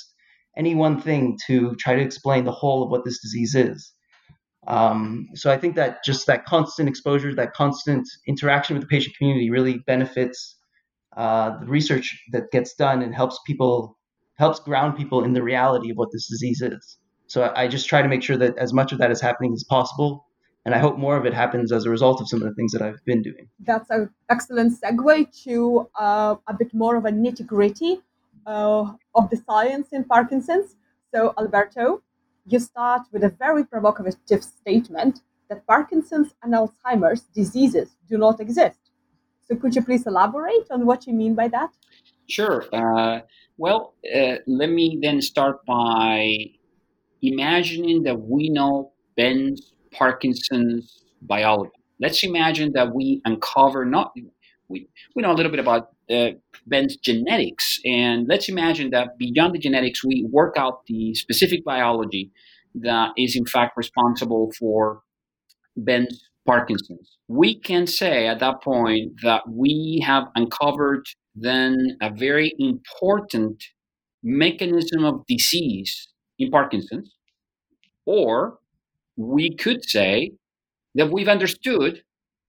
any 0.56 0.74
one 0.74 1.00
thing 1.00 1.38
to 1.46 1.74
try 1.76 1.94
to 1.94 2.02
explain 2.02 2.44
the 2.44 2.52
whole 2.52 2.82
of 2.82 2.90
what 2.90 3.04
this 3.04 3.20
disease 3.20 3.54
is. 3.54 3.92
Um, 4.66 5.26
so 5.34 5.50
I 5.50 5.58
think 5.58 5.74
that 5.76 6.04
just 6.04 6.26
that 6.26 6.44
constant 6.44 6.88
exposure, 6.88 7.34
that 7.34 7.52
constant 7.52 8.06
interaction 8.26 8.74
with 8.76 8.82
the 8.82 8.88
patient 8.88 9.16
community 9.16 9.50
really 9.50 9.78
benefits 9.86 10.56
uh, 11.16 11.58
the 11.58 11.66
research 11.66 12.18
that 12.32 12.50
gets 12.50 12.74
done 12.74 13.02
and 13.02 13.14
helps 13.14 13.38
people 13.46 13.98
helps 14.40 14.58
ground 14.58 14.96
people 14.96 15.22
in 15.22 15.32
the 15.34 15.42
reality 15.52 15.90
of 15.90 15.96
what 15.96 16.10
this 16.12 16.26
disease 16.26 16.60
is. 16.62 16.98
So 17.26 17.42
I, 17.42 17.62
I 17.62 17.68
just 17.68 17.86
try 17.88 18.00
to 18.02 18.08
make 18.08 18.22
sure 18.28 18.38
that 18.44 18.56
as 18.58 18.72
much 18.72 18.90
of 18.92 18.98
that 18.98 19.10
is 19.10 19.20
happening 19.20 19.52
as 19.52 19.64
possible. 19.76 20.26
And 20.64 20.74
I 20.74 20.78
hope 20.78 20.98
more 20.98 21.16
of 21.16 21.24
it 21.30 21.34
happens 21.42 21.72
as 21.72 21.82
a 21.86 21.90
result 21.96 22.20
of 22.20 22.28
some 22.28 22.40
of 22.42 22.48
the 22.48 22.54
things 22.54 22.72
that 22.72 22.82
I've 22.82 23.02
been 23.04 23.22
doing. 23.22 23.44
That's 23.70 23.90
an 23.90 24.10
excellent 24.34 24.70
segue 24.80 25.14
to 25.44 25.54
uh, 26.06 26.34
a 26.52 26.54
bit 26.60 26.72
more 26.74 26.96
of 26.96 27.04
a 27.10 27.12
nitty 27.24 27.46
gritty 27.46 28.00
uh, 28.46 28.84
of 29.14 29.24
the 29.30 29.38
science 29.48 29.88
in 29.92 30.04
Parkinson's. 30.04 30.76
So, 31.12 31.32
Alberto, 31.38 32.02
you 32.46 32.58
start 32.58 33.02
with 33.12 33.22
a 33.24 33.32
very 33.44 33.64
provocative 33.64 34.42
statement 34.44 35.20
that 35.48 35.66
Parkinson's 35.66 36.30
and 36.42 36.52
Alzheimer's 36.54 37.22
diseases 37.40 37.88
do 38.10 38.16
not 38.18 38.36
exist. 38.40 38.80
So, 39.46 39.56
could 39.60 39.74
you 39.76 39.82
please 39.88 40.06
elaborate 40.06 40.66
on 40.70 40.80
what 40.88 41.06
you 41.06 41.14
mean 41.22 41.34
by 41.34 41.48
that? 41.48 41.70
Sure. 42.28 42.58
Uh, 42.72 43.20
well, 43.60 43.92
uh, 44.16 44.36
let 44.46 44.70
me 44.70 44.98
then 45.02 45.20
start 45.20 45.66
by 45.66 46.34
imagining 47.20 48.04
that 48.04 48.18
we 48.18 48.48
know 48.48 48.92
Ben's 49.18 49.74
Parkinson's 49.92 51.04
biology. 51.20 51.70
Let's 52.00 52.24
imagine 52.24 52.72
that 52.72 52.94
we 52.94 53.20
uncover 53.26 53.84
not 53.84 54.12
we, 54.70 54.88
we 55.14 55.22
know 55.22 55.32
a 55.32 55.34
little 55.34 55.50
bit 55.50 55.60
about 55.60 55.88
uh, 56.10 56.30
Ben's 56.66 56.96
genetics, 56.96 57.78
and 57.84 58.26
let's 58.28 58.48
imagine 58.48 58.90
that 58.90 59.18
beyond 59.18 59.54
the 59.54 59.58
genetics, 59.58 60.02
we 60.02 60.26
work 60.30 60.54
out 60.56 60.86
the 60.86 61.14
specific 61.14 61.62
biology 61.62 62.30
that 62.76 63.10
is 63.18 63.36
in 63.36 63.44
fact 63.44 63.76
responsible 63.76 64.52
for 64.58 65.02
Ben's 65.76 66.30
Parkinson's. 66.46 67.18
We 67.28 67.60
can 67.60 67.86
say 67.86 68.26
at 68.26 68.38
that 68.40 68.62
point 68.62 69.20
that 69.22 69.42
we 69.50 70.02
have 70.06 70.28
uncovered 70.34 71.04
then 71.34 71.96
a 72.02 72.10
very 72.10 72.52
important 72.58 73.62
mechanism 74.22 75.04
of 75.04 75.24
disease 75.26 76.08
in 76.38 76.50
Parkinson's, 76.50 77.14
or 78.06 78.58
we 79.16 79.54
could 79.54 79.84
say 79.88 80.32
that 80.94 81.10
we've 81.10 81.28
understood 81.28 82.02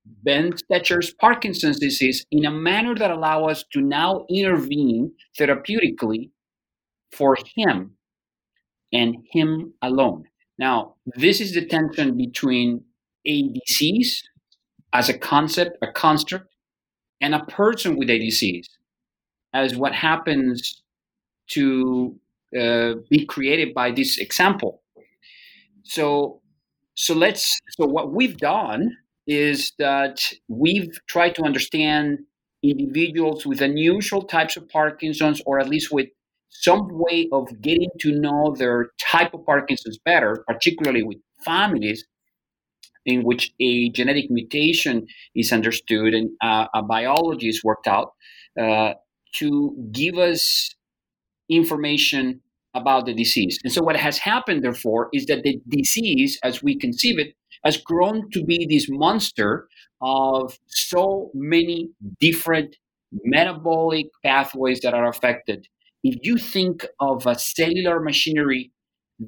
Ben 0.05 0.55
Stecher's 0.57 1.13
Parkinson's 1.13 1.79
disease 1.79 2.25
in 2.31 2.45
a 2.45 2.51
manner 2.51 2.95
that 2.95 3.11
allow 3.11 3.45
us 3.45 3.63
to 3.73 3.81
now 3.81 4.25
intervene 4.29 5.11
therapeutically 5.39 6.31
for 7.11 7.37
him 7.55 7.97
and 8.91 9.15
him 9.31 9.73
alone. 9.81 10.23
Now, 10.57 10.95
this 11.15 11.39
is 11.39 11.53
the 11.53 11.65
tension 11.65 12.17
between 12.17 12.83
a 13.25 13.49
disease 13.65 14.23
as 14.93 15.07
a 15.09 15.17
concept, 15.17 15.77
a 15.81 15.91
construct, 15.91 16.47
and 17.21 17.35
a 17.35 17.45
person 17.45 17.95
with 17.97 18.09
a 18.09 18.19
disease 18.19 18.67
as 19.53 19.75
what 19.75 19.93
happens 19.93 20.81
to 21.47 22.15
uh, 22.57 22.93
be 23.09 23.25
created 23.25 23.73
by 23.73 23.91
this 23.91 24.17
example. 24.17 24.81
So, 25.83 26.41
so 26.95 27.13
let's. 27.13 27.59
So 27.71 27.85
what 27.85 28.11
we've 28.11 28.37
done 28.37 28.97
is 29.27 29.73
that 29.79 30.21
we've 30.47 30.91
tried 31.07 31.35
to 31.35 31.43
understand 31.43 32.19
individuals 32.63 33.45
with 33.45 33.61
unusual 33.61 34.23
types 34.23 34.57
of 34.57 34.67
Parkinson's, 34.69 35.41
or 35.45 35.59
at 35.59 35.69
least 35.69 35.91
with 35.91 36.07
some 36.49 36.87
way 36.91 37.27
of 37.31 37.47
getting 37.61 37.89
to 37.99 38.11
know 38.19 38.55
their 38.57 38.91
type 38.99 39.33
of 39.33 39.45
Parkinson's 39.45 39.97
better, 39.97 40.43
particularly 40.47 41.03
with 41.03 41.17
families 41.43 42.05
in 43.05 43.23
which 43.23 43.51
a 43.59 43.89
genetic 43.89 44.29
mutation 44.29 45.07
is 45.35 45.51
understood 45.51 46.13
and 46.13 46.29
uh, 46.41 46.67
a 46.73 46.81
biology 46.83 47.49
is 47.49 47.63
worked 47.63 47.87
out, 47.87 48.13
uh, 48.59 48.93
to 49.35 49.75
give 49.91 50.17
us 50.17 50.75
information 51.49 52.41
about 52.73 53.05
the 53.05 53.13
disease. 53.13 53.59
And 53.63 53.71
so, 53.71 53.83
what 53.83 53.97
has 53.97 54.17
happened, 54.17 54.63
therefore, 54.63 55.09
is 55.13 55.25
that 55.25 55.43
the 55.43 55.59
disease, 55.67 56.39
as 56.43 56.63
we 56.63 56.77
conceive 56.77 57.19
it, 57.19 57.35
has 57.65 57.77
grown 57.77 58.29
to 58.31 58.43
be 58.43 58.65
this 58.69 58.87
monster 58.89 59.67
of 60.01 60.57
so 60.67 61.31
many 61.33 61.89
different 62.19 62.75
metabolic 63.23 64.07
pathways 64.23 64.79
that 64.81 64.93
are 64.93 65.07
affected. 65.07 65.67
If 66.03 66.19
you 66.23 66.37
think 66.37 66.85
of 66.99 67.27
a 67.27 67.35
cellular 67.35 67.99
machinery 67.99 68.71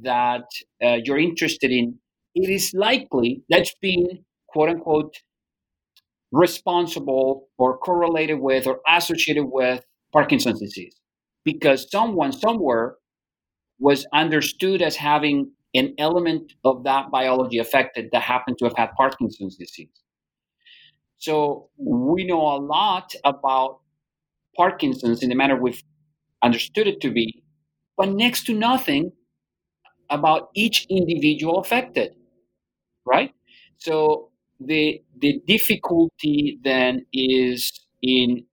that 0.02 0.46
uh, 0.84 0.98
you're 1.04 1.20
interested 1.20 1.70
in, 1.70 2.00
it 2.36 2.50
is 2.50 2.74
likely 2.74 3.44
that's 3.50 3.76
been 3.82 4.06
quote 4.48 4.70
unquote 4.70 5.18
responsible 6.32 7.48
or 7.58 7.78
correlated 7.78 8.40
with 8.40 8.66
or 8.66 8.80
associated 8.88 9.46
with 9.46 9.86
Parkinson's 10.12 10.60
disease 10.60 10.96
because 11.44 11.90
someone 11.92 12.32
somewhere 12.32 12.96
was 13.80 14.06
understood 14.14 14.82
as 14.82 14.96
having 14.96 15.52
an 15.76 15.94
element 15.98 16.54
of 16.64 16.84
that 16.84 17.12
biology 17.12 17.58
affected 17.58 18.10
that 18.12 18.22
happened 18.22 18.58
to 18.60 18.66
have 18.66 18.76
had 18.78 18.90
Parkinson's 18.96 19.58
disease. 19.58 19.90
So 21.18 21.70
we 21.78 22.26
know 22.26 22.42
a 22.42 22.60
lot 22.60 23.14
about 23.24 23.80
Parkinson's 24.56 25.24
in 25.24 25.30
the 25.30 25.36
manner 25.36 25.60
we've 25.60 25.84
understood 26.44 26.88
it 26.88 27.02
to 27.02 27.12
be, 27.12 27.44
but 27.98 28.10
next 28.10 28.46
to 28.46 28.54
nothing 28.54 29.12
about 30.10 30.50
each 30.54 30.86
individual 30.90 31.60
affected, 31.60 32.14
right? 33.06 33.34
So 33.78 34.30
the 34.60 35.02
the 35.20 35.42
difficulty 35.46 36.60
then 36.64 37.06
is 37.14 37.86
in 38.02 38.46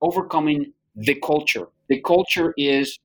overcoming 0.00 0.72
the 0.94 1.14
culture. 1.20 1.68
The 1.88 2.00
culture 2.00 2.54
is 2.56 2.98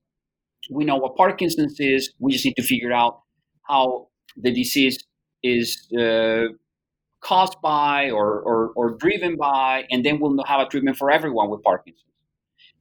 we 0.70 0.84
know 0.84 0.96
what 0.96 1.16
Parkinson's 1.16 1.76
is. 1.80 2.12
We 2.18 2.32
just 2.32 2.44
need 2.44 2.56
to 2.56 2.62
figure 2.62 2.92
out 2.92 3.20
how 3.68 4.08
the 4.36 4.52
disease 4.52 4.98
is 5.42 5.88
uh, 5.98 6.52
caused 7.20 7.60
by 7.62 8.10
or, 8.10 8.40
or, 8.40 8.72
or 8.76 8.90
driven 8.96 9.36
by, 9.36 9.84
and 9.90 10.04
then 10.04 10.20
we'll 10.20 10.42
have 10.44 10.60
a 10.60 10.66
treatment 10.66 10.96
for 10.96 11.10
everyone 11.10 11.50
with 11.50 11.62
Parkinson's. 11.62 12.04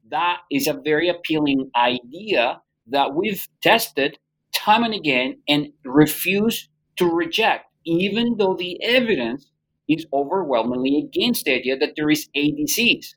That 0.09 0.39
is 0.51 0.67
a 0.67 0.73
very 0.73 1.09
appealing 1.09 1.69
idea 1.75 2.61
that 2.87 3.13
we've 3.13 3.47
tested 3.61 4.17
time 4.53 4.83
and 4.83 4.93
again 4.93 5.39
and 5.47 5.67
refuse 5.85 6.69
to 6.97 7.05
reject, 7.05 7.65
even 7.89 8.37
though 8.37 8.55
the 8.55 8.81
evidence 8.83 9.51
is 9.87 10.05
overwhelmingly 10.13 11.03
against 11.05 11.45
the 11.45 11.53
idea 11.55 11.77
that 11.77 11.93
there 11.95 12.09
is 12.09 12.29
a 12.35 12.51
disease, 12.51 13.15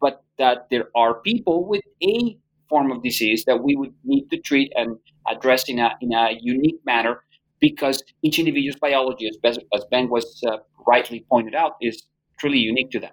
but 0.00 0.22
that 0.38 0.68
there 0.70 0.88
are 0.94 1.20
people 1.20 1.68
with 1.68 1.82
a 2.02 2.38
form 2.68 2.92
of 2.92 3.02
disease 3.02 3.44
that 3.46 3.62
we 3.62 3.74
would 3.74 3.92
need 4.04 4.28
to 4.30 4.38
treat 4.38 4.72
and 4.76 4.96
address 5.28 5.68
in 5.68 5.78
a, 5.78 5.90
in 6.00 6.12
a 6.12 6.38
unique 6.40 6.80
manner 6.86 7.24
because 7.60 8.02
each 8.22 8.38
individual's 8.38 8.78
biology, 8.80 9.28
as, 9.28 9.36
Ben, 9.42 9.56
as 9.74 9.84
ben 9.90 10.08
was 10.08 10.40
uh, 10.46 10.58
rightly 10.86 11.26
pointed 11.28 11.54
out, 11.54 11.72
is 11.82 12.04
truly 12.38 12.58
unique 12.58 12.90
to 12.90 13.00
them. 13.00 13.10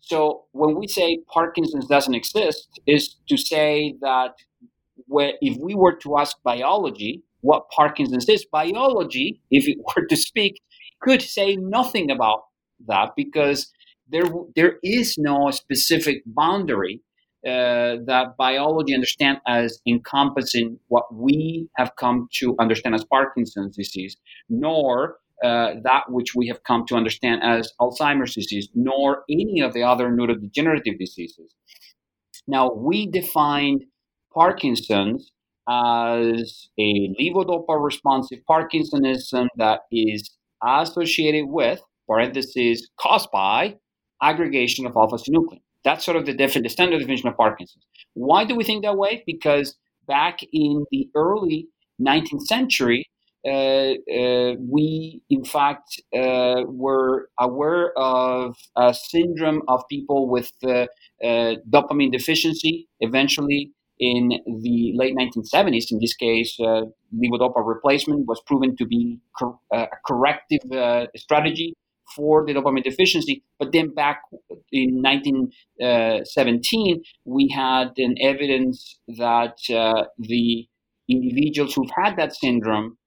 So 0.00 0.44
when 0.52 0.76
we 0.76 0.88
say 0.88 1.18
Parkinson's 1.32 1.86
doesn't 1.86 2.14
exist, 2.14 2.80
is 2.86 3.16
to 3.28 3.36
say 3.36 3.94
that 4.00 4.34
if 5.40 5.56
we 5.60 5.74
were 5.74 5.96
to 5.96 6.18
ask 6.18 6.36
biology 6.42 7.22
what 7.46 7.70
Parkinson's 7.70 8.28
is, 8.28 8.44
biology, 8.50 9.40
if 9.50 9.68
it 9.68 9.78
were 9.96 10.06
to 10.06 10.16
speak, 10.16 10.60
could 11.00 11.22
say 11.22 11.56
nothing 11.56 12.10
about 12.10 12.40
that 12.86 13.10
because 13.16 13.72
there 14.08 14.24
there 14.54 14.74
is 14.82 15.16
no 15.18 15.50
specific 15.50 16.22
boundary 16.26 17.00
uh, 17.46 18.02
that 18.06 18.34
biology 18.38 18.94
understand 18.94 19.38
as 19.46 19.80
encompassing 19.86 20.78
what 20.88 21.04
we 21.14 21.68
have 21.76 21.92
come 21.96 22.28
to 22.32 22.56
understand 22.58 22.94
as 22.94 23.04
Parkinson's 23.04 23.76
disease, 23.76 24.16
nor 24.48 25.16
uh, 25.44 25.74
that 25.84 26.04
which 26.08 26.34
we 26.34 26.48
have 26.48 26.62
come 26.64 26.84
to 26.86 26.96
understand 26.96 27.42
as 27.44 27.72
Alzheimer's 27.80 28.34
disease, 28.34 28.68
nor 28.74 29.22
any 29.30 29.60
of 29.60 29.74
the 29.74 29.82
other 29.82 30.08
neurodegenerative 30.08 30.98
diseases. 30.98 31.54
Now, 32.48 32.72
we 32.72 33.06
defined 33.06 33.84
Parkinson's 34.34 35.32
as 35.68 36.68
a 36.78 37.14
levodopa 37.20 37.82
responsive 37.82 38.38
Parkinsonism 38.48 39.48
that 39.56 39.80
is 39.90 40.30
associated 40.64 41.46
with, 41.48 41.80
parentheses, 42.08 42.88
caused 43.00 43.30
by 43.32 43.76
aggregation 44.22 44.86
of 44.86 44.96
alpha 44.96 45.16
synuclein. 45.16 45.60
That's 45.84 46.04
sort 46.04 46.16
of 46.16 46.26
the, 46.26 46.34
def- 46.34 46.54
the 46.54 46.68
standard 46.68 46.98
definition 46.98 47.28
of 47.28 47.36
Parkinson's. 47.36 47.84
Why 48.14 48.44
do 48.44 48.56
we 48.56 48.64
think 48.64 48.84
that 48.84 48.96
way? 48.96 49.22
Because 49.26 49.76
back 50.08 50.40
in 50.52 50.84
the 50.90 51.08
early 51.14 51.68
19th 52.00 52.42
century, 52.42 53.08
uh, 53.46 53.94
uh, 54.12 54.54
we 54.58 55.22
in 55.30 55.44
fact 55.44 56.02
uh, 56.16 56.62
were 56.66 57.28
aware 57.38 57.96
of 57.96 58.56
a 58.76 58.92
syndrome 58.92 59.62
of 59.68 59.82
people 59.88 60.28
with 60.28 60.50
uh, 60.64 60.86
uh, 61.24 61.54
dopamine 61.70 62.10
deficiency. 62.10 62.88
Eventually, 63.00 63.70
in 63.98 64.28
the 64.46 64.92
late 64.94 65.16
1970s, 65.16 65.90
in 65.90 65.98
this 66.00 66.14
case, 66.14 66.56
uh, 66.60 66.82
levodopa 67.14 67.64
replacement 67.64 68.26
was 68.26 68.40
proven 68.46 68.76
to 68.76 68.86
be 68.86 69.18
cor- 69.38 69.58
a 69.72 69.86
corrective 70.06 70.60
strategy 71.16 71.74
for 72.14 72.46
the 72.46 72.54
dopamine 72.54 72.84
deficiency. 72.84 73.42
But 73.58 73.72
then 73.72 73.92
back 73.94 74.20
in 74.70 75.02
1917, 75.02 77.02
we 77.24 77.48
had 77.48 77.92
an 77.96 78.14
evidence 78.20 79.00
that 79.08 79.58
uh, 79.70 80.04
the 80.18 80.68
individuals 81.08 81.74
who've 81.74 81.90
had 81.96 82.16
that 82.16 82.34
syndrome 82.34 82.98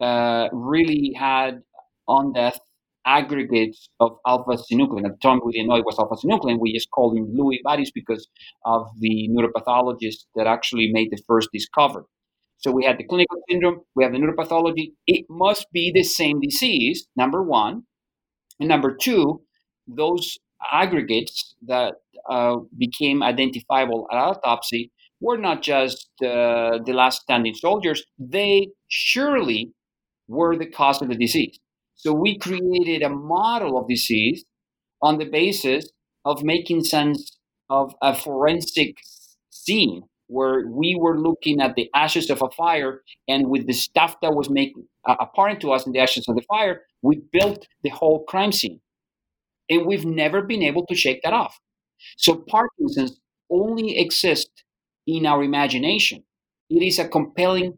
uh, 0.00 0.48
really 0.52 1.12
had 1.16 1.62
on 2.08 2.32
death 2.32 2.58
aggregates 3.06 3.88
of 4.00 4.16
alpha 4.26 4.56
synuclein. 4.56 5.04
At 5.04 5.12
the 5.12 5.18
time, 5.22 5.40
we 5.44 5.52
didn't 5.52 5.68
know 5.68 5.76
it 5.76 5.84
was 5.84 5.98
alpha 5.98 6.16
synuclein. 6.16 6.58
We 6.60 6.72
just 6.72 6.90
called 6.90 7.16
them 7.16 7.34
Lewy 7.36 7.62
bodies 7.62 7.90
because 7.92 8.28
of 8.64 8.86
the 8.98 9.28
neuropathologist 9.30 10.26
that 10.36 10.46
actually 10.46 10.90
made 10.92 11.08
the 11.10 11.22
first 11.26 11.48
discovery. 11.52 12.04
So 12.58 12.70
we 12.70 12.84
had 12.84 12.98
the 12.98 13.04
clinical 13.04 13.38
syndrome, 13.50 13.80
we 13.96 14.04
have 14.04 14.12
the 14.12 14.18
neuropathology. 14.18 14.92
It 15.06 15.26
must 15.28 15.66
be 15.72 15.90
the 15.92 16.04
same 16.04 16.40
disease, 16.40 17.08
number 17.16 17.42
one. 17.42 17.82
And 18.60 18.68
number 18.68 18.94
two, 18.94 19.42
those 19.88 20.38
aggregates 20.70 21.56
that 21.66 21.94
uh, 22.30 22.56
became 22.78 23.22
identifiable 23.22 24.06
at 24.12 24.16
autopsy 24.16 24.92
were 25.20 25.38
not 25.38 25.62
just 25.62 26.08
uh, 26.22 26.78
the 26.84 26.92
last 26.92 27.22
standing 27.22 27.54
soldiers, 27.54 28.04
they 28.18 28.68
surely 28.88 29.72
were 30.28 30.56
the 30.56 30.66
cause 30.66 31.02
of 31.02 31.08
the 31.08 31.16
disease. 31.16 31.58
So 32.02 32.12
we 32.12 32.36
created 32.36 33.04
a 33.04 33.08
model 33.08 33.78
of 33.78 33.86
disease 33.86 34.44
on 35.00 35.18
the 35.18 35.24
basis 35.24 35.88
of 36.24 36.42
making 36.42 36.82
sense 36.82 37.38
of 37.70 37.94
a 38.02 38.12
forensic 38.12 38.96
scene 39.50 40.02
where 40.26 40.66
we 40.66 40.96
were 40.98 41.20
looking 41.20 41.60
at 41.60 41.76
the 41.76 41.88
ashes 41.94 42.28
of 42.28 42.42
a 42.42 42.50
fire 42.50 43.02
and 43.28 43.48
with 43.48 43.68
the 43.68 43.72
stuff 43.72 44.16
that 44.20 44.34
was 44.34 44.50
making 44.50 44.84
uh, 45.06 45.14
apparent 45.20 45.60
to 45.60 45.70
us 45.70 45.86
in 45.86 45.92
the 45.92 46.00
ashes 46.00 46.26
of 46.26 46.34
the 46.34 46.42
fire, 46.42 46.80
we 47.02 47.22
built 47.32 47.68
the 47.84 47.90
whole 47.90 48.24
crime 48.24 48.50
scene. 48.50 48.80
And 49.70 49.86
we've 49.86 50.04
never 50.04 50.42
been 50.42 50.64
able 50.64 50.84
to 50.86 50.96
shake 50.96 51.22
that 51.22 51.32
off. 51.32 51.56
So 52.16 52.44
Parkinson's 52.48 53.20
only 53.48 53.96
exists 53.96 54.64
in 55.06 55.24
our 55.24 55.44
imagination. 55.44 56.24
It 56.68 56.82
is 56.82 56.98
a 56.98 57.06
compelling, 57.06 57.74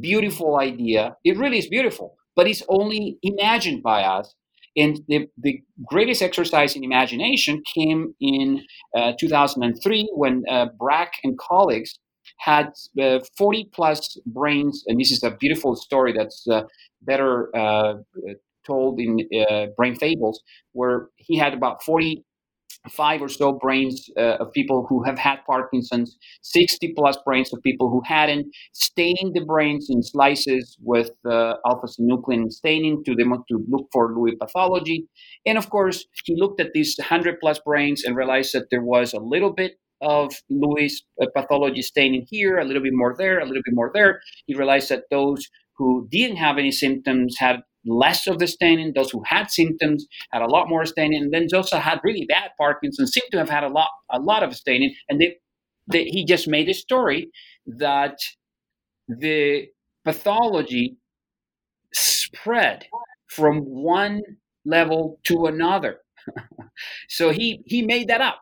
beautiful 0.00 0.56
idea. 0.56 1.16
It 1.24 1.36
really 1.36 1.58
is 1.58 1.68
beautiful, 1.68 2.16
but 2.36 2.46
it's 2.46 2.62
only 2.68 3.18
imagined 3.22 3.82
by 3.82 4.02
us. 4.02 4.34
And 4.76 5.00
the, 5.08 5.26
the 5.38 5.62
greatest 5.86 6.20
exercise 6.20 6.76
in 6.76 6.84
imagination 6.84 7.62
came 7.74 8.14
in 8.20 8.62
uh, 8.94 9.12
2003 9.18 10.10
when 10.14 10.42
uh, 10.50 10.66
Braak 10.78 11.08
and 11.24 11.38
colleagues 11.38 11.98
had 12.38 12.68
uh, 13.00 13.20
40 13.38 13.70
plus 13.72 14.18
brains. 14.26 14.84
And 14.86 15.00
this 15.00 15.10
is 15.10 15.22
a 15.22 15.30
beautiful 15.30 15.76
story 15.76 16.12
that's 16.12 16.46
uh, 16.46 16.64
better 17.02 17.56
uh, 17.56 17.94
told 18.66 19.00
in 19.00 19.20
uh, 19.48 19.66
Brain 19.76 19.94
Fables, 19.94 20.42
where 20.72 21.08
he 21.16 21.38
had 21.38 21.54
about 21.54 21.82
40 21.82 22.22
five 22.90 23.22
or 23.22 23.28
so 23.28 23.52
brains 23.52 24.08
uh, 24.16 24.36
of 24.40 24.52
people 24.52 24.86
who 24.88 25.02
have 25.04 25.18
had 25.18 25.38
Parkinson's, 25.46 26.16
60 26.42 26.94
plus 26.96 27.16
brains 27.24 27.52
of 27.52 27.62
people 27.62 27.90
who 27.90 28.02
hadn't, 28.04 28.46
staining 28.72 29.32
the 29.34 29.44
brains 29.44 29.88
in 29.90 30.02
slices 30.02 30.76
with 30.82 31.10
uh, 31.28 31.54
alpha 31.66 31.86
synuclein 31.86 32.50
staining 32.50 33.02
to, 33.04 33.14
them, 33.14 33.32
to 33.48 33.64
look 33.68 33.86
for 33.92 34.14
Lewy 34.14 34.38
pathology. 34.38 35.06
And 35.44 35.58
of 35.58 35.70
course, 35.70 36.04
he 36.24 36.34
looked 36.36 36.60
at 36.60 36.72
these 36.72 36.94
100 36.98 37.40
plus 37.40 37.58
brains 37.60 38.04
and 38.04 38.16
realized 38.16 38.54
that 38.54 38.70
there 38.70 38.84
was 38.84 39.12
a 39.12 39.20
little 39.20 39.52
bit 39.52 39.72
of 40.02 40.32
Lewy's 40.50 41.02
uh, 41.20 41.26
pathology 41.34 41.82
staining 41.82 42.26
here, 42.30 42.58
a 42.58 42.64
little 42.64 42.82
bit 42.82 42.92
more 42.94 43.14
there, 43.16 43.38
a 43.38 43.46
little 43.46 43.62
bit 43.64 43.74
more 43.74 43.90
there. 43.94 44.20
He 44.46 44.54
realized 44.54 44.90
that 44.90 45.04
those 45.10 45.48
who 45.78 46.08
didn't 46.10 46.36
have 46.36 46.58
any 46.58 46.70
symptoms 46.70 47.36
had 47.38 47.60
less 47.86 48.26
of 48.26 48.38
the 48.38 48.46
staining. 48.46 48.92
Those 48.94 49.10
who 49.10 49.22
had 49.26 49.50
symptoms 49.50 50.06
had 50.32 50.42
a 50.42 50.46
lot 50.46 50.68
more 50.68 50.84
staining, 50.84 51.22
and 51.22 51.32
then 51.32 51.46
those 51.50 51.70
who 51.70 51.78
had 51.78 52.00
really 52.04 52.26
bad 52.26 52.50
Parkinson's 52.58 53.12
seemed 53.12 53.30
to 53.32 53.38
have 53.38 53.50
had 53.50 53.64
a 53.64 53.68
lot, 53.68 53.88
a 54.10 54.18
lot 54.20 54.42
of 54.42 54.54
staining. 54.54 54.94
And 55.08 55.20
they, 55.20 55.36
they, 55.90 56.04
he 56.04 56.24
just 56.24 56.48
made 56.48 56.68
a 56.68 56.74
story 56.74 57.30
that 57.66 58.18
the 59.08 59.68
pathology 60.04 60.96
spread 61.92 62.86
from 63.28 63.60
one 63.62 64.22
level 64.64 65.20
to 65.24 65.46
another. 65.46 65.98
so 67.08 67.30
he 67.30 67.62
he 67.66 67.82
made 67.82 68.08
that 68.08 68.20
up, 68.20 68.40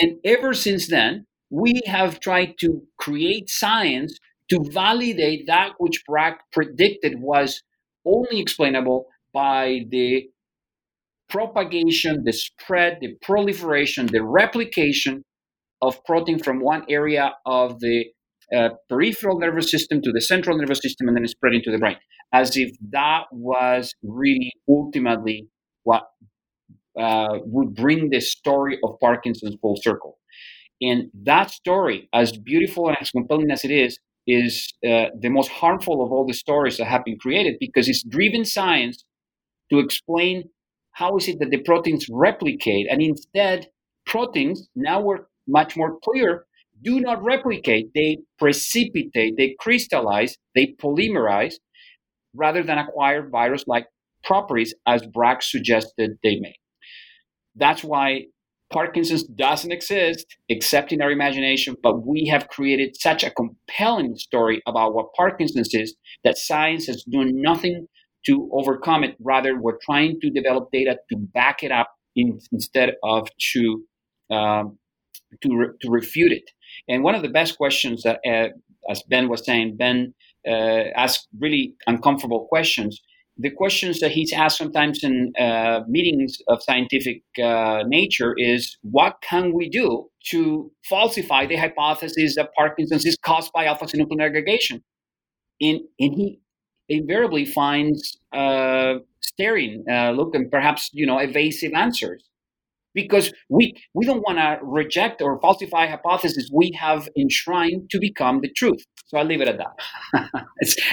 and 0.00 0.18
ever 0.24 0.54
since 0.54 0.88
then, 0.88 1.26
we 1.50 1.80
have 1.86 2.18
tried 2.20 2.58
to 2.58 2.82
create 2.98 3.48
science 3.48 4.18
to 4.48 4.64
validate 4.70 5.46
that 5.46 5.72
which 5.78 6.02
Braak 6.08 6.36
predicted 6.52 7.20
was 7.20 7.62
only 8.06 8.40
explainable 8.40 9.06
by 9.32 9.80
the 9.90 10.24
propagation, 11.28 12.22
the 12.24 12.32
spread, 12.32 12.98
the 13.00 13.14
proliferation, 13.22 14.06
the 14.06 14.22
replication 14.22 15.24
of 15.80 16.04
protein 16.04 16.38
from 16.38 16.60
one 16.60 16.84
area 16.88 17.32
of 17.46 17.80
the 17.80 18.04
uh, 18.54 18.68
peripheral 18.88 19.38
nervous 19.38 19.70
system 19.70 20.02
to 20.02 20.12
the 20.12 20.20
central 20.20 20.58
nervous 20.58 20.80
system 20.80 21.08
and 21.08 21.16
then 21.16 21.26
spreading 21.26 21.62
to 21.64 21.70
the 21.70 21.78
brain, 21.78 21.96
as 22.32 22.56
if 22.56 22.70
that 22.90 23.22
was 23.32 23.94
really 24.02 24.52
ultimately 24.68 25.48
what 25.84 26.04
uh, 27.00 27.38
would 27.46 27.74
bring 27.74 28.10
the 28.10 28.20
story 28.20 28.78
of 28.84 29.00
Parkinson's 29.00 29.56
full 29.62 29.76
circle. 29.80 30.18
And 30.82 31.04
that 31.22 31.50
story, 31.50 32.08
as 32.12 32.36
beautiful 32.36 32.88
and 32.88 32.96
as 33.00 33.10
compelling 33.10 33.50
as 33.50 33.64
it 33.64 33.70
is, 33.70 33.98
is 34.26 34.72
uh, 34.86 35.06
the 35.20 35.28
most 35.28 35.50
harmful 35.50 36.04
of 36.04 36.12
all 36.12 36.26
the 36.26 36.34
stories 36.34 36.76
that 36.76 36.86
have 36.86 37.04
been 37.04 37.18
created 37.18 37.56
because 37.58 37.88
it's 37.88 38.04
driven 38.04 38.44
science 38.44 39.04
to 39.70 39.78
explain 39.78 40.44
how 40.92 41.16
is 41.16 41.28
it 41.28 41.38
that 41.40 41.50
the 41.50 41.58
proteins 41.62 42.06
replicate. 42.10 42.86
And 42.90 43.02
instead 43.02 43.68
proteins 44.06 44.68
now 44.76 45.00
we're 45.00 45.20
much 45.48 45.76
more 45.76 45.98
clear 46.04 46.46
do 46.82 47.00
not 47.00 47.22
replicate. 47.22 47.90
They 47.94 48.18
precipitate 48.38 49.36
they 49.36 49.56
crystallize 49.60 50.36
they 50.54 50.74
polymerize 50.82 51.54
rather 52.34 52.62
than 52.62 52.78
acquire 52.78 53.28
virus 53.28 53.64
like 53.66 53.86
properties 54.24 54.74
as 54.86 55.02
Braak 55.02 55.42
suggested 55.42 56.12
they 56.22 56.38
may. 56.40 56.56
That's 57.56 57.84
why 57.84 58.26
Parkinson's 58.72 59.24
doesn't 59.24 59.72
exist 59.72 60.26
except 60.48 60.92
in 60.92 61.02
our 61.02 61.10
imagination, 61.10 61.76
but 61.82 62.06
we 62.06 62.26
have 62.26 62.48
created 62.48 62.96
such 62.98 63.22
a 63.22 63.30
compelling 63.30 64.16
story 64.16 64.62
about 64.66 64.94
what 64.94 65.12
Parkinson's 65.14 65.74
is 65.74 65.94
that 66.24 66.38
science 66.38 66.86
has 66.86 67.04
done 67.04 67.30
nothing 67.34 67.86
to 68.26 68.48
overcome 68.52 69.04
it. 69.04 69.16
Rather, 69.20 69.60
we're 69.60 69.78
trying 69.84 70.18
to 70.20 70.30
develop 70.30 70.70
data 70.72 70.96
to 71.10 71.16
back 71.16 71.62
it 71.62 71.72
up 71.72 71.90
in, 72.16 72.38
instead 72.52 72.94
of 73.02 73.28
to 73.52 73.84
um, 74.30 74.78
to, 75.42 75.56
re- 75.56 75.74
to 75.80 75.90
refute 75.90 76.32
it. 76.32 76.50
And 76.88 77.02
one 77.02 77.14
of 77.14 77.22
the 77.22 77.28
best 77.28 77.56
questions 77.56 78.02
that, 78.02 78.20
uh, 78.26 78.48
as 78.90 79.02
Ben 79.08 79.28
was 79.28 79.44
saying, 79.44 79.76
Ben 79.76 80.14
uh, 80.46 80.90
asked 80.96 81.28
really 81.38 81.74
uncomfortable 81.86 82.46
questions 82.48 83.00
the 83.38 83.50
questions 83.50 84.00
that 84.00 84.10
he's 84.10 84.32
asked 84.32 84.58
sometimes 84.58 85.02
in 85.02 85.32
uh, 85.38 85.80
meetings 85.88 86.38
of 86.48 86.62
scientific 86.62 87.22
uh, 87.42 87.82
nature 87.86 88.34
is 88.36 88.76
what 88.82 89.16
can 89.22 89.52
we 89.54 89.68
do 89.68 90.08
to 90.26 90.70
falsify 90.88 91.46
the 91.46 91.56
hypothesis 91.56 92.36
that 92.36 92.50
Parkinson's 92.56 93.06
is 93.06 93.16
caused 93.24 93.52
by 93.52 93.64
alpha 93.64 93.86
synuclein 93.86 94.22
aggregation? 94.22 94.82
And, 95.60 95.80
and 95.98 96.14
he 96.14 96.40
invariably 96.88 97.44
finds 97.44 98.18
uh, 98.32 98.94
staring 99.20 99.84
uh, 99.90 100.10
look 100.10 100.34
and 100.34 100.50
perhaps 100.50 100.90
you 100.92 101.06
know 101.06 101.18
evasive 101.18 101.72
answers 101.72 102.28
because 102.94 103.32
we 103.48 103.72
we 103.94 104.04
don't 104.04 104.22
want 104.26 104.38
to 104.38 104.58
reject 104.62 105.22
or 105.22 105.40
falsify 105.40 105.86
hypotheses 105.86 106.50
we 106.52 106.72
have 106.78 107.08
enshrined 107.18 107.88
to 107.90 107.98
become 107.98 108.40
the 108.42 108.50
truth. 108.54 108.84
So 109.06 109.18
I'll 109.18 109.26
leave 109.26 109.40
it 109.40 109.48
at 109.48 109.58
that. 109.58 110.46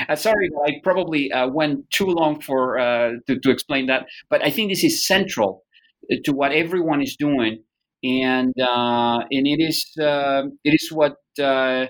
uh, 0.10 0.16
sorry, 0.16 0.50
I 0.66 0.74
probably 0.84 1.32
uh, 1.32 1.48
went 1.48 1.90
too 1.90 2.08
long 2.08 2.42
for 2.42 2.78
uh, 2.78 3.12
to, 3.28 3.40
to 3.40 3.50
explain 3.50 3.88
that, 3.88 4.08
but 4.30 4.44
I 4.44 4.50
think 4.50 4.70
this 4.70 4.84
is 4.84 5.06
central 5.06 5.64
to 6.24 6.32
what 6.34 6.52
everyone 6.52 7.02
is 7.02 7.16
doing, 7.16 7.64
and 8.04 8.54
uh, 8.60 9.20
and 9.32 9.48
it 9.48 9.62
is 9.62 9.86
uh, 10.02 10.44
it 10.64 10.74
is 10.74 10.92
what 10.92 11.18
uh, 11.40 11.86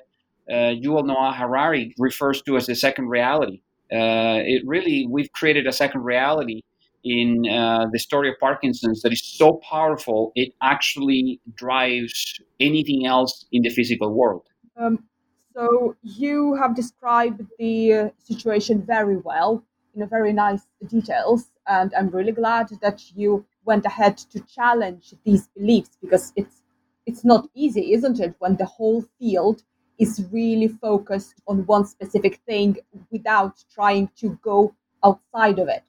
Yuval 0.49 1.05
Noah 1.05 1.33
Harari 1.35 1.95
refers 1.97 2.41
to 2.43 2.57
as 2.57 2.67
the 2.67 2.75
second 2.75 3.07
reality. 3.07 3.61
it 3.89 4.61
really 4.65 5.07
we've 5.09 5.31
created 5.31 5.65
a 5.65 5.71
second 5.71 6.01
reality 6.01 6.61
in 7.03 7.45
uh, 7.49 7.85
the 7.91 7.99
story 7.99 8.29
of 8.29 8.35
Parkinson's 8.39 9.01
that 9.01 9.13
is 9.13 9.23
so 9.23 9.59
powerful, 9.69 10.31
it 10.35 10.53
actually 10.61 11.39
drives 11.55 12.39
anything 12.59 13.05
else 13.05 13.45
in 13.51 13.61
the 13.61 13.69
physical 13.69 14.13
world. 14.13 14.43
Um, 14.77 15.05
so, 15.53 15.95
you 16.03 16.53
have 16.55 16.75
described 16.75 17.41
the 17.57 18.11
situation 18.17 18.81
very 18.81 19.17
well 19.17 19.63
in 19.95 20.01
a 20.01 20.07
very 20.07 20.31
nice 20.33 20.67
details, 20.87 21.49
and 21.67 21.93
I'm 21.95 22.09
really 22.09 22.31
glad 22.31 22.69
that 22.81 23.11
you 23.15 23.45
went 23.65 23.85
ahead 23.85 24.17
to 24.17 24.39
challenge 24.41 25.13
these 25.25 25.47
beliefs 25.49 25.97
because 26.01 26.31
it's 26.35 26.61
it's 27.05 27.25
not 27.25 27.49
easy, 27.55 27.93
isn't 27.93 28.19
it, 28.19 28.35
when 28.39 28.55
the 28.57 28.65
whole 28.65 29.01
field 29.17 29.63
is 29.97 30.25
really 30.31 30.67
focused 30.67 31.41
on 31.47 31.65
one 31.65 31.85
specific 31.85 32.39
thing 32.47 32.77
without 33.11 33.63
trying 33.73 34.09
to 34.17 34.37
go 34.43 34.73
outside 35.03 35.59
of 35.59 35.67
it. 35.67 35.83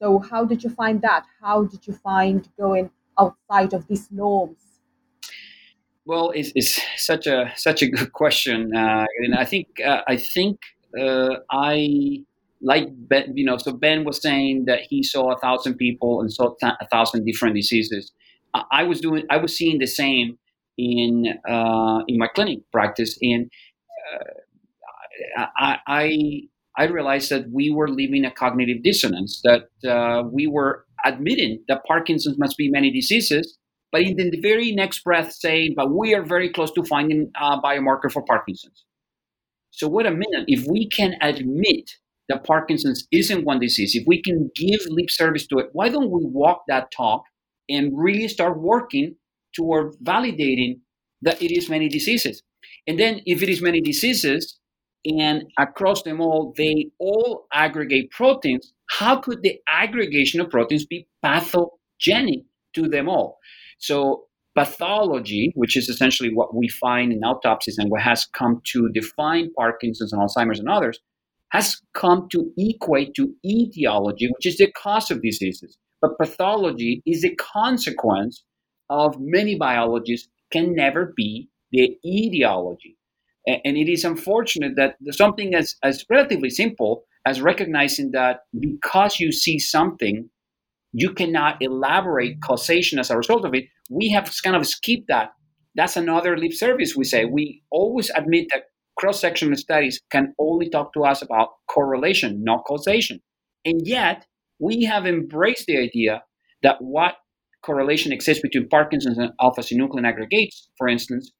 So 0.00 0.18
how 0.18 0.44
did 0.44 0.64
you 0.64 0.70
find 0.70 1.00
that? 1.02 1.24
How 1.40 1.64
did 1.64 1.86
you 1.86 1.94
find 1.94 2.48
going 2.58 2.90
outside 3.18 3.72
of 3.72 3.86
these 3.86 4.10
norms? 4.10 4.63
Well, 6.06 6.30
it's, 6.34 6.52
it's 6.54 6.80
such 6.98 7.26
a 7.26 7.50
such 7.56 7.80
a 7.82 7.88
good 7.88 8.12
question, 8.12 8.74
uh, 8.76 9.06
and 9.24 9.34
I 9.34 9.44
think 9.44 9.68
uh, 9.84 10.02
I 10.06 10.16
think 10.18 10.60
uh, 10.98 11.36
I 11.50 12.24
like 12.60 12.88
ben, 12.92 13.34
you 13.36 13.44
know, 13.44 13.56
so 13.56 13.72
Ben 13.72 14.04
was 14.04 14.20
saying 14.20 14.66
that 14.66 14.80
he 14.88 15.02
saw 15.02 15.32
a 15.32 15.38
thousand 15.38 15.76
people 15.76 16.20
and 16.20 16.30
saw 16.32 16.54
a 16.62 16.86
thousand 16.88 17.24
different 17.24 17.54
diseases. 17.56 18.12
I 18.70 18.84
was 18.84 19.00
doing, 19.00 19.24
I 19.30 19.38
was 19.38 19.56
seeing 19.56 19.78
the 19.78 19.86
same 19.86 20.38
in 20.78 21.26
uh, 21.48 22.00
in 22.06 22.18
my 22.18 22.28
clinic 22.28 22.60
practice, 22.70 23.18
and 23.22 23.50
uh, 25.38 25.46
I, 25.56 25.78
I 25.86 26.40
I 26.76 26.84
realized 26.86 27.30
that 27.30 27.50
we 27.50 27.70
were 27.70 27.88
living 27.88 28.24
a 28.24 28.30
cognitive 28.30 28.82
dissonance. 28.82 29.40
That 29.44 29.68
uh, 29.88 30.24
we 30.30 30.46
were 30.46 30.84
admitting 31.04 31.62
that 31.68 31.84
Parkinson's 31.84 32.38
must 32.38 32.56
be 32.56 32.68
many 32.70 32.90
diseases, 32.90 33.58
but 33.94 34.02
in 34.02 34.16
the 34.16 34.40
very 34.40 34.72
next 34.72 35.04
breath 35.04 35.32
saying, 35.32 35.74
"But 35.76 35.94
we 35.94 36.14
are 36.16 36.24
very 36.24 36.48
close 36.48 36.72
to 36.72 36.82
finding 36.82 37.30
a 37.36 37.60
biomarker 37.60 38.10
for 38.10 38.24
Parkinson's." 38.24 38.84
So 39.70 39.86
wait 39.88 40.06
a 40.06 40.10
minute. 40.10 40.46
If 40.48 40.66
we 40.68 40.88
can 40.88 41.14
admit 41.20 41.92
that 42.28 42.42
Parkinson's 42.42 43.06
isn't 43.12 43.44
one 43.44 43.60
disease, 43.60 43.94
if 43.94 44.02
we 44.04 44.20
can 44.20 44.50
give 44.56 44.80
lip 44.88 45.10
service 45.10 45.46
to 45.46 45.58
it, 45.58 45.68
why 45.74 45.90
don't 45.90 46.10
we 46.10 46.24
walk 46.24 46.64
that 46.66 46.90
talk 46.90 47.22
and 47.68 47.92
really 47.94 48.26
start 48.26 48.60
working 48.60 49.14
toward 49.54 49.92
validating 50.02 50.80
that 51.22 51.40
it 51.40 51.52
is 51.56 51.70
many 51.70 51.88
diseases? 51.88 52.42
And 52.88 52.98
then, 52.98 53.20
if 53.26 53.44
it 53.44 53.48
is 53.48 53.62
many 53.62 53.80
diseases 53.80 54.58
and 55.04 55.44
across 55.56 56.02
them 56.02 56.20
all, 56.20 56.52
they 56.56 56.90
all 56.98 57.46
aggregate 57.52 58.10
proteins, 58.10 58.72
how 58.90 59.20
could 59.20 59.42
the 59.42 59.60
aggregation 59.68 60.40
of 60.40 60.50
proteins 60.50 60.84
be 60.84 61.06
pathogenic 61.22 62.40
to 62.74 62.88
them 62.88 63.08
all? 63.08 63.38
So, 63.84 64.24
pathology, 64.56 65.52
which 65.56 65.76
is 65.76 65.88
essentially 65.88 66.32
what 66.32 66.54
we 66.54 66.68
find 66.68 67.12
in 67.12 67.24
autopsies 67.24 67.76
and 67.76 67.90
what 67.90 68.02
has 68.02 68.24
come 68.26 68.62
to 68.72 68.88
define 68.90 69.52
Parkinson's 69.58 70.12
and 70.12 70.22
Alzheimer's 70.22 70.60
and 70.60 70.68
others, 70.68 70.98
has 71.50 71.80
come 71.92 72.28
to 72.30 72.50
equate 72.56 73.14
to 73.14 73.34
etiology, 73.44 74.28
which 74.28 74.46
is 74.46 74.56
the 74.56 74.70
cause 74.72 75.10
of 75.10 75.22
diseases. 75.22 75.76
But 76.00 76.18
pathology 76.18 77.02
is 77.04 77.24
a 77.24 77.34
consequence 77.34 78.44
of 78.88 79.16
many 79.20 79.56
biologies, 79.56 80.28
can 80.50 80.74
never 80.74 81.12
be 81.16 81.48
the 81.72 81.98
etiology. 82.06 82.96
And 83.46 83.76
it 83.76 83.90
is 83.90 84.04
unfortunate 84.04 84.76
that 84.76 84.96
something 85.10 85.54
as, 85.54 85.74
as 85.82 86.04
relatively 86.08 86.48
simple 86.48 87.04
as 87.26 87.42
recognizing 87.42 88.12
that 88.12 88.40
because 88.58 89.20
you 89.20 89.32
see 89.32 89.58
something, 89.58 90.30
you 90.92 91.12
cannot 91.12 91.60
elaborate 91.60 92.40
causation 92.42 92.98
as 92.98 93.10
a 93.10 93.16
result 93.16 93.44
of 93.44 93.54
it. 93.54 93.64
We 93.90 94.10
have 94.10 94.32
kind 94.42 94.56
of 94.56 94.66
skipped 94.66 95.08
that. 95.08 95.30
That's 95.74 95.96
another 95.96 96.36
lip 96.36 96.52
service 96.52 96.94
we 96.96 97.04
say. 97.04 97.24
We 97.24 97.62
always 97.70 98.10
admit 98.10 98.46
that 98.52 98.64
cross 98.98 99.20
sectional 99.20 99.56
studies 99.56 100.00
can 100.10 100.34
only 100.38 100.70
talk 100.70 100.92
to 100.94 101.04
us 101.04 101.20
about 101.22 101.48
correlation, 101.68 102.42
not 102.44 102.64
causation. 102.64 103.20
And 103.64 103.80
yet, 103.84 104.26
we 104.60 104.84
have 104.84 105.06
embraced 105.06 105.66
the 105.66 105.78
idea 105.78 106.22
that 106.62 106.76
what 106.80 107.14
correlation 107.64 108.12
exists 108.12 108.42
between 108.42 108.68
Parkinson's 108.68 109.18
and 109.18 109.32
alpha 109.40 109.62
synuclein 109.62 110.06
aggregates, 110.06 110.68
for 110.78 110.88
instance, 110.88 111.32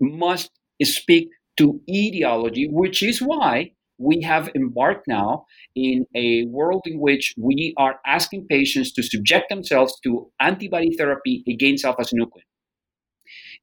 must 0.00 0.50
speak 0.82 1.28
to 1.58 1.80
etiology, 1.88 2.66
which 2.70 3.02
is 3.02 3.20
why 3.20 3.72
we 4.00 4.22
have 4.22 4.48
embarked 4.54 5.06
now 5.06 5.44
in 5.76 6.06
a 6.16 6.44
world 6.46 6.82
in 6.86 6.98
which 6.98 7.34
we 7.36 7.74
are 7.76 8.00
asking 8.06 8.46
patients 8.48 8.92
to 8.92 9.02
subject 9.02 9.50
themselves 9.50 9.98
to 10.02 10.30
antibody 10.40 10.96
therapy 10.96 11.44
against 11.46 11.84
alpha 11.84 12.02
synuclein. 12.02 12.48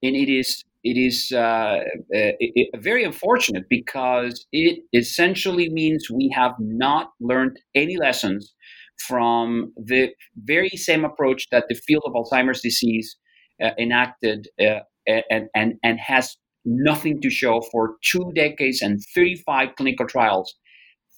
And 0.04 0.16
it 0.16 0.30
is 0.30 0.64
it 0.84 0.96
is 0.96 1.32
uh, 1.32 1.80
it, 2.10 2.36
it, 2.40 2.82
very 2.82 3.04
unfortunate 3.04 3.66
because 3.68 4.46
it 4.52 4.80
essentially 4.94 5.70
means 5.70 6.10
we 6.10 6.32
have 6.36 6.54
not 6.60 7.10
learned 7.20 7.60
any 7.76 7.98
lessons 7.98 8.54
from 9.00 9.74
the 9.76 10.10
very 10.36 10.70
same 10.70 11.04
approach 11.04 11.48
that 11.52 11.66
the 11.68 11.76
field 11.76 12.04
of 12.06 12.14
Alzheimer's 12.14 12.62
disease 12.62 13.18
uh, 13.62 13.72
enacted 13.80 14.48
uh, 14.62 14.80
and, 15.08 15.48
and, 15.56 15.74
and 15.84 16.00
has 16.00 16.38
nothing 16.68 17.22
to 17.22 17.30
show 17.30 17.62
for 17.72 17.96
two 18.04 18.32
decades 18.36 18.82
and 18.82 19.02
35 19.16 19.76
clinical 19.76 20.06
trials. 20.06 20.54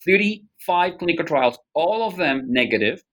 35 0.06 0.98
clinical 0.98 1.26
trials, 1.26 1.58
all 1.74 2.08
of 2.08 2.16
them 2.16 2.44
negative, 2.48 3.04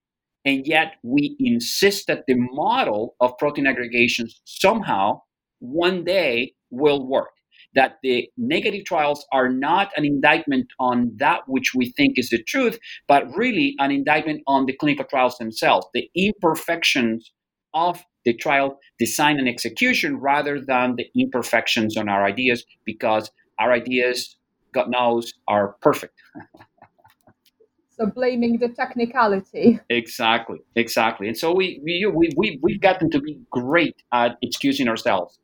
and 0.45 0.65
yet 0.65 0.93
we 1.03 1.35
insist 1.39 2.07
that 2.07 2.23
the 2.27 2.35
model 2.35 3.15
of 3.19 3.37
protein 3.37 3.67
aggregations 3.67 4.41
somehow 4.45 5.19
one 5.59 6.05
day 6.05 6.53
will 6.69 7.05
work. 7.05 7.31
That 7.75 7.97
the 8.01 8.29
negative 8.37 8.85
trials 8.85 9.25
are 9.33 9.49
not 9.49 9.91
an 9.97 10.05
indictment 10.05 10.67
on 10.79 11.11
that 11.17 11.41
which 11.47 11.73
we 11.75 11.91
think 11.97 12.17
is 12.17 12.29
the 12.29 12.41
truth, 12.43 12.79
but 13.07 13.27
really 13.35 13.75
an 13.79 13.91
indictment 13.91 14.41
on 14.47 14.65
the 14.65 14.73
clinical 14.73 15.05
trials 15.05 15.37
themselves, 15.37 15.85
the 15.93 16.09
imperfections 16.15 17.31
of 17.73 18.03
the 18.27 18.33
trial 18.33 18.77
design 18.99 19.39
and 19.39 19.47
execution 19.47 20.19
rather 20.19 20.59
than 20.59 20.97
the 20.97 21.07
imperfections 21.15 21.95
on 21.95 22.09
our 22.09 22.25
ideas, 22.25 22.65
because 22.83 23.31
our 23.57 23.71
ideas, 23.71 24.37
God 24.73 24.89
knows, 24.89 25.33
are 25.47 25.75
perfect. 25.81 26.13
so 27.97 28.05
blaming 28.05 28.59
the 28.59 28.67
technicality. 28.67 29.79
Exactly 29.89 30.59
exactly. 30.75 31.27
And 31.29 31.37
so 31.37 31.53
we, 31.53 31.79
we 31.85 31.93
we, 32.13 32.29
we 32.35 32.59
we've 32.61 32.81
gotten 32.81 33.09
to 33.11 33.19
be 33.21 33.39
great 33.49 33.95
at 34.11 34.37
excusing 34.41 34.87
ourselves. 34.89 35.39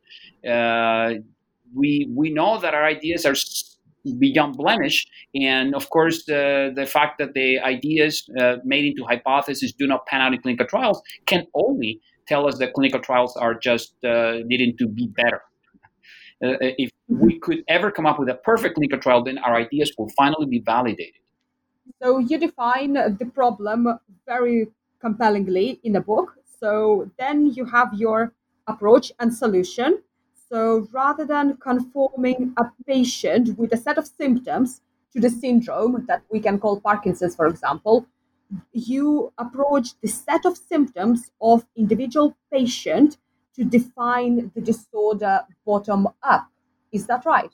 Uh, 0.46 1.14
we 1.74 2.06
we 2.14 2.28
know 2.38 2.60
that 2.60 2.74
our 2.74 2.84
ideas 2.84 3.24
are 3.24 3.34
beyond 4.18 4.58
blemish, 4.58 5.06
and 5.34 5.74
of 5.74 5.88
course 5.88 6.26
the 6.26 6.70
the 6.76 6.86
fact 6.86 7.18
that 7.18 7.32
the 7.32 7.58
ideas 7.60 8.28
uh, 8.38 8.56
made 8.62 8.84
into 8.84 9.04
hypotheses 9.04 9.72
do 9.72 9.86
not 9.86 10.04
pan 10.06 10.20
out 10.20 10.34
in 10.34 10.40
clinical 10.42 10.66
trials 10.66 11.00
can 11.26 11.46
only 11.54 12.00
tell 12.26 12.46
us 12.46 12.58
that 12.58 12.74
clinical 12.74 13.00
trials 13.00 13.36
are 13.36 13.54
just 13.54 13.94
uh, 14.04 14.38
needing 14.44 14.76
to 14.78 14.88
be 14.88 15.08
better. 15.08 15.42
Uh, 16.44 16.56
if 16.60 16.90
we 17.08 17.38
could 17.38 17.62
ever 17.68 17.90
come 17.90 18.06
up 18.06 18.18
with 18.18 18.28
a 18.28 18.34
perfect 18.34 18.74
clinical 18.74 18.98
trial, 18.98 19.22
then 19.22 19.38
our 19.38 19.56
ideas 19.56 19.92
will 19.96 20.10
finally 20.16 20.46
be 20.46 20.60
validated. 20.60 21.20
So 22.02 22.18
you 22.18 22.38
define 22.38 22.94
the 22.94 23.30
problem 23.34 23.98
very 24.26 24.68
compellingly 25.00 25.80
in 25.84 25.92
the 25.92 26.00
book. 26.00 26.34
So 26.60 27.10
then 27.18 27.52
you 27.52 27.64
have 27.66 27.94
your 27.94 28.32
approach 28.66 29.12
and 29.20 29.32
solution. 29.32 30.02
So 30.50 30.88
rather 30.92 31.24
than 31.24 31.56
conforming 31.58 32.54
a 32.56 32.64
patient 32.86 33.58
with 33.58 33.72
a 33.72 33.76
set 33.76 33.98
of 33.98 34.06
symptoms 34.06 34.80
to 35.12 35.20
the 35.20 35.30
syndrome 35.30 36.04
that 36.08 36.22
we 36.30 36.40
can 36.40 36.58
call 36.58 36.80
Parkinson's, 36.80 37.36
for 37.36 37.46
example, 37.46 38.06
you 38.72 39.32
approach 39.38 40.00
the 40.00 40.08
set 40.08 40.44
of 40.44 40.56
symptoms 40.56 41.30
of 41.40 41.66
individual 41.76 42.36
patient 42.52 43.18
to 43.56 43.64
define 43.64 44.50
the 44.54 44.60
disorder 44.60 45.42
bottom 45.64 46.08
up. 46.22 46.48
Is 46.92 47.06
that 47.06 47.24
right? 47.24 47.50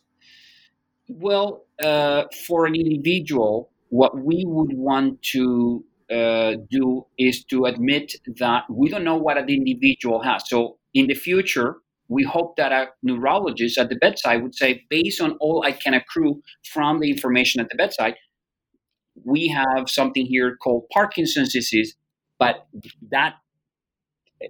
Well, 1.09 1.64
uh, 1.82 2.24
for 2.46 2.66
an 2.66 2.74
individual, 2.74 3.70
what 3.88 4.18
we 4.18 4.44
would 4.46 4.72
want 4.72 5.22
to 5.34 5.84
uh, 6.11 6.55
do 6.70 7.07
is 7.18 7.44
to 7.44 7.64
admit 7.66 8.14
that 8.38 8.64
we 8.70 8.88
don't 8.88 9.05
know 9.05 9.16
what 9.16 9.38
an 9.38 9.48
individual 9.48 10.22
has. 10.22 10.48
So 10.48 10.78
in 10.94 11.07
the 11.07 11.14
future, 11.14 11.76
we 12.09 12.24
hope 12.24 12.57
that 12.57 12.72
a 12.72 12.88
neurologist 13.03 13.78
at 13.78 13.88
the 13.88 13.96
bedside 13.96 14.42
would 14.42 14.55
say, 14.55 14.82
based 14.90 15.20
on 15.20 15.36
all 15.40 15.64
I 15.64 15.72
can 15.72 15.94
accrue 15.94 16.42
from 16.72 16.98
the 16.98 17.11
information 17.11 17.61
at 17.61 17.68
the 17.68 17.76
bedside, 17.76 18.16
we 19.25 19.49
have 19.49 19.89
something 19.89 20.27
here 20.27 20.57
called 20.57 20.85
Parkinson's 20.93 21.53
disease, 21.53 21.97
but 22.39 22.67
that 23.11 23.35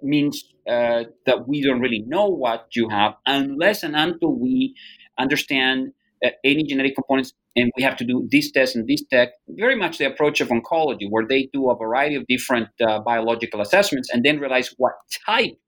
means 0.02 0.44
uh, 0.68 1.04
that 1.26 1.48
we 1.48 1.62
don't 1.62 1.80
really 1.80 2.04
know 2.06 2.26
what 2.26 2.68
you 2.76 2.88
have 2.88 3.14
unless 3.26 3.82
and 3.82 3.96
until 3.96 4.32
we 4.32 4.74
understand 5.18 5.92
uh, 6.24 6.28
any 6.44 6.62
genetic 6.62 6.94
components 6.94 7.32
and 7.56 7.72
we 7.76 7.82
have 7.82 7.96
to 7.96 8.04
do 8.04 8.28
this 8.30 8.50
test 8.52 8.76
and 8.76 8.86
this 8.86 9.02
test. 9.10 9.32
Very 9.48 9.76
much 9.76 9.98
the 9.98 10.04
approach 10.04 10.40
of 10.40 10.48
oncology, 10.48 11.08
where 11.08 11.26
they 11.26 11.48
do 11.52 11.70
a 11.70 11.76
variety 11.76 12.14
of 12.14 12.26
different 12.28 12.68
uh, 12.80 13.00
biological 13.00 13.60
assessments 13.60 14.08
and 14.12 14.24
then 14.24 14.38
realize 14.38 14.72
what 14.76 14.92
type 15.26 15.58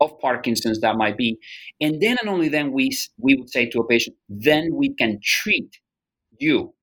of 0.00 0.18
Parkinson's 0.18 0.80
that 0.80 0.96
might 0.96 1.16
be. 1.16 1.38
And 1.80 2.00
then 2.00 2.16
and 2.20 2.28
only 2.28 2.48
then 2.48 2.72
we, 2.72 2.90
we 3.18 3.34
would 3.34 3.50
say 3.50 3.66
to 3.66 3.80
a 3.80 3.86
patient, 3.86 4.16
then 4.28 4.74
we 4.74 4.94
can 4.94 5.20
treat 5.22 5.78
you, 6.38 6.74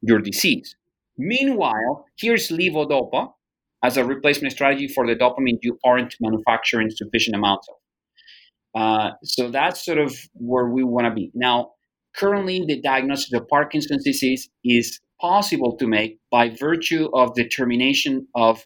your 0.00 0.20
disease. 0.20 0.76
Meanwhile, 1.18 2.06
here's 2.18 2.48
levodopa 2.48 3.32
as 3.82 3.96
a 3.96 4.04
replacement 4.04 4.52
strategy 4.52 4.88
for 4.88 5.06
the 5.06 5.14
dopamine 5.14 5.58
you 5.62 5.78
aren't 5.84 6.14
manufacturing 6.20 6.90
sufficient 6.90 7.36
amounts 7.36 7.66
of. 7.68 8.80
Uh, 8.80 9.10
so 9.22 9.50
that's 9.50 9.84
sort 9.84 9.98
of 9.98 10.16
where 10.34 10.66
we 10.66 10.82
want 10.82 11.06
to 11.06 11.10
be. 11.10 11.30
Now, 11.34 11.72
currently, 12.16 12.64
the 12.66 12.80
diagnosis 12.80 13.32
of 13.32 13.46
Parkinson's 13.48 14.04
disease 14.04 14.48
is 14.64 15.00
possible 15.20 15.76
to 15.76 15.86
make 15.86 16.18
by 16.30 16.50
virtue 16.50 17.08
of 17.14 17.34
determination 17.34 18.26
of 18.34 18.64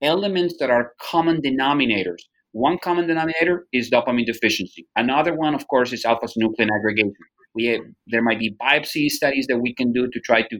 elements 0.00 0.56
that 0.60 0.70
are 0.70 0.92
common 1.00 1.42
denominators 1.42 2.22
one 2.52 2.78
common 2.82 3.06
denominator 3.06 3.66
is 3.72 3.90
dopamine 3.90 4.26
deficiency. 4.26 4.86
Another 4.96 5.34
one, 5.34 5.54
of 5.54 5.68
course, 5.68 5.92
is 5.92 6.04
alpha 6.04 6.26
synuclein 6.26 6.68
aggregation. 6.74 7.14
We 7.54 7.66
have, 7.66 7.80
there 8.06 8.22
might 8.22 8.38
be 8.38 8.56
biopsy 8.60 9.08
studies 9.08 9.46
that 9.48 9.58
we 9.58 9.74
can 9.74 9.92
do 9.92 10.08
to 10.10 10.20
try 10.20 10.42
to 10.42 10.58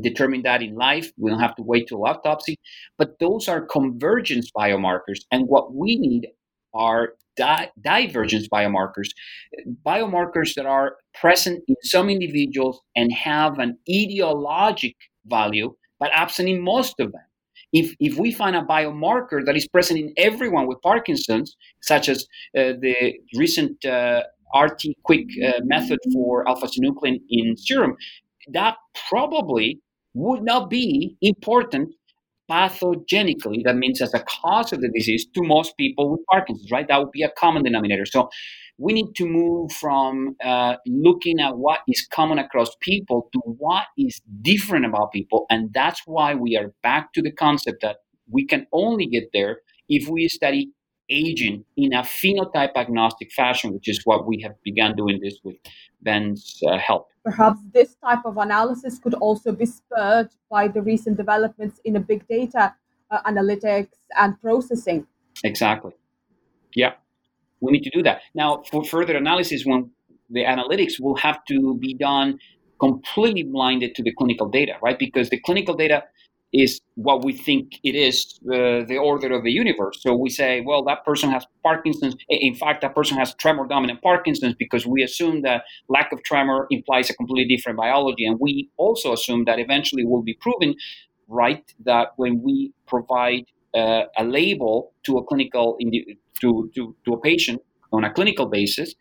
determine 0.00 0.42
that 0.42 0.62
in 0.62 0.74
life. 0.74 1.10
We 1.18 1.30
don't 1.30 1.40
have 1.40 1.56
to 1.56 1.62
wait 1.62 1.88
till 1.88 2.04
autopsy. 2.06 2.56
But 2.98 3.18
those 3.20 3.48
are 3.48 3.64
convergence 3.66 4.50
biomarkers. 4.56 5.20
And 5.30 5.46
what 5.46 5.74
we 5.74 5.96
need 5.96 6.28
are 6.74 7.14
di- 7.36 7.70
divergence 7.80 8.48
biomarkers, 8.48 9.10
biomarkers 9.84 10.54
that 10.54 10.66
are 10.66 10.96
present 11.14 11.62
in 11.68 11.76
some 11.82 12.08
individuals 12.08 12.80
and 12.96 13.12
have 13.12 13.58
an 13.58 13.78
etiologic 13.88 14.94
value, 15.26 15.74
but 16.00 16.10
absent 16.14 16.48
in 16.48 16.62
most 16.62 16.98
of 17.00 17.12
them. 17.12 17.22
If, 17.72 17.94
if 18.00 18.18
we 18.18 18.32
find 18.32 18.54
a 18.54 18.62
biomarker 18.62 19.44
that 19.46 19.56
is 19.56 19.66
present 19.66 19.98
in 19.98 20.12
everyone 20.18 20.66
with 20.66 20.78
Parkinson's, 20.82 21.56
such 21.80 22.08
as 22.08 22.26
uh, 22.56 22.74
the 22.80 23.14
recent 23.36 23.82
uh, 23.84 24.22
RT 24.54 24.82
quick 25.04 25.26
uh, 25.42 25.60
method 25.64 25.98
for 26.12 26.46
alpha 26.46 26.66
synuclein 26.66 27.20
in 27.30 27.56
serum, 27.56 27.96
that 28.48 28.76
probably 29.08 29.80
would 30.14 30.42
not 30.42 30.68
be 30.70 31.16
important 31.22 31.90
pathogenically, 32.50 33.62
that 33.64 33.76
means 33.76 34.02
as 34.02 34.12
a 34.12 34.20
cause 34.20 34.72
of 34.72 34.80
the 34.80 34.90
disease, 34.94 35.26
to 35.34 35.42
most 35.42 35.76
people 35.76 36.10
with 36.10 36.20
Parkinson's, 36.30 36.70
right? 36.70 36.86
That 36.86 36.98
would 36.98 37.12
be 37.12 37.22
a 37.22 37.30
common 37.30 37.62
denominator. 37.62 38.04
So 38.04 38.28
we 38.78 38.92
need 38.92 39.14
to 39.16 39.26
move 39.26 39.72
from 39.72 40.36
uh, 40.44 40.76
looking 40.86 41.40
at 41.40 41.56
what 41.56 41.80
is 41.88 42.06
common 42.12 42.38
across 42.38 42.70
people 42.80 43.28
to 43.32 43.40
what 43.58 43.84
is 43.96 44.20
different 44.42 44.84
about 44.84 45.12
people. 45.12 45.46
And 45.50 45.72
that's 45.72 46.02
why 46.04 46.34
we 46.34 46.56
are 46.56 46.72
back 46.82 47.12
to 47.14 47.22
the 47.22 47.32
concept 47.32 47.80
that 47.82 47.98
we 48.30 48.46
can 48.46 48.66
only 48.72 49.06
get 49.06 49.24
there 49.32 49.60
if 49.88 50.08
we 50.08 50.28
study 50.28 50.72
aging 51.10 51.64
in 51.76 51.92
a 51.92 52.02
phenotype 52.02 52.76
agnostic 52.76 53.30
fashion, 53.32 53.72
which 53.72 53.88
is 53.88 54.00
what 54.04 54.26
we 54.26 54.40
have 54.42 54.52
begun 54.64 54.96
doing 54.96 55.20
this 55.22 55.38
with 55.44 55.56
Ben's 56.00 56.60
uh, 56.68 56.78
help. 56.78 57.06
Perhaps 57.24 57.60
this 57.72 57.94
type 58.04 58.20
of 58.24 58.36
analysis 58.36 58.98
could 58.98 59.14
also 59.14 59.52
be 59.52 59.66
spurred 59.66 60.30
by 60.50 60.68
the 60.68 60.82
recent 60.82 61.16
developments 61.16 61.80
in 61.84 61.96
a 61.96 62.00
big 62.00 62.26
data 62.26 62.74
uh, 63.10 63.22
analytics 63.22 63.94
and 64.16 64.40
processing. 64.40 65.06
Exactly. 65.44 65.92
Yeah, 66.74 66.94
we 67.60 67.72
need 67.72 67.84
to 67.84 67.90
do 67.90 68.02
that. 68.02 68.22
Now, 68.34 68.62
for 68.70 68.84
further 68.84 69.16
analysis, 69.16 69.64
when 69.64 69.90
the 70.30 70.44
analytics 70.44 71.00
will 71.00 71.16
have 71.16 71.44
to 71.46 71.76
be 71.76 71.94
done 71.94 72.38
completely 72.80 73.44
blinded 73.44 73.94
to 73.94 74.02
the 74.02 74.12
clinical 74.12 74.48
data, 74.48 74.74
right? 74.82 74.98
Because 74.98 75.30
the 75.30 75.38
clinical 75.40 75.74
data 75.74 76.02
is 76.52 76.80
what 76.96 77.24
we 77.24 77.32
think 77.32 77.78
it 77.82 77.94
is 77.94 78.38
uh, 78.46 78.84
the 78.84 78.98
order 79.02 79.32
of 79.32 79.42
the 79.42 79.50
universe. 79.50 79.98
So 80.02 80.14
we 80.14 80.28
say, 80.28 80.60
well, 80.60 80.84
that 80.84 81.04
person 81.04 81.30
has 81.30 81.46
Parkinson's. 81.62 82.14
In 82.28 82.54
fact, 82.54 82.82
that 82.82 82.94
person 82.94 83.16
has 83.16 83.34
tremor 83.34 83.66
dominant 83.66 84.02
Parkinson's 84.02 84.54
because 84.58 84.86
we 84.86 85.02
assume 85.02 85.42
that 85.42 85.62
lack 85.88 86.12
of 86.12 86.22
tremor 86.24 86.66
implies 86.70 87.08
a 87.08 87.14
completely 87.14 87.54
different 87.54 87.78
biology. 87.78 88.26
And 88.26 88.38
we 88.38 88.70
also 88.76 89.12
assume 89.12 89.44
that 89.46 89.58
eventually 89.58 90.04
will 90.04 90.22
be 90.22 90.34
proven 90.34 90.74
right 91.28 91.64
that 91.84 92.08
when 92.16 92.42
we 92.42 92.72
provide 92.86 93.44
uh, 93.74 94.02
a 94.18 94.24
label 94.24 94.92
to 95.04 95.16
a 95.16 95.24
clinical 95.24 95.78
to, 96.40 96.70
to, 96.74 96.94
to 97.04 97.12
a 97.14 97.20
patient 97.20 97.62
on 97.92 98.04
a 98.04 98.12
clinical 98.12 98.46
basis, 98.46 98.94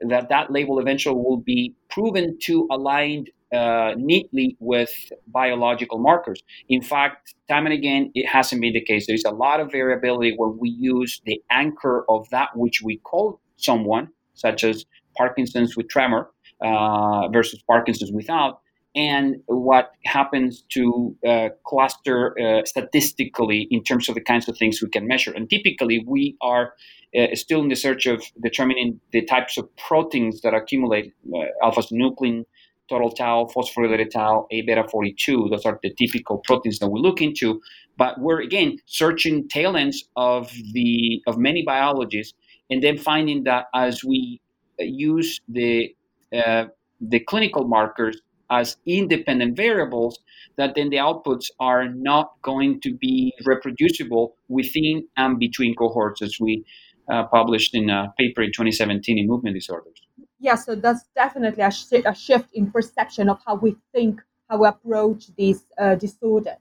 that 0.00 0.28
that 0.28 0.50
label 0.50 0.78
eventually 0.78 1.14
will 1.16 1.38
be 1.38 1.74
proven 1.88 2.38
to 2.42 2.66
align 2.70 3.26
uh, 3.52 3.94
neatly 3.96 4.56
with 4.60 4.92
biological 5.28 5.98
markers. 5.98 6.42
In 6.68 6.82
fact, 6.82 7.34
time 7.48 7.66
and 7.66 7.72
again, 7.72 8.10
it 8.14 8.26
hasn't 8.26 8.60
been 8.60 8.72
the 8.72 8.80
case. 8.80 9.06
There's 9.06 9.24
a 9.24 9.30
lot 9.30 9.60
of 9.60 9.70
variability 9.70 10.34
when 10.36 10.58
we 10.58 10.70
use 10.70 11.20
the 11.24 11.40
anchor 11.50 12.04
of 12.08 12.28
that 12.30 12.48
which 12.56 12.82
we 12.82 12.98
call 12.98 13.40
someone, 13.56 14.08
such 14.34 14.64
as 14.64 14.84
Parkinson's 15.16 15.76
with 15.76 15.88
tremor 15.88 16.30
uh, 16.60 17.28
versus 17.28 17.62
Parkinson's 17.66 18.12
without, 18.12 18.60
and 18.96 19.36
what 19.44 19.92
happens 20.06 20.64
to 20.70 21.14
uh, 21.28 21.50
cluster 21.64 22.34
uh, 22.40 22.64
statistically 22.64 23.68
in 23.70 23.84
terms 23.84 24.08
of 24.08 24.14
the 24.14 24.22
kinds 24.22 24.48
of 24.48 24.56
things 24.56 24.80
we 24.82 24.88
can 24.88 25.06
measure. 25.06 25.32
And 25.32 25.48
typically, 25.50 26.02
we 26.06 26.36
are 26.40 26.72
uh, 27.16 27.26
still 27.34 27.60
in 27.60 27.68
the 27.68 27.76
search 27.76 28.06
of 28.06 28.24
determining 28.42 28.98
the 29.12 29.22
types 29.26 29.58
of 29.58 29.68
proteins 29.76 30.40
that 30.40 30.54
accumulate 30.54 31.12
uh, 31.34 31.44
alpha 31.62 31.82
synuclein 31.82 32.44
total 32.88 33.10
tau, 33.10 33.48
phosphorylated 33.54 34.10
tau, 34.10 34.46
A 34.50 34.62
beta 34.62 34.84
42. 34.88 35.48
Those 35.50 35.66
are 35.66 35.78
the 35.82 35.92
typical 35.94 36.38
proteins 36.38 36.78
that 36.78 36.88
we 36.88 37.00
look 37.00 37.20
into. 37.20 37.60
But 37.98 38.20
we're 38.20 38.40
again 38.40 38.78
searching 38.86 39.48
tail 39.48 39.76
ends 39.76 40.08
of 40.16 40.50
the 40.72 41.22
of 41.26 41.36
many 41.36 41.62
biologies, 41.62 42.32
and 42.70 42.82
then 42.82 42.96
finding 42.96 43.44
that 43.44 43.66
as 43.74 44.04
we 44.04 44.40
use 44.78 45.40
the 45.48 45.94
uh, 46.32 46.66
the 47.00 47.20
clinical 47.20 47.66
markers 47.66 48.20
as 48.50 48.76
independent 48.86 49.56
variables, 49.56 50.18
that 50.56 50.74
then 50.74 50.90
the 50.90 50.96
outputs 50.96 51.46
are 51.60 51.88
not 51.88 52.32
going 52.42 52.80
to 52.80 52.94
be 52.94 53.32
reproducible 53.44 54.36
within 54.48 55.06
and 55.16 55.38
between 55.38 55.74
cohorts, 55.74 56.22
as 56.22 56.36
we 56.40 56.64
uh, 57.08 57.24
published 57.24 57.74
in 57.74 57.90
a 57.90 58.12
paper 58.18 58.42
in 58.42 58.48
2017 58.48 59.18
in 59.18 59.26
movement 59.26 59.54
disorders 59.54 60.00
yeah, 60.38 60.54
so 60.54 60.74
that's 60.74 61.04
definitely 61.14 61.62
a, 61.62 61.70
sh- 61.70 62.04
a 62.04 62.14
shift 62.14 62.48
in 62.52 62.70
perception 62.70 63.28
of 63.28 63.40
how 63.46 63.56
we 63.56 63.76
think, 63.92 64.20
how 64.48 64.58
we 64.58 64.68
approach 64.68 65.34
these 65.36 65.62
uh, 65.78 65.94
disorders. 65.94 66.56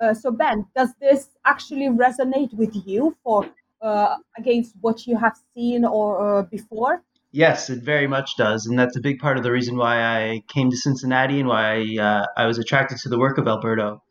Uh, 0.00 0.14
so 0.14 0.30
Ben, 0.30 0.66
does 0.76 0.90
this 1.00 1.28
actually 1.44 1.88
resonate 1.88 2.52
with 2.54 2.74
you 2.86 3.16
for 3.22 3.48
uh, 3.80 4.16
against 4.36 4.74
what 4.80 5.06
you 5.06 5.16
have 5.16 5.36
seen 5.54 5.84
or 5.84 6.38
uh, 6.38 6.42
before? 6.42 7.02
Yes, 7.32 7.68
it 7.70 7.82
very 7.82 8.06
much 8.06 8.36
does, 8.36 8.66
and 8.66 8.78
that's 8.78 8.96
a 8.96 9.00
big 9.00 9.18
part 9.18 9.36
of 9.36 9.42
the 9.42 9.50
reason 9.50 9.76
why 9.76 10.02
I 10.02 10.42
came 10.48 10.70
to 10.70 10.76
Cincinnati 10.76 11.40
and 11.40 11.48
why 11.48 11.74
I, 11.98 12.02
uh, 12.02 12.26
I 12.36 12.46
was 12.46 12.58
attracted 12.58 12.98
to 12.98 13.08
the 13.08 13.18
work 13.18 13.38
of 13.38 13.48
Alberto. 13.48 14.02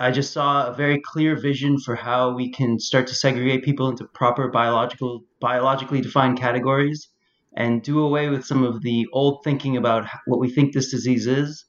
I 0.00 0.10
just 0.12 0.32
saw 0.32 0.68
a 0.68 0.74
very 0.74 1.00
clear 1.00 1.36
vision 1.36 1.78
for 1.80 1.96
how 1.96 2.34
we 2.34 2.50
can 2.52 2.78
start 2.80 3.06
to 3.08 3.14
segregate 3.14 3.64
people 3.64 3.88
into 3.90 4.06
proper 4.06 4.48
biological, 4.48 5.24
biologically 5.40 6.00
defined 6.02 6.38
categories 6.38 7.08
and 7.56 7.82
do 7.82 8.00
away 8.00 8.28
with 8.30 8.46
some 8.46 8.64
of 8.64 8.82
the 8.82 9.06
old 9.12 9.44
thinking 9.44 9.76
about 9.76 10.08
what 10.26 10.40
we 10.40 10.50
think 10.50 10.74
this 10.74 10.90
disease 10.90 11.26
is 11.26 11.64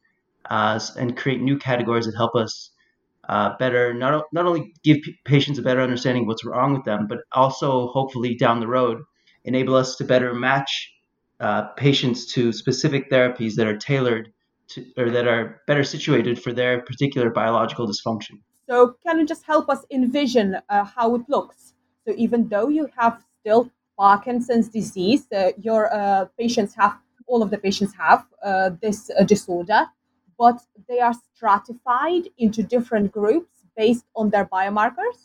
uh, 0.49 0.79
and 0.97 1.17
create 1.17 1.41
new 1.41 1.57
categories 1.57 2.05
that 2.07 2.15
help 2.17 2.35
us 2.35 2.71
uh, 3.29 3.57
better 3.59 3.93
not, 3.93 4.25
not 4.33 4.45
only 4.47 4.73
give 4.83 4.97
p- 5.03 5.15
patients 5.25 5.59
a 5.59 5.63
better 5.63 5.81
understanding 5.81 6.23
of 6.23 6.27
what's 6.27 6.45
wrong 6.45 6.73
with 6.73 6.85
them, 6.85 7.07
but 7.07 7.19
also 7.33 7.87
hopefully 7.87 8.35
down 8.35 8.59
the 8.59 8.67
road 8.67 8.99
enable 9.45 9.75
us 9.75 9.95
to 9.97 10.03
better 10.03 10.33
match 10.33 10.91
uh, 11.39 11.63
patients 11.69 12.31
to 12.33 12.51
specific 12.51 13.09
therapies 13.09 13.55
that 13.55 13.67
are 13.67 13.77
tailored 13.77 14.31
to, 14.69 14.85
or 14.97 15.09
that 15.09 15.27
are 15.27 15.61
better 15.67 15.83
situated 15.83 16.41
for 16.41 16.53
their 16.53 16.81
particular 16.81 17.29
biological 17.29 17.87
dysfunction. 17.87 18.39
So, 18.69 18.95
can 19.05 19.19
you 19.19 19.25
just 19.25 19.43
help 19.45 19.69
us 19.69 19.85
envision 19.91 20.57
uh, 20.69 20.85
how 20.85 21.15
it 21.15 21.23
looks? 21.27 21.73
So, 22.07 22.13
even 22.15 22.47
though 22.47 22.69
you 22.69 22.87
have 22.97 23.23
still 23.39 23.71
Parkinson's 24.01 24.67
disease. 24.67 25.27
Uh, 25.31 25.51
your 25.61 25.93
uh, 25.93 26.25
patients 26.39 26.73
have, 26.75 26.93
all 27.27 27.43
of 27.43 27.49
the 27.51 27.57
patients 27.57 27.93
have 28.05 28.25
uh, 28.43 28.71
this 28.81 29.11
disorder, 29.25 29.85
but 30.39 30.57
they 30.89 30.99
are 30.99 31.13
stratified 31.13 32.23
into 32.39 32.63
different 32.63 33.11
groups 33.11 33.53
based 33.77 34.05
on 34.15 34.31
their 34.31 34.45
biomarkers. 34.45 35.19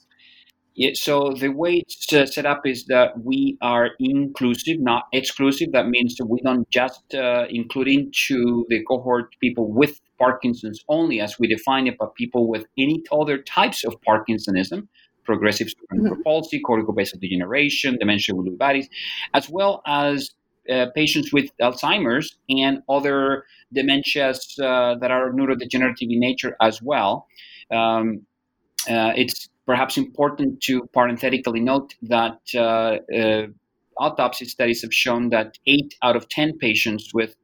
Yeah, 0.76 0.90
so 0.94 1.32
the 1.32 1.48
way 1.48 1.76
it's 1.76 2.12
uh, 2.12 2.26
set 2.26 2.44
up 2.44 2.66
is 2.66 2.84
that 2.86 3.24
we 3.24 3.56
are 3.62 3.90
inclusive, 3.98 4.78
not 4.78 5.04
exclusive. 5.12 5.72
That 5.72 5.88
means 5.88 6.16
that 6.16 6.26
we 6.26 6.40
don't 6.42 6.68
just 6.70 7.14
uh, 7.14 7.46
include 7.48 7.88
into 7.88 8.66
the 8.68 8.84
cohort 8.84 9.34
people 9.40 9.72
with 9.72 10.00
Parkinson's 10.18 10.84
only, 10.88 11.20
as 11.20 11.38
we 11.38 11.46
define 11.46 11.86
it, 11.86 11.96
but 11.98 12.14
people 12.14 12.48
with 12.48 12.66
any 12.76 13.02
other 13.10 13.38
types 13.38 13.84
of 13.84 13.96
Parkinsonism 14.06 14.88
progressive 15.26 15.68
cerebral 15.90 16.14
mm-hmm. 16.14 16.22
palsy, 16.22 16.62
corticobasal 16.62 17.20
degeneration, 17.20 17.98
dementia 17.98 18.34
with 18.34 18.46
Lewy 18.46 18.56
bodies, 18.56 18.88
as 19.34 19.50
well 19.50 19.82
as 19.86 20.30
uh, 20.72 20.86
patients 20.94 21.32
with 21.32 21.50
Alzheimer's 21.60 22.38
and 22.48 22.82
other 22.88 23.44
dementias 23.76 24.38
uh, 24.60 24.96
that 24.98 25.10
are 25.10 25.32
neurodegenerative 25.32 26.08
in 26.08 26.20
nature 26.20 26.56
as 26.60 26.80
well. 26.80 27.26
Um, 27.70 28.26
uh, 28.88 29.12
it's 29.16 29.48
perhaps 29.66 29.98
important 29.98 30.60
to 30.62 30.86
parenthetically 30.92 31.60
note 31.60 31.94
that 32.02 32.38
uh, 32.54 32.98
uh, 33.14 33.46
autopsy 33.98 34.44
studies 34.44 34.82
have 34.82 34.94
shown 34.94 35.30
that 35.30 35.58
eight 35.66 35.94
out 36.02 36.16
of 36.16 36.28
10 36.28 36.56
patients 36.58 37.10
with 37.12 37.34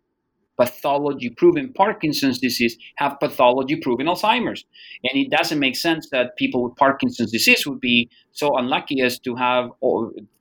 pathology 0.57 1.31
proven 1.31 1.73
Parkinson's 1.73 2.39
disease 2.39 2.77
have 2.97 3.19
pathology 3.19 3.77
proven 3.77 4.07
Alzheimer's. 4.07 4.65
And 5.03 5.25
it 5.25 5.31
doesn't 5.31 5.59
make 5.59 5.77
sense 5.77 6.09
that 6.11 6.37
people 6.37 6.63
with 6.63 6.77
Parkinson's 6.77 7.33
disease 7.33 7.67
would 7.67 7.81
be 7.81 8.09
so 8.33 8.57
unlucky 8.57 9.01
as 9.01 9.19
to 9.21 9.35
have 9.35 9.71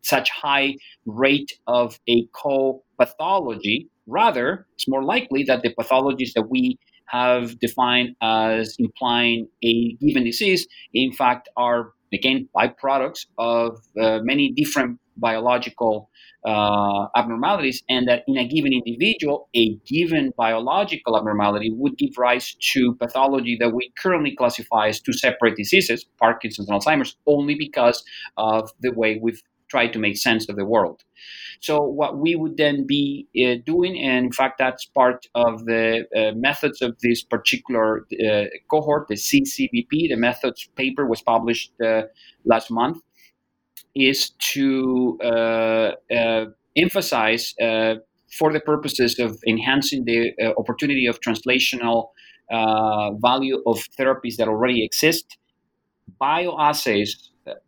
such 0.01 0.29
high 0.29 0.75
rate 1.05 1.53
of 1.67 1.99
a 2.07 2.27
co-pathology. 2.34 3.89
Rather, 4.05 4.67
it's 4.73 4.88
more 4.88 5.03
likely 5.03 5.43
that 5.43 5.63
the 5.63 5.73
pathologies 5.73 6.34
that 6.34 6.49
we 6.49 6.77
have 7.12 7.59
defined 7.59 8.16
as 8.22 8.76
implying 8.80 9.47
a 9.64 9.93
given 9.93 10.24
disease, 10.24 10.68
in 10.93 11.12
fact, 11.12 11.49
are 11.57 11.91
again 12.14 12.47
byproducts 12.55 13.26
of 13.38 13.78
uh, 14.01 14.20
many 14.24 14.51
different 14.51 14.99
biological 15.18 16.09
uh, 16.45 17.07
abnormalities, 17.16 17.84
and 17.89 18.07
that 18.07 18.24
in 18.28 18.38
a 18.38 18.47
given 18.47 18.74
individual, 18.74 19.49
a 19.55 19.76
given 19.86 20.34
biological 20.38 21.16
abnormality 21.18 21.72
would 21.72 21.97
give 21.97 22.18
rise 22.18 22.55
to 22.74 22.95
pathology 22.95 23.57
that 23.59 23.74
we 23.74 23.91
currently 23.97 24.36
classify 24.36 24.88
as 24.88 24.99
two 24.99 25.14
separate 25.14 25.55
diseases, 25.55 26.05
Parkinson's 26.18 26.70
and 26.70 26.82
Alzheimer's, 26.82 27.16
only 27.28 27.55
because 27.55 28.03
of 28.38 28.72
the 28.80 28.91
way 28.93 29.20
we've 29.22 29.41
tried 29.72 29.91
to 29.93 29.99
make 29.99 30.17
sense 30.17 30.43
of 30.49 30.55
the 30.57 30.65
world. 30.65 30.99
So 31.61 31.80
what 31.99 32.17
we 32.17 32.36
would 32.36 32.57
then 32.57 32.78
be 32.88 33.28
uh, 33.38 33.61
doing, 33.65 33.93
and 34.09 34.26
in 34.26 34.32
fact 34.32 34.55
that's 34.57 34.86
part 34.86 35.28
of 35.36 35.65
the 35.65 36.05
uh, 36.15 36.32
methods 36.36 36.82
of 36.82 36.91
this 37.01 37.24
particular 37.24 38.05
uh, 38.28 38.45
cohort, 38.69 39.07
the 39.07 39.19
CCBP. 39.28 40.09
The 40.09 40.15
methods 40.15 40.67
paper 40.76 41.05
was 41.05 41.22
published 41.22 41.72
uh, 41.80 42.03
last 42.45 42.72
month, 42.72 42.97
is 43.95 44.32
to 44.53 45.19
uh, 45.24 45.91
uh, 46.19 46.45
emphasize 46.76 47.53
for 48.39 48.49
the 48.55 48.61
purposes 48.72 49.19
of 49.19 49.30
enhancing 49.45 50.05
the 50.05 50.34
opportunity 50.57 51.05
of 51.05 51.19
translational 51.19 52.09
value 53.30 53.57
of 53.72 53.78
therapies 53.99 54.36
that 54.38 54.47
already 54.47 54.84
exist, 54.84 55.38
bioassays 56.19 57.09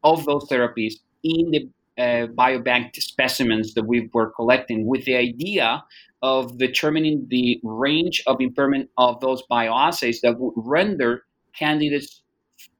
of 0.03 0.25
those 0.25 0.45
therapies 0.49 0.93
in 1.23 1.51
the 1.51 1.69
uh, 1.97 2.27
biobank 2.35 2.95
specimens 2.95 3.73
that 3.73 3.83
we 3.83 4.09
were 4.13 4.31
collecting 4.31 4.87
with 4.87 5.05
the 5.05 5.15
idea 5.15 5.83
of 6.21 6.57
determining 6.57 7.27
the 7.29 7.59
range 7.63 8.23
of 8.27 8.37
impairment 8.39 8.89
of 8.97 9.19
those 9.19 9.43
bioassays 9.51 10.17
that 10.23 10.39
would 10.39 10.53
render 10.55 11.23
candidates 11.57 12.23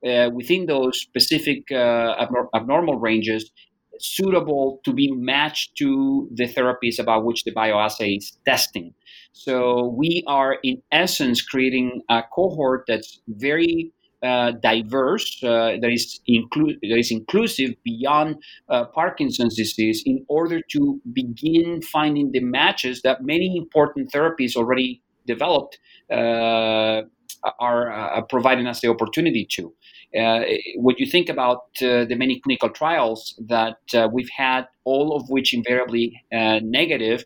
uh, 0.07 0.29
within 0.33 0.65
those 0.65 0.99
specific 0.99 1.63
uh, 1.71 2.15
abnor- 2.25 2.47
abnormal 2.55 2.99
ranges 2.99 3.51
suitable 3.99 4.81
to 4.83 4.93
be 4.93 5.11
matched 5.11 5.75
to 5.77 6.27
the 6.33 6.45
therapies 6.45 6.99
about 6.99 7.25
which 7.25 7.43
the 7.43 7.51
bioassay 7.53 8.17
is 8.17 8.37
testing. 8.45 8.93
So 9.33 9.93
we 9.97 10.23
are, 10.27 10.57
in 10.63 10.81
essence, 10.91 11.41
creating 11.41 12.01
a 12.09 12.23
cohort 12.33 12.85
that's 12.87 13.21
very 13.27 13.91
diverse, 14.23 15.43
uh, 15.43 15.77
that 15.81 15.91
is 15.91 16.21
inclu- 16.29 16.79
that 16.81 16.97
is 16.97 17.11
inclusive 17.11 17.71
beyond 17.83 18.37
uh, 18.69 18.85
Parkinson's 18.85 19.55
disease, 19.55 20.01
in 20.05 20.25
order 20.29 20.61
to 20.71 21.01
begin 21.11 21.81
finding 21.81 22.31
the 22.31 22.39
matches 22.39 23.01
that 23.01 23.23
many 23.23 23.57
important 23.57 24.11
therapies 24.11 24.55
already 24.55 25.01
developed 25.27 25.77
uh, 26.11 27.01
are 27.59 27.91
uh, 27.91 28.21
providing 28.29 28.67
us 28.67 28.79
the 28.79 28.87
opportunity 28.87 29.45
to. 29.45 29.73
when 30.77 30.95
you 30.97 31.05
think 31.05 31.27
about 31.29 31.61
the 31.79 32.15
many 32.15 32.39
clinical 32.39 32.69
trials 32.69 33.37
that 33.47 33.77
we've 34.13 34.29
had, 34.29 34.67
all 34.85 35.15
of 35.17 35.29
which 35.29 35.53
invariably 35.53 36.23
negative, 36.31 37.25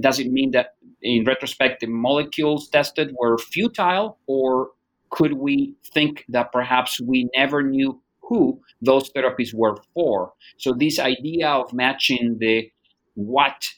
does 0.00 0.20
it 0.20 0.28
mean 0.30 0.50
that 0.52 0.74
in 1.02 1.24
retrospect 1.24 1.80
the 1.80 1.86
molecules 1.86 2.68
tested 2.68 3.14
were 3.18 3.38
futile 3.38 4.18
or 4.26 4.70
could 5.10 5.34
we 5.34 5.74
think 5.94 6.24
that 6.28 6.52
perhaps 6.52 7.00
we 7.00 7.28
never 7.36 7.62
knew 7.62 8.00
who 8.22 8.60
those 8.82 9.10
therapies 9.12 9.54
were 9.54 9.76
for? 9.94 10.32
So, 10.58 10.72
this 10.72 10.98
idea 10.98 11.48
of 11.48 11.72
matching 11.72 12.36
the 12.38 12.70
what 13.14 13.68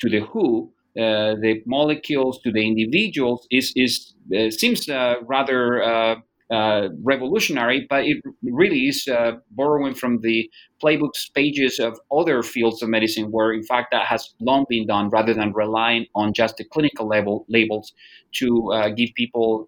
to 0.00 0.08
the 0.10 0.20
who, 0.20 0.72
uh, 0.98 1.36
the 1.40 1.62
molecules 1.66 2.40
to 2.42 2.52
the 2.52 2.66
individuals, 2.66 3.46
is, 3.50 3.72
is 3.76 4.14
uh, 4.36 4.50
seems 4.50 4.88
uh, 4.88 5.14
rather 5.22 5.82
uh, 5.82 6.16
uh, 6.50 6.88
revolutionary, 7.02 7.86
but 7.88 8.04
it 8.04 8.18
really 8.42 8.88
is 8.88 9.08
uh, 9.08 9.32
borrowing 9.52 9.94
from 9.94 10.20
the 10.20 10.50
playbooks 10.82 11.32
pages 11.32 11.78
of 11.78 11.98
other 12.14 12.42
fields 12.42 12.82
of 12.82 12.88
medicine, 12.90 13.30
where 13.30 13.52
in 13.52 13.62
fact 13.62 13.88
that 13.90 14.04
has 14.06 14.34
long 14.40 14.66
been 14.68 14.86
done, 14.86 15.08
rather 15.08 15.32
than 15.32 15.52
relying 15.52 16.06
on 16.14 16.34
just 16.34 16.56
the 16.56 16.64
clinical 16.64 17.06
level 17.06 17.46
labels 17.48 17.94
to 18.32 18.70
give 18.96 19.10
people 19.14 19.66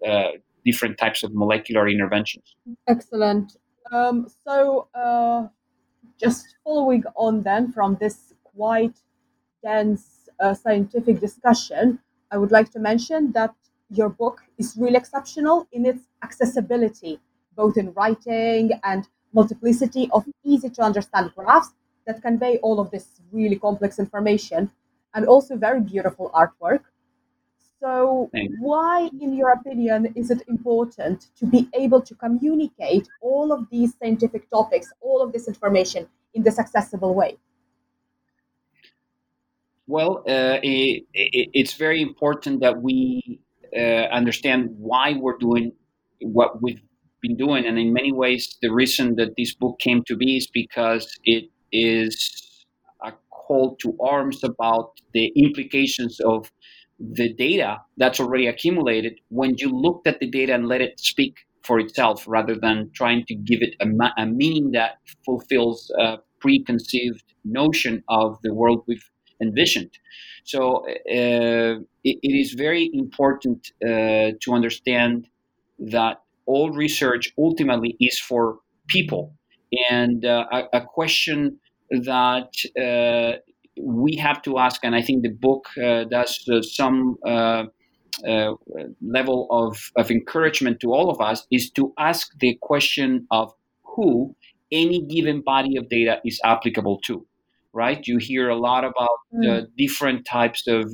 different 0.65 0.97
types 0.97 1.23
of 1.23 1.33
molecular 1.33 1.87
interventions. 1.87 2.55
Excellent. 2.87 3.57
Um, 3.91 4.27
so, 4.45 4.87
uh, 4.95 5.47
just 6.19 6.55
following 6.63 7.03
on 7.15 7.43
then 7.43 7.71
from 7.71 7.97
this 7.99 8.33
quite 8.43 8.95
dense 9.63 10.29
uh, 10.39 10.53
scientific 10.53 11.19
discussion, 11.19 11.99
I 12.31 12.37
would 12.37 12.51
like 12.51 12.71
to 12.71 12.79
mention 12.79 13.31
that 13.33 13.53
your 13.89 14.09
book 14.09 14.41
is 14.57 14.75
really 14.77 14.95
exceptional 14.95 15.67
in 15.71 15.85
its 15.85 16.03
accessibility, 16.23 17.19
both 17.55 17.77
in 17.77 17.93
writing 17.93 18.71
and 18.83 19.07
multiplicity 19.33 20.09
of 20.13 20.25
easy 20.43 20.69
to 20.69 20.81
understand 20.81 21.31
graphs 21.35 21.73
that 22.07 22.21
convey 22.21 22.57
all 22.57 22.79
of 22.79 22.89
this 22.91 23.21
really 23.31 23.57
complex 23.57 23.99
information, 23.99 24.71
and 25.13 25.25
also 25.25 25.55
very 25.55 25.81
beautiful 25.81 26.31
artwork. 26.33 26.81
So, 27.81 28.29
why, 28.59 29.09
in 29.21 29.33
your 29.33 29.51
opinion, 29.51 30.13
is 30.15 30.31
it 30.31 30.41
important 30.47 31.27
to 31.37 31.45
be 31.45 31.67
able 31.73 32.01
to 32.01 32.15
communicate 32.15 33.07
all 33.21 33.51
of 33.51 33.69
these 33.69 33.93
scientific 34.01 34.49
topics, 34.49 34.91
all 35.01 35.21
of 35.21 35.33
this 35.33 35.47
information 35.47 36.07
in 36.33 36.43
this 36.43 36.57
accessible 36.57 37.13
way? 37.13 37.37
Well, 39.87 40.23
uh, 40.27 40.59
it, 40.63 41.03
it, 41.13 41.49
it's 41.53 41.73
very 41.73 42.01
important 42.01 42.61
that 42.61 42.81
we 42.81 43.39
uh, 43.75 44.07
understand 44.11 44.69
why 44.77 45.13
we're 45.13 45.37
doing 45.37 45.73
what 46.21 46.61
we've 46.61 46.81
been 47.21 47.35
doing. 47.35 47.65
And 47.65 47.77
in 47.77 47.93
many 47.93 48.11
ways, 48.11 48.57
the 48.61 48.69
reason 48.69 49.15
that 49.15 49.35
this 49.37 49.53
book 49.53 49.79
came 49.79 50.03
to 50.05 50.15
be 50.15 50.37
is 50.37 50.47
because 50.47 51.13
it 51.23 51.49
is 51.71 52.65
a 53.03 53.11
call 53.29 53.75
to 53.77 53.95
arms 54.01 54.43
about 54.43 54.93
the 55.13 55.27
implications 55.35 56.19
of 56.21 56.51
the 56.99 57.33
data 57.33 57.77
that's 57.97 58.19
already 58.19 58.47
accumulated 58.47 59.19
when 59.29 59.55
you 59.57 59.69
looked 59.69 60.07
at 60.07 60.19
the 60.19 60.29
data 60.29 60.53
and 60.53 60.67
let 60.67 60.81
it 60.81 60.99
speak 60.99 61.39
for 61.63 61.79
itself 61.79 62.25
rather 62.27 62.55
than 62.55 62.89
trying 62.93 63.25
to 63.25 63.35
give 63.35 63.61
it 63.61 63.75
a, 63.81 64.21
a 64.21 64.25
meaning 64.25 64.71
that 64.71 64.97
fulfills 65.25 65.91
a 65.99 66.17
preconceived 66.39 67.23
notion 67.43 68.03
of 68.07 68.37
the 68.43 68.53
world 68.53 68.83
we've 68.87 69.09
envisioned. 69.41 69.91
So 70.43 70.85
uh, 70.87 71.81
it, 72.03 72.17
it 72.21 72.35
is 72.43 72.53
very 72.53 72.89
important 72.93 73.71
uh, 73.83 74.31
to 74.41 74.53
understand 74.53 75.27
that 75.79 76.21
all 76.45 76.71
research 76.71 77.33
ultimately 77.37 77.97
is 77.99 78.19
for 78.19 78.59
people. 78.87 79.33
And 79.89 80.23
uh, 80.23 80.45
a, 80.51 80.77
a, 80.79 80.81
question 80.85 81.59
that 81.89 82.51
uh, 82.79 83.39
we 83.81 84.15
have 84.17 84.41
to 84.43 84.57
ask, 84.57 84.81
and 84.83 84.95
I 84.95 85.01
think 85.01 85.23
the 85.23 85.29
book 85.29 85.67
uh, 85.83 86.05
does 86.05 86.43
uh, 86.51 86.61
some 86.61 87.17
uh, 87.25 87.65
uh, 88.27 88.53
level 89.01 89.47
of, 89.51 89.91
of 89.95 90.11
encouragement 90.11 90.79
to 90.81 90.93
all 90.93 91.09
of 91.09 91.19
us, 91.21 91.45
is 91.51 91.69
to 91.71 91.93
ask 91.97 92.31
the 92.39 92.57
question 92.61 93.27
of 93.31 93.53
who 93.83 94.35
any 94.71 95.01
given 95.01 95.41
body 95.41 95.77
of 95.77 95.89
data 95.89 96.19
is 96.25 96.39
applicable 96.43 96.99
to. 97.05 97.25
Right? 97.73 98.05
You 98.07 98.17
hear 98.19 98.47
a 98.49 98.55
lot 98.55 98.85
about 98.85 99.19
mm. 99.33 99.67
different 99.77 100.25
types 100.25 100.65
of 100.67 100.89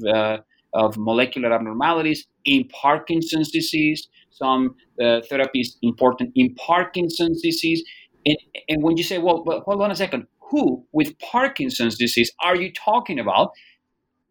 of 0.74 0.98
molecular 0.98 1.54
abnormalities 1.54 2.28
in 2.46 2.68
Parkinson's 2.70 3.52
disease. 3.52 4.08
Some 4.32 4.76
uh, 5.00 5.22
therapies 5.30 5.76
important 5.82 6.32
in 6.36 6.56
Parkinson's 6.56 7.42
disease. 7.42 7.84
And, 8.26 8.38
and 8.70 8.84
when 8.84 8.98
you 8.98 9.04
say, 9.04 9.18
well, 9.18 9.44
but 9.44 9.64
hold 9.64 9.82
on 9.82 9.92
a 9.92 9.96
second, 9.96 10.28
who 10.52 10.86
with 10.92 11.18
Parkinson's 11.20 11.98
disease 11.98 12.32
are 12.44 12.56
you 12.56 12.72
talking 12.72 13.18
about? 13.20 13.52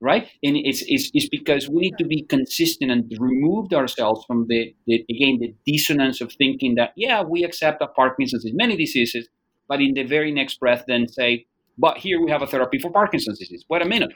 Right? 0.02 0.28
And 0.42 0.56
it's, 0.56 0.82
it's, 0.86 1.10
it's 1.12 1.28
because 1.28 1.68
we 1.68 1.82
need 1.82 1.98
to 1.98 2.06
be 2.06 2.22
consistent 2.22 2.90
and 2.90 3.12
remove 3.18 3.70
ourselves 3.74 4.24
from 4.24 4.46
the, 4.48 4.74
the, 4.86 5.04
again, 5.10 5.40
the 5.40 5.54
dissonance 5.66 6.22
of 6.22 6.32
thinking 6.32 6.76
that, 6.76 6.92
yeah, 6.96 7.22
we 7.22 7.44
accept 7.44 7.80
that 7.80 7.94
Parkinson's 7.94 8.46
is 8.46 8.52
many 8.54 8.76
diseases, 8.78 9.28
but 9.68 9.82
in 9.82 9.92
the 9.92 10.04
very 10.04 10.32
next 10.32 10.58
breath, 10.58 10.84
then 10.88 11.06
say, 11.06 11.44
but 11.76 11.98
here 11.98 12.18
we 12.18 12.30
have 12.30 12.40
a 12.40 12.46
therapy 12.46 12.78
for 12.78 12.90
Parkinson's 12.90 13.38
disease. 13.38 13.64
Wait 13.68 13.82
a 13.82 13.84
minute. 13.84 14.12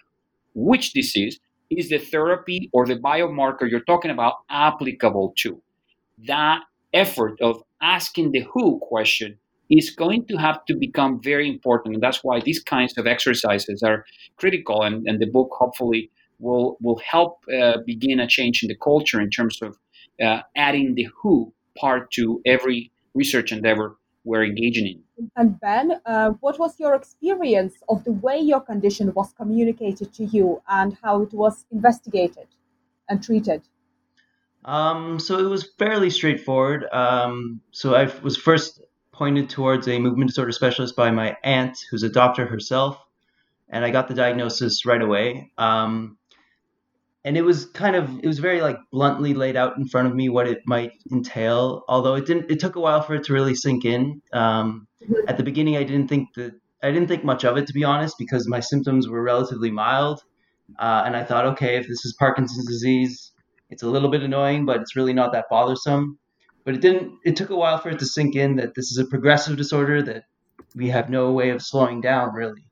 Which 0.54 0.94
disease 0.94 1.38
is 1.70 1.90
the 1.90 1.98
therapy 1.98 2.70
or 2.72 2.86
the 2.86 2.96
biomarker 2.96 3.70
you're 3.70 3.80
talking 3.80 4.10
about 4.10 4.36
applicable 4.48 5.34
to? 5.38 5.60
That 6.26 6.60
effort 6.94 7.38
of 7.42 7.62
asking 7.82 8.32
the 8.32 8.46
who 8.54 8.78
question 8.80 9.38
is 9.70 9.90
going 9.90 10.26
to 10.26 10.36
have 10.36 10.64
to 10.66 10.76
become 10.76 11.20
very 11.22 11.48
important. 11.48 11.94
And 11.94 12.02
that's 12.02 12.22
why 12.22 12.40
these 12.40 12.62
kinds 12.62 12.96
of 12.98 13.06
exercises 13.06 13.82
are 13.82 14.04
critical. 14.36 14.82
And, 14.82 15.06
and 15.06 15.20
the 15.20 15.26
book 15.26 15.50
hopefully 15.52 16.10
will, 16.38 16.76
will 16.80 16.98
help 16.98 17.44
uh, 17.52 17.78
begin 17.86 18.20
a 18.20 18.26
change 18.26 18.62
in 18.62 18.68
the 18.68 18.76
culture 18.76 19.20
in 19.20 19.30
terms 19.30 19.60
of 19.62 19.78
uh, 20.22 20.40
adding 20.56 20.94
the 20.94 21.08
who 21.20 21.52
part 21.78 22.10
to 22.12 22.40
every 22.46 22.92
research 23.14 23.52
endeavor 23.52 23.96
we're 24.24 24.44
engaging 24.44 24.86
in. 24.86 25.30
And 25.36 25.60
Ben, 25.60 26.00
uh, 26.06 26.30
what 26.40 26.58
was 26.58 26.80
your 26.80 26.94
experience 26.94 27.74
of 27.88 28.04
the 28.04 28.12
way 28.12 28.38
your 28.38 28.60
condition 28.60 29.12
was 29.14 29.32
communicated 29.32 30.12
to 30.14 30.24
you 30.24 30.62
and 30.68 30.96
how 31.02 31.22
it 31.22 31.32
was 31.32 31.66
investigated 31.70 32.48
and 33.08 33.22
treated? 33.22 33.62
Um, 34.64 35.20
so 35.20 35.38
it 35.38 35.48
was 35.48 35.70
fairly 35.78 36.08
straightforward. 36.08 36.86
Um, 36.90 37.60
so 37.70 37.94
I 37.94 38.10
was 38.22 38.36
first 38.36 38.80
pointed 39.14 39.48
towards 39.48 39.88
a 39.88 39.98
movement 39.98 40.28
disorder 40.28 40.52
specialist 40.52 40.96
by 40.96 41.10
my 41.10 41.36
aunt, 41.42 41.78
who's 41.90 42.02
a 42.02 42.08
doctor 42.08 42.46
herself. 42.46 42.98
and 43.68 43.84
I 43.84 43.90
got 43.90 44.08
the 44.08 44.14
diagnosis 44.14 44.84
right 44.84 45.00
away. 45.00 45.50
Um, 45.56 46.18
and 47.24 47.36
it 47.36 47.42
was 47.42 47.66
kind 47.66 47.96
of 47.96 48.18
it 48.22 48.26
was 48.26 48.38
very 48.38 48.60
like 48.60 48.76
bluntly 48.92 49.34
laid 49.34 49.56
out 49.56 49.76
in 49.76 49.86
front 49.86 50.06
of 50.06 50.14
me 50.14 50.28
what 50.28 50.46
it 50.46 50.60
might 50.66 50.92
entail 51.10 51.84
although 51.88 52.14
it 52.14 52.26
didn't 52.26 52.50
it 52.50 52.60
took 52.60 52.76
a 52.76 52.80
while 52.80 53.02
for 53.02 53.14
it 53.14 53.24
to 53.24 53.32
really 53.32 53.54
sink 53.54 53.84
in 53.84 54.20
um, 54.32 54.86
mm-hmm. 55.02 55.14
at 55.28 55.36
the 55.36 55.42
beginning 55.42 55.76
i 55.76 55.82
didn't 55.82 56.08
think 56.08 56.28
that 56.34 56.52
i 56.82 56.90
didn't 56.90 57.08
think 57.08 57.24
much 57.24 57.44
of 57.44 57.56
it 57.56 57.66
to 57.66 57.72
be 57.72 57.84
honest 57.84 58.16
because 58.18 58.46
my 58.46 58.60
symptoms 58.60 59.08
were 59.08 59.22
relatively 59.22 59.70
mild 59.70 60.22
uh, 60.78 61.02
and 61.06 61.16
i 61.16 61.24
thought 61.24 61.46
okay 61.46 61.76
if 61.76 61.88
this 61.88 62.04
is 62.04 62.14
parkinson's 62.18 62.66
disease 62.66 63.32
it's 63.70 63.82
a 63.82 63.88
little 63.88 64.10
bit 64.10 64.22
annoying 64.22 64.66
but 64.66 64.80
it's 64.80 64.94
really 64.94 65.14
not 65.14 65.32
that 65.32 65.46
bothersome 65.50 66.18
but 66.64 66.74
it 66.74 66.80
didn't 66.80 67.18
it 67.24 67.36
took 67.36 67.50
a 67.50 67.56
while 67.56 67.78
for 67.78 67.90
it 67.90 67.98
to 67.98 68.06
sink 68.06 68.34
in 68.34 68.56
that 68.56 68.74
this 68.74 68.90
is 68.90 68.98
a 68.98 69.04
progressive 69.06 69.56
disorder 69.56 70.02
that 70.02 70.24
we 70.74 70.88
have 70.88 71.08
no 71.10 71.32
way 71.32 71.50
of 71.50 71.62
slowing 71.62 72.00
down 72.00 72.34
really 72.34 72.64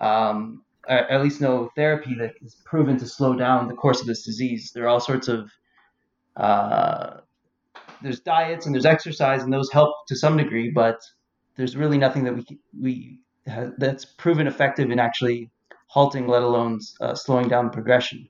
um, 0.00 0.62
at 0.88 1.22
least 1.22 1.40
no 1.40 1.70
therapy 1.74 2.14
that 2.14 2.34
is 2.42 2.54
proven 2.64 2.98
to 2.98 3.06
slow 3.06 3.34
down 3.34 3.68
the 3.68 3.74
course 3.74 4.00
of 4.00 4.06
this 4.06 4.24
disease. 4.24 4.70
There 4.74 4.84
are 4.84 4.88
all 4.88 5.00
sorts 5.00 5.28
of 5.28 5.50
uh, 6.36 7.18
there's 8.02 8.20
diets 8.20 8.66
and 8.66 8.74
there's 8.74 8.86
exercise 8.86 9.42
and 9.42 9.52
those 9.52 9.70
help 9.72 9.94
to 10.08 10.16
some 10.16 10.36
degree, 10.36 10.70
but 10.70 11.00
there's 11.56 11.76
really 11.76 11.98
nothing 11.98 12.24
that 12.24 12.34
we 12.34 12.44
we 12.78 13.18
have, 13.46 13.72
that's 13.78 14.04
proven 14.04 14.46
effective 14.46 14.90
in 14.90 14.98
actually 14.98 15.50
halting, 15.88 16.26
let 16.26 16.42
alone 16.42 16.80
uh, 17.00 17.14
slowing 17.14 17.48
down 17.48 17.66
the 17.66 17.72
progression. 17.72 18.28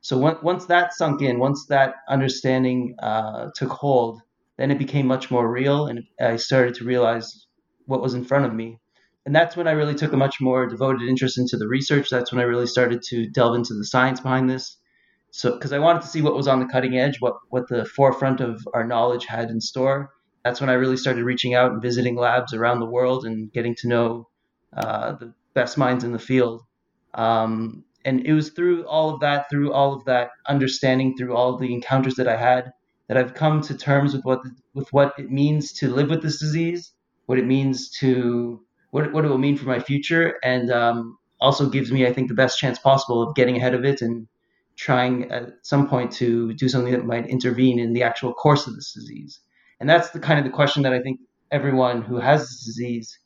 So 0.00 0.16
once 0.42 0.66
that 0.66 0.94
sunk 0.94 1.22
in, 1.22 1.38
once 1.38 1.66
that 1.66 1.94
understanding 2.08 2.96
uh, 3.00 3.50
took 3.54 3.70
hold, 3.70 4.20
then 4.62 4.70
it 4.70 4.78
became 4.78 5.06
much 5.06 5.30
more 5.30 5.50
real, 5.50 5.86
and 5.86 6.04
I 6.20 6.36
started 6.36 6.74
to 6.76 6.84
realize 6.84 7.46
what 7.86 8.00
was 8.00 8.14
in 8.14 8.24
front 8.24 8.46
of 8.46 8.54
me 8.54 8.78
and 9.24 9.34
that's 9.34 9.56
when 9.56 9.68
I 9.68 9.72
really 9.72 9.94
took 9.94 10.12
a 10.12 10.16
much 10.16 10.40
more 10.40 10.66
devoted 10.66 11.08
interest 11.08 11.38
into 11.38 11.56
the 11.56 11.68
research. 11.68 12.10
That's 12.10 12.32
when 12.32 12.40
I 12.40 12.44
really 12.44 12.66
started 12.66 13.02
to 13.04 13.28
delve 13.28 13.54
into 13.54 13.74
the 13.74 13.84
science 13.84 14.20
behind 14.20 14.50
this. 14.50 14.76
So, 15.30 15.52
because 15.52 15.72
I 15.72 15.78
wanted 15.78 16.02
to 16.02 16.08
see 16.08 16.22
what 16.22 16.34
was 16.34 16.48
on 16.48 16.60
the 16.60 16.66
cutting 16.66 16.98
edge, 16.98 17.20
what 17.20 17.34
what 17.50 17.68
the 17.68 17.84
forefront 17.84 18.40
of 18.40 18.66
our 18.74 18.84
knowledge 18.84 19.26
had 19.26 19.48
in 19.50 19.60
store. 19.60 20.10
That's 20.44 20.60
when 20.60 20.70
I 20.70 20.74
really 20.74 20.96
started 20.96 21.24
reaching 21.24 21.54
out 21.54 21.70
and 21.70 21.80
visiting 21.80 22.16
labs 22.16 22.52
around 22.52 22.80
the 22.80 22.90
world 22.90 23.24
and 23.24 23.52
getting 23.52 23.76
to 23.76 23.88
know 23.88 24.28
uh, 24.76 25.12
the 25.12 25.32
best 25.54 25.78
minds 25.78 26.02
in 26.02 26.12
the 26.12 26.18
field. 26.18 26.62
Um, 27.14 27.84
and 28.04 28.26
it 28.26 28.32
was 28.32 28.50
through 28.50 28.84
all 28.86 29.14
of 29.14 29.20
that, 29.20 29.48
through 29.48 29.72
all 29.72 29.94
of 29.94 30.04
that 30.06 30.30
understanding, 30.48 31.14
through 31.16 31.36
all 31.36 31.54
of 31.54 31.60
the 31.60 31.72
encounters 31.72 32.16
that 32.16 32.26
I 32.26 32.36
had, 32.36 32.72
that 33.12 33.22
I've 33.22 33.34
come 33.34 33.60
to 33.60 33.76
terms 33.76 34.14
with 34.14 34.24
what 34.24 34.40
with 34.72 34.90
what 34.90 35.12
it 35.18 35.30
means 35.30 35.70
to 35.74 35.94
live 35.94 36.08
with 36.08 36.22
this 36.22 36.40
disease, 36.40 36.92
what 37.26 37.38
it 37.38 37.44
means 37.44 37.90
to 37.98 38.64
what, 38.90 39.12
what 39.12 39.26
it 39.26 39.28
will 39.28 39.36
mean 39.36 39.58
for 39.58 39.66
my 39.66 39.80
future, 39.80 40.36
and 40.42 40.70
um, 40.70 41.18
also 41.38 41.68
gives 41.68 41.92
me, 41.92 42.06
I 42.06 42.12
think, 42.14 42.28
the 42.28 42.34
best 42.34 42.58
chance 42.58 42.78
possible 42.78 43.22
of 43.22 43.34
getting 43.34 43.54
ahead 43.58 43.74
of 43.74 43.84
it 43.84 44.00
and 44.00 44.26
trying 44.76 45.30
at 45.30 45.50
some 45.60 45.90
point 45.90 46.10
to 46.12 46.54
do 46.54 46.70
something 46.70 46.92
that 46.92 47.04
might 47.04 47.26
intervene 47.26 47.78
in 47.78 47.92
the 47.92 48.02
actual 48.02 48.32
course 48.32 48.66
of 48.66 48.74
this 48.76 48.94
disease. 48.94 49.40
And 49.78 49.90
that's 49.90 50.08
the 50.10 50.20
kind 50.20 50.38
of 50.38 50.46
the 50.46 50.50
question 50.50 50.82
that 50.84 50.94
I 50.94 51.02
think 51.02 51.20
everyone 51.50 52.00
who 52.00 52.16
has 52.16 52.40
this 52.40 52.64
disease 52.64 53.18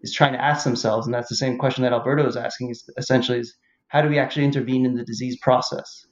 is 0.00 0.14
trying 0.14 0.32
to 0.32 0.42
ask 0.42 0.64
themselves, 0.64 1.06
and 1.06 1.12
that's 1.12 1.28
the 1.28 1.36
same 1.36 1.58
question 1.58 1.82
that 1.82 1.92
Alberto 1.92 2.26
is 2.26 2.36
asking. 2.36 2.70
Is 2.70 2.88
essentially 2.96 3.40
is 3.40 3.54
how 3.88 4.00
do 4.00 4.08
we 4.08 4.18
actually 4.18 4.46
intervene 4.46 4.86
in 4.86 4.94
the 4.94 5.04
disease 5.04 5.36
process? 5.42 6.03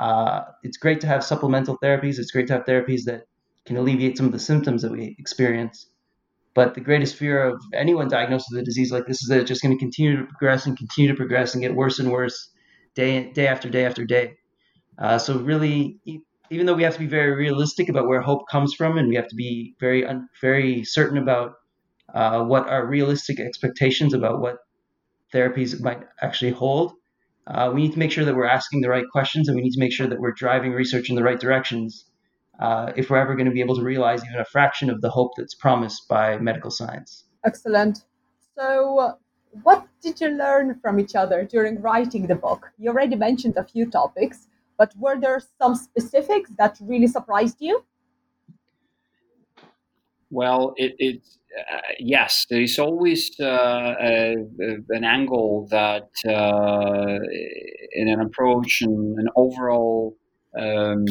Uh, 0.00 0.44
it's 0.62 0.78
great 0.78 1.00
to 1.02 1.06
have 1.06 1.22
supplemental 1.22 1.78
therapies. 1.84 2.18
It's 2.18 2.30
great 2.30 2.46
to 2.46 2.54
have 2.54 2.64
therapies 2.64 3.04
that 3.04 3.24
can 3.66 3.76
alleviate 3.76 4.16
some 4.16 4.26
of 4.26 4.32
the 4.32 4.38
symptoms 4.38 4.80
that 4.82 4.90
we 4.90 5.14
experience. 5.18 5.86
But 6.54 6.74
the 6.74 6.80
greatest 6.80 7.16
fear 7.16 7.42
of 7.42 7.60
anyone 7.74 8.08
diagnosed 8.08 8.46
with 8.50 8.62
a 8.62 8.64
disease 8.64 8.90
like 8.90 9.06
this 9.06 9.22
is 9.22 9.28
that 9.28 9.40
it's 9.40 9.48
just 9.48 9.62
going 9.62 9.76
to 9.76 9.78
continue 9.78 10.16
to 10.16 10.24
progress 10.24 10.66
and 10.66 10.76
continue 10.76 11.10
to 11.10 11.16
progress 11.16 11.54
and 11.54 11.62
get 11.62 11.74
worse 11.74 11.98
and 11.98 12.10
worse 12.10 12.50
day 12.94 13.30
day 13.32 13.46
after 13.46 13.68
day 13.68 13.84
after 13.84 14.04
day. 14.06 14.38
Uh, 14.98 15.18
so 15.18 15.38
really, 15.38 16.00
even 16.50 16.66
though 16.66 16.74
we 16.74 16.82
have 16.82 16.94
to 16.94 16.98
be 16.98 17.06
very 17.06 17.32
realistic 17.34 17.90
about 17.90 18.08
where 18.08 18.22
hope 18.22 18.48
comes 18.50 18.74
from, 18.74 18.98
and 18.98 19.08
we 19.08 19.16
have 19.16 19.28
to 19.28 19.36
be 19.36 19.74
very 19.80 20.04
very 20.40 20.82
certain 20.82 21.18
about 21.18 21.52
uh, 22.14 22.42
what 22.42 22.68
our 22.68 22.86
realistic 22.86 23.38
expectations 23.38 24.14
about 24.14 24.40
what 24.40 24.56
therapies 25.32 25.80
might 25.80 26.02
actually 26.22 26.50
hold, 26.52 26.94
uh, 27.52 27.70
we 27.74 27.82
need 27.82 27.92
to 27.92 27.98
make 27.98 28.12
sure 28.12 28.24
that 28.24 28.34
we're 28.34 28.46
asking 28.46 28.80
the 28.80 28.88
right 28.88 29.04
questions, 29.10 29.48
and 29.48 29.56
we 29.56 29.62
need 29.62 29.72
to 29.72 29.80
make 29.80 29.92
sure 29.92 30.06
that 30.06 30.20
we're 30.20 30.32
driving 30.32 30.72
research 30.72 31.10
in 31.10 31.16
the 31.16 31.22
right 31.22 31.40
directions 31.40 32.04
uh, 32.60 32.92
if 32.96 33.10
we're 33.10 33.18
ever 33.18 33.34
going 33.34 33.46
to 33.46 33.52
be 33.52 33.60
able 33.60 33.76
to 33.76 33.82
realize 33.82 34.24
even 34.24 34.38
a 34.38 34.44
fraction 34.44 34.90
of 34.90 35.00
the 35.00 35.10
hope 35.10 35.32
that's 35.36 35.54
promised 35.54 36.06
by 36.08 36.38
medical 36.38 36.70
science. 36.70 37.24
Excellent. 37.44 38.04
So, 38.56 39.16
what 39.62 39.86
did 40.00 40.20
you 40.20 40.28
learn 40.28 40.78
from 40.80 41.00
each 41.00 41.16
other 41.16 41.44
during 41.44 41.80
writing 41.80 42.26
the 42.26 42.36
book? 42.36 42.70
You 42.78 42.90
already 42.90 43.16
mentioned 43.16 43.56
a 43.56 43.64
few 43.64 43.90
topics, 43.90 44.46
but 44.78 44.94
were 44.96 45.18
there 45.18 45.42
some 45.58 45.74
specifics 45.74 46.50
that 46.58 46.78
really 46.80 47.08
surprised 47.08 47.56
you? 47.60 47.84
Well, 50.30 50.74
it, 50.76 50.94
it 50.98 51.22
uh, 51.58 51.80
yes, 51.98 52.46
there 52.48 52.60
is 52.60 52.78
always 52.78 53.32
uh, 53.40 53.94
a, 54.00 54.36
an 54.90 55.04
angle 55.04 55.66
that 55.70 56.08
uh, 56.24 57.18
in 57.92 58.08
an 58.08 58.20
approach 58.20 58.82
and 58.82 59.18
an 59.18 59.28
overall 59.34 60.16
um, 60.56 61.04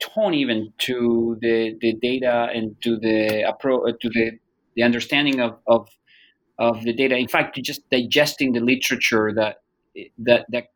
tone 0.00 0.34
even 0.34 0.72
to 0.78 1.36
the, 1.40 1.76
the 1.80 1.94
data 2.00 2.48
and 2.54 2.74
to 2.82 2.98
the 2.98 3.46
approach 3.46 3.94
to 4.00 4.08
the, 4.08 4.32
the 4.76 4.82
understanding 4.82 5.40
of, 5.40 5.58
of 5.66 5.88
of 6.58 6.82
the 6.84 6.92
data. 6.92 7.16
In 7.16 7.28
fact, 7.28 7.56
just 7.62 7.88
digesting 7.90 8.52
the 8.52 8.60
literature 8.60 9.32
that 9.34 9.56
that 10.18 10.46
that 10.50 10.68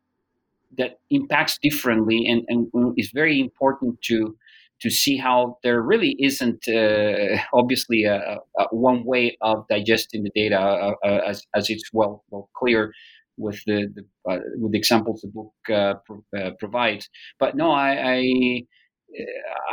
that 0.77 0.99
impacts 1.09 1.57
differently 1.57 2.25
and, 2.27 2.43
and 2.49 2.93
is 2.97 3.11
very 3.13 3.39
important 3.39 4.01
to 4.03 4.35
to 4.81 4.89
see 4.89 5.17
how 5.17 5.57
there 5.63 5.81
really 5.81 6.15
isn't 6.19 6.67
uh, 6.67 7.37
obviously 7.53 8.03
a, 8.03 8.37
a, 8.59 8.65
one 8.71 9.03
way 9.05 9.37
of 9.41 9.65
digesting 9.69 10.23
the 10.23 10.31
data 10.35 10.59
uh, 10.59 10.93
uh, 11.03 11.21
as, 11.27 11.43
as 11.55 11.69
it's 11.69 11.89
well 11.93 12.23
well 12.29 12.49
clear 12.55 12.93
with 13.37 13.59
the, 13.65 13.87
the 13.95 14.31
uh, 14.31 14.39
with 14.57 14.71
the 14.71 14.77
examples 14.77 15.21
the 15.21 15.29
book 15.29 15.53
uh, 15.73 15.95
pro- 16.05 16.51
provides. 16.59 17.09
But 17.39 17.55
no, 17.55 17.71
I, 17.71 17.91
I 17.93 18.61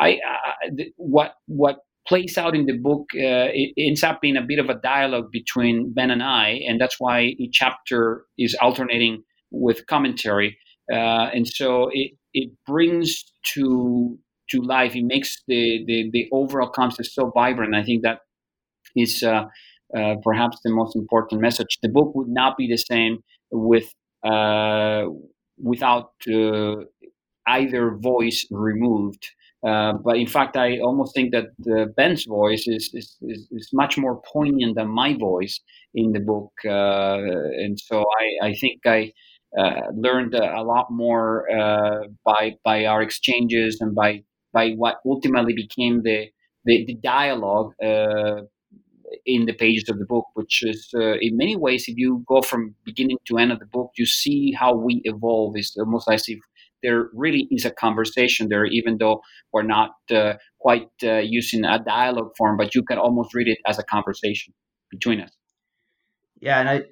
I, 0.01 0.09
I, 0.09 0.69
what 0.97 1.35
what 1.47 1.79
plays 2.07 2.37
out 2.37 2.55
in 2.55 2.67
the 2.67 2.79
book 2.79 3.07
it 3.13 3.73
ends 3.79 4.05
up 4.05 4.21
being 4.21 4.37
a 4.37 4.43
bit 4.43 4.59
of 4.59 4.69
a 4.69 4.79
dialogue 4.81 5.31
between 5.33 5.93
Ben 5.93 6.11
and 6.11 6.23
I, 6.23 6.61
and 6.69 6.81
that's 6.81 6.97
why 6.99 7.23
each 7.39 7.55
chapter 7.55 8.25
is 8.39 8.55
alternating 8.61 9.23
with 9.51 9.87
commentary, 9.87 10.59
and 10.89 11.49
so 11.49 11.89
it 11.93 12.13
it 12.35 12.51
brings 12.67 13.25
to 13.55 14.19
to 14.51 14.61
life. 14.61 14.95
It 14.95 15.05
makes 15.05 15.43
the 15.47 15.85
the, 15.87 16.11
the 16.13 16.29
overall 16.33 16.69
concept 16.69 17.11
so 17.11 17.31
vibrant. 17.35 17.75
I 17.75 17.85
think 17.85 18.03
that 18.03 18.21
is. 18.97 19.23
Uh, 19.23 19.47
uh, 19.97 20.17
perhaps 20.25 20.59
the 20.65 20.71
most 20.71 20.97
important 20.97 21.41
message. 21.41 21.79
The 21.81 21.89
book 21.89 22.17
would 22.17 22.27
not 22.27 22.57
be 22.57 22.67
the 22.67 22.77
same 22.77 23.19
with 23.53 23.93
uh, 24.25 25.05
without 25.63 26.11
uh, 26.29 26.77
either 27.47 27.97
voice 27.97 28.45
removed. 28.51 29.25
Uh, 29.65 29.93
but 30.05 30.17
in 30.17 30.27
fact, 30.27 30.57
I 30.57 30.79
almost 30.79 31.15
think 31.15 31.33
that 31.33 31.47
uh, 31.71 31.87
Ben's 31.97 32.25
voice 32.25 32.67
is, 32.67 32.91
is, 32.93 33.17
is, 33.23 33.71
much 33.73 33.97
more 33.97 34.21
poignant 34.31 34.77
than 34.77 34.89
my 34.89 35.15
voice 35.15 35.61
in 35.95 36.13
the 36.13 36.21
book. 36.21 36.53
And 36.65 37.79
so 37.79 38.05
I, 38.21 38.49
I 38.49 38.55
think 38.55 38.81
I 38.85 39.13
uh, 39.59 39.91
learned 39.95 40.35
a, 40.35 40.63
lot 40.63 40.91
more 40.91 41.49
uh, 41.51 42.09
by, 42.25 42.55
by 42.65 42.85
our 42.85 43.01
exchanges 43.01 43.79
and 43.81 43.95
by, 43.95 44.23
by 44.55 44.71
what 44.73 44.97
ultimately 45.05 45.55
became 45.55 46.03
the, 46.03 46.29
the, 46.65 46.85
the 46.87 46.95
dialogue 47.03 47.73
uh, 47.83 48.43
in 49.27 49.45
the 49.47 49.53
pages 49.53 49.89
of 49.89 49.99
the 49.99 50.07
book, 50.07 50.27
which 50.35 50.63
is 50.63 50.89
in 50.95 51.37
many 51.37 51.57
ways, 51.57 51.85
if 51.87 51.97
you 51.97 52.25
go 52.27 52.41
from 52.41 52.75
beginning 52.85 53.19
to 53.27 53.39
end 53.39 53.53
of 53.53 53.59
the 53.59 53.67
book, 53.67 53.91
you 53.99 54.07
see 54.07 54.53
how 54.53 54.75
we 54.75 55.01
evolve. 55.05 55.53
It's 55.57 55.77
almost 55.77 56.09
as 56.11 56.25
if 56.27 56.39
there 56.85 57.09
really 57.15 57.49
is 57.51 57.65
a 57.65 57.71
conversation 57.71 58.49
there, 58.49 58.67
even 58.67 58.99
though 58.99 59.21
we're 59.53 59.63
not 59.63 59.93
uh, 60.11 60.35
quite 60.61 60.91
uh, 61.03 61.19
using 61.19 61.65
a 61.65 61.83
dialogue 61.83 62.33
form, 62.37 62.57
but 62.57 62.75
you 62.75 62.83
can 62.83 62.99
almost 62.99 63.35
read 63.35 63.49
it 63.49 63.59
as 63.67 63.79
a 63.79 63.83
conversation 63.83 64.53
between 64.91 65.21
us. 65.21 65.31
Yeah, 66.41 66.61
and 66.61 66.69
I 66.69 66.83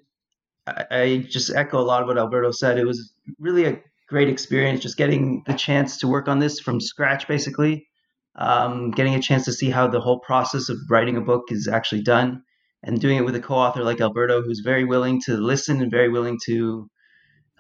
I 0.91 1.27
just 1.29 1.55
echo 1.55 1.81
a 1.81 1.83
lot 1.91 2.03
of 2.03 2.09
what 2.09 2.19
Alberto 2.19 2.53
said. 2.53 2.79
It 2.79 2.87
was 2.87 3.13
really 3.39 3.65
a 3.67 3.81
great 4.13 4.29
experience 4.29 4.81
just 4.81 4.99
getting 4.99 5.43
the 5.47 5.55
chance 5.55 5.99
to 5.99 6.07
work 6.07 6.29
on 6.29 6.39
this 6.39 6.61
from 6.61 6.81
scratch, 6.81 7.27
basically. 7.27 7.89
Um, 8.37 8.93
getting 8.93 9.15
a 9.15 9.23
chance 9.23 9.45
to 9.47 9.53
see 9.53 9.71
how 9.71 9.89
the 9.89 10.01
whole 10.01 10.21
process 10.21 10.69
of 10.69 10.79
writing 10.89 11.17
a 11.17 11.21
book 11.21 11.45
is 11.49 11.69
actually 11.69 12.03
done 12.03 12.43
and 12.83 13.01
doing 13.01 13.17
it 13.17 13.25
with 13.25 13.37
a 13.37 13.41
co-author 13.41 13.83
like 13.83 14.01
Alberto, 14.01 14.43
who's 14.43 14.61
very 14.65 14.85
willing 14.85 15.21
to 15.23 15.37
listen 15.37 15.83
and 15.83 15.91
very 15.91 16.09
willing 16.09 16.39
to 16.47 16.89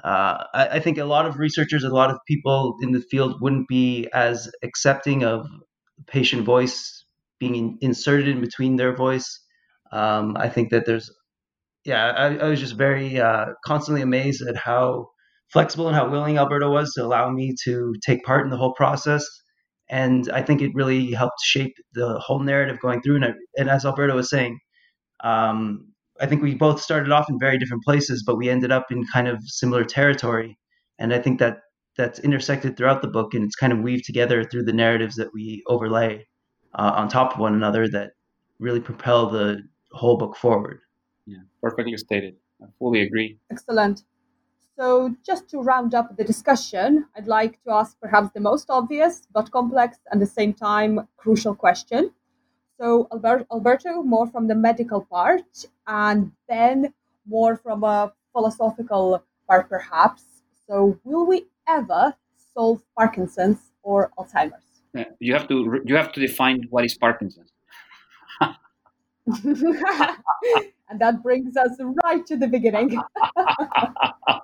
uh, 0.04 0.44
I, 0.52 0.68
I, 0.68 0.80
think 0.80 0.98
a 0.98 1.04
lot 1.04 1.26
of 1.26 1.38
researchers, 1.38 1.84
a 1.84 1.88
lot 1.88 2.10
of 2.10 2.18
people 2.26 2.76
in 2.80 2.90
the 2.90 3.00
field 3.00 3.40
wouldn't 3.40 3.68
be 3.68 4.08
as 4.12 4.50
accepting 4.64 5.22
of 5.22 5.46
patient 6.08 6.44
voice 6.44 7.04
being 7.38 7.54
in, 7.54 7.78
inserted 7.80 8.28
in 8.28 8.40
between 8.40 8.76
their 8.76 8.96
voice. 8.96 9.40
Um, 9.92 10.36
I 10.36 10.48
think 10.48 10.70
that 10.70 10.86
there's 10.86 11.08
yeah, 11.84 12.04
I, 12.04 12.36
I 12.36 12.48
was 12.48 12.60
just 12.60 12.76
very 12.76 13.20
uh, 13.20 13.46
constantly 13.64 14.02
amazed 14.02 14.42
at 14.42 14.56
how 14.56 15.10
flexible 15.52 15.86
and 15.86 15.96
how 15.96 16.08
willing 16.08 16.38
Alberto 16.38 16.70
was 16.70 16.92
to 16.94 17.04
allow 17.04 17.30
me 17.30 17.54
to 17.64 17.94
take 18.04 18.24
part 18.24 18.44
in 18.44 18.50
the 18.50 18.56
whole 18.56 18.72
process. 18.74 19.24
And 19.88 20.30
I 20.32 20.42
think 20.42 20.62
it 20.62 20.74
really 20.74 21.12
helped 21.12 21.40
shape 21.42 21.74
the 21.92 22.18
whole 22.18 22.40
narrative 22.40 22.80
going 22.80 23.02
through. 23.02 23.16
And, 23.16 23.24
I, 23.26 23.32
and 23.56 23.68
as 23.68 23.84
Alberto 23.84 24.16
was 24.16 24.30
saying, 24.30 24.58
um, 25.22 25.92
I 26.20 26.26
think 26.26 26.42
we 26.42 26.54
both 26.54 26.80
started 26.80 27.12
off 27.12 27.28
in 27.28 27.38
very 27.38 27.58
different 27.58 27.82
places, 27.84 28.22
but 28.26 28.36
we 28.36 28.48
ended 28.48 28.72
up 28.72 28.90
in 28.90 29.04
kind 29.12 29.28
of 29.28 29.42
similar 29.44 29.84
territory. 29.84 30.58
And 30.98 31.12
I 31.12 31.18
think 31.18 31.38
that 31.40 31.60
that's 31.96 32.18
intersected 32.20 32.76
throughout 32.76 33.02
the 33.02 33.08
book, 33.08 33.34
and 33.34 33.44
it's 33.44 33.56
kind 33.56 33.72
of 33.72 33.80
weaved 33.80 34.04
together 34.04 34.44
through 34.44 34.64
the 34.64 34.72
narratives 34.72 35.16
that 35.16 35.34
we 35.34 35.62
overlay 35.66 36.26
uh, 36.74 36.92
on 36.94 37.08
top 37.08 37.34
of 37.34 37.40
one 37.40 37.54
another 37.54 37.88
that 37.88 38.12
really 38.58 38.80
propel 38.80 39.28
the 39.28 39.62
whole 39.90 40.16
book 40.16 40.36
forward. 40.36 40.80
Yeah, 41.26 41.38
perfectly 41.60 41.96
stated. 41.96 42.36
I 42.62 42.66
fully 42.78 43.02
agree. 43.02 43.38
Excellent. 43.50 44.04
So, 44.78 45.14
just 45.24 45.50
to 45.50 45.60
round 45.60 45.94
up 45.94 46.16
the 46.16 46.24
discussion, 46.24 47.06
I'd 47.14 47.26
like 47.26 47.62
to 47.64 47.72
ask 47.72 48.00
perhaps 48.00 48.30
the 48.32 48.40
most 48.40 48.70
obvious 48.70 49.26
but 49.32 49.50
complex 49.50 49.98
and 50.10 50.22
at 50.22 50.26
the 50.26 50.32
same 50.32 50.54
time 50.54 51.06
crucial 51.18 51.54
question. 51.54 52.10
So, 52.80 53.06
Albert, 53.12 53.46
Alberto, 53.52 54.02
more 54.02 54.26
from 54.26 54.48
the 54.48 54.54
medical 54.54 55.02
part, 55.02 55.66
and 55.86 56.32
Ben, 56.48 56.92
more 57.26 57.56
from 57.56 57.84
a 57.84 58.12
philosophical 58.32 59.22
part, 59.46 59.68
perhaps. 59.68 60.24
So, 60.66 60.98
will 61.04 61.26
we 61.26 61.46
ever 61.68 62.14
solve 62.54 62.82
Parkinson's 62.96 63.58
or 63.82 64.10
Alzheimer's? 64.18 64.62
You 65.20 65.34
have 65.34 65.48
to 65.48 65.80
you 65.84 65.96
have 65.96 66.12
to 66.12 66.20
define 66.20 66.66
what 66.70 66.84
is 66.84 66.94
Parkinson's. 66.96 67.52
and 70.92 70.98
that 70.98 71.22
brings 71.22 71.56
us 71.56 71.70
right 72.04 72.26
to 72.26 72.36
the 72.36 72.48
beginning. 72.48 73.00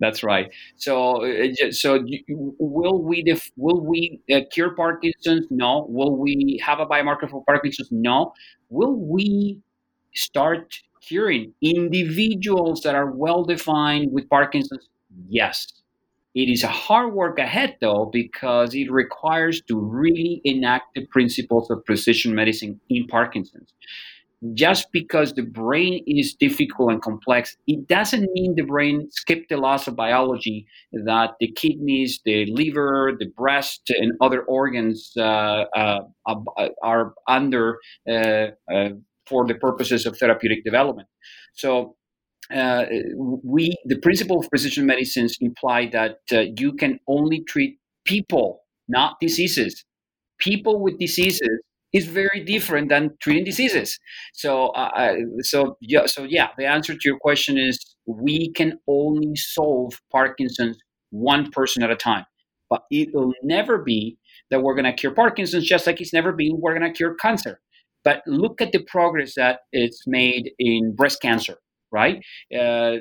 That's 0.00 0.22
right. 0.22 0.50
So, 0.76 1.24
uh, 1.24 1.70
so 1.70 2.04
will 2.28 3.02
we 3.02 3.22
def- 3.22 3.50
will 3.56 3.80
we 3.80 4.20
uh, 4.32 4.40
cure 4.50 4.74
Parkinson's? 4.74 5.46
No. 5.50 5.86
Will 5.88 6.16
we 6.16 6.60
have 6.64 6.80
a 6.80 6.86
biomarker 6.86 7.30
for 7.30 7.44
Parkinson's? 7.44 7.88
No. 7.92 8.32
Will 8.70 8.96
we 8.96 9.60
start 10.14 10.74
curing 11.00 11.52
individuals 11.62 12.82
that 12.82 12.94
are 12.94 13.10
well 13.10 13.44
defined 13.44 14.12
with 14.12 14.28
Parkinson's? 14.28 14.88
Yes. 15.28 15.68
It 16.34 16.48
is 16.50 16.64
a 16.64 16.68
hard 16.68 17.14
work 17.14 17.38
ahead, 17.38 17.76
though, 17.80 18.10
because 18.12 18.74
it 18.74 18.90
requires 18.90 19.62
to 19.68 19.78
really 19.78 20.40
enact 20.44 20.94
the 20.96 21.06
principles 21.06 21.70
of 21.70 21.84
precision 21.84 22.34
medicine 22.34 22.80
in 22.90 23.06
Parkinson's. 23.06 23.72
Just 24.52 24.88
because 24.92 25.32
the 25.32 25.42
brain 25.42 26.04
is 26.06 26.34
difficult 26.34 26.90
and 26.90 27.00
complex, 27.00 27.56
it 27.66 27.86
doesn't 27.88 28.28
mean 28.32 28.54
the 28.56 28.64
brain 28.64 29.08
skipped 29.10 29.48
the 29.48 29.56
laws 29.56 29.88
of 29.88 29.96
biology 29.96 30.66
that 30.92 31.30
the 31.40 31.50
kidneys, 31.52 32.20
the 32.24 32.44
liver, 32.46 33.12
the 33.18 33.26
breast, 33.36 33.82
and 33.88 34.12
other 34.20 34.42
organs 34.42 35.12
uh, 35.16 35.64
uh, 35.74 36.00
are 36.82 37.14
under 37.26 37.78
uh, 38.10 38.48
uh, 38.72 38.90
for 39.26 39.46
the 39.46 39.54
purposes 39.54 40.04
of 40.04 40.18
therapeutic 40.18 40.62
development. 40.64 41.08
So 41.54 41.96
uh, 42.52 42.84
we 43.42 43.74
the 43.86 43.98
principle 44.00 44.40
of 44.40 44.50
precision 44.50 44.84
medicines 44.84 45.38
imply 45.40 45.88
that 45.92 46.18
uh, 46.32 46.40
you 46.58 46.74
can 46.74 46.98
only 47.08 47.44
treat 47.44 47.78
people, 48.04 48.60
not 48.88 49.16
diseases. 49.20 49.84
People 50.38 50.82
with 50.82 50.98
diseases 50.98 51.60
is 51.94 52.06
very 52.06 52.42
different 52.44 52.90
than 52.90 53.10
treating 53.22 53.44
diseases. 53.44 53.98
So, 54.34 54.68
uh, 54.70 55.14
so 55.40 55.76
yeah, 55.80 56.06
so 56.06 56.24
yeah, 56.24 56.48
the 56.58 56.66
answer 56.66 56.92
to 56.92 57.00
your 57.04 57.18
question 57.18 57.56
is 57.56 57.78
we 58.06 58.52
can 58.52 58.78
only 58.86 59.34
solve 59.36 60.00
Parkinson's 60.12 60.76
one 61.10 61.50
person 61.50 61.82
at 61.82 61.90
a 61.90 61.96
time, 61.96 62.26
but 62.68 62.82
it 62.90 63.08
will 63.14 63.32
never 63.42 63.78
be 63.78 64.18
that 64.50 64.62
we're 64.62 64.74
going 64.74 64.84
to 64.84 64.92
cure 64.92 65.12
Parkinson's, 65.12 65.64
just 65.64 65.86
like 65.86 66.00
it's 66.00 66.12
never 66.12 66.32
been 66.32 66.60
we're 66.60 66.78
going 66.78 66.92
to 66.92 66.96
cure 66.96 67.14
cancer. 67.14 67.60
But 68.02 68.22
look 68.26 68.60
at 68.60 68.72
the 68.72 68.82
progress 68.82 69.34
that 69.36 69.60
it's 69.72 70.02
made 70.06 70.50
in 70.58 70.94
breast 70.94 71.22
cancer 71.22 71.56
right? 71.94 72.16
Uh, 72.52 72.96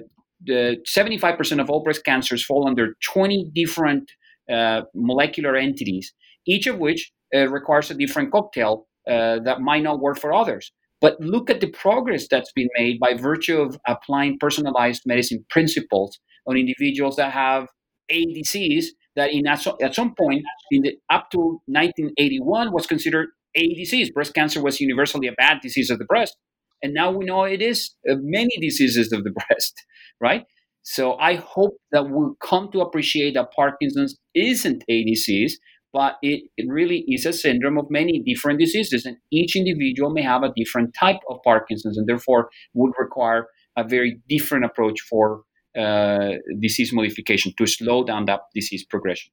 the 0.45 0.77
75% 0.87 1.59
of 1.59 1.69
all 1.69 1.83
breast 1.83 2.05
cancers 2.05 2.45
fall 2.45 2.67
under 2.67 2.95
20 3.11 3.49
different 3.53 4.11
uh, 4.49 4.81
molecular 4.93 5.55
entities, 5.55 6.13
each 6.45 6.67
of 6.67 6.77
which 6.77 7.11
uh, 7.33 7.47
requires 7.49 7.89
a 7.91 7.93
different 7.93 8.31
cocktail 8.31 8.87
uh, 9.09 9.39
that 9.39 9.61
might 9.61 9.83
not 9.83 9.99
work 9.99 10.19
for 10.19 10.33
others. 10.33 10.71
But 11.01 11.19
look 11.19 11.49
at 11.49 11.59
the 11.59 11.67
progress 11.67 12.27
that's 12.29 12.51
been 12.53 12.69
made 12.77 12.99
by 12.99 13.13
virtue 13.13 13.59
of 13.61 13.77
applying 13.87 14.37
personalized 14.39 15.03
medicine 15.05 15.45
principles 15.49 16.17
on 16.47 16.57
individuals 16.57 17.17
that 17.17 17.33
have 17.33 17.67
a 18.09 18.25
disease 18.33 18.93
that 19.15 19.31
in 19.31 19.45
at, 19.47 19.65
at 19.81 19.93
some 19.93 20.15
point 20.15 20.43
in 20.71 20.81
the 20.83 20.95
up 21.09 21.29
to 21.31 21.37
1981 21.67 22.71
was 22.71 22.87
considered 22.87 23.29
a 23.55 23.73
disease. 23.75 24.09
Breast 24.11 24.33
cancer 24.33 24.61
was 24.61 24.79
universally 24.79 25.27
a 25.27 25.33
bad 25.33 25.59
disease 25.61 25.89
of 25.89 25.99
the 25.99 26.05
breast 26.05 26.35
and 26.83 26.93
now 26.93 27.11
we 27.11 27.25
know 27.25 27.45
it 27.45 27.61
is 27.61 27.91
uh, 28.07 28.15
many 28.19 28.57
diseases 28.59 29.11
of 29.13 29.23
the 29.23 29.31
breast, 29.47 29.73
right? 30.19 30.43
So 30.83 31.13
I 31.15 31.35
hope 31.35 31.77
that 31.93 32.09
we'll 32.09 32.35
come 32.41 32.69
to 32.73 32.81
appreciate 32.81 33.35
that 33.35 33.53
Parkinson's 33.53 34.17
isn't 34.35 34.83
a 34.89 35.05
disease, 35.05 35.57
but 35.93 36.15
it, 36.21 36.43
it 36.57 36.65
really 36.67 37.05
is 37.07 37.25
a 37.25 37.31
syndrome 37.31 37.77
of 37.77 37.85
many 37.89 38.21
different 38.25 38.59
diseases, 38.59 39.05
and 39.05 39.17
each 39.31 39.55
individual 39.55 40.09
may 40.09 40.23
have 40.23 40.43
a 40.43 40.51
different 40.55 40.95
type 40.99 41.19
of 41.29 41.37
Parkinson's, 41.43 41.97
and 41.97 42.07
therefore 42.07 42.49
would 42.73 42.93
require 42.97 43.45
a 43.77 43.83
very 43.87 44.19
different 44.27 44.65
approach 44.65 44.99
for 45.09 45.43
uh, 45.77 46.31
disease 46.59 46.91
modification 46.91 47.53
to 47.57 47.65
slow 47.65 48.03
down 48.03 48.25
that 48.25 48.41
disease 48.53 48.85
progression. 48.89 49.31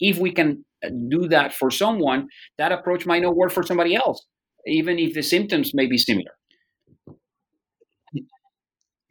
If 0.00 0.18
we 0.18 0.32
can 0.32 0.64
uh, 0.84 0.88
do 1.08 1.28
that 1.28 1.52
for 1.52 1.70
someone, 1.70 2.28
that 2.58 2.72
approach 2.72 3.06
might 3.06 3.22
not 3.22 3.36
work 3.36 3.52
for 3.52 3.62
somebody 3.62 3.94
else, 3.94 4.24
even 4.66 4.98
if 4.98 5.14
the 5.14 5.22
symptoms 5.22 5.72
may 5.74 5.86
be 5.86 5.98
similar. 5.98 6.32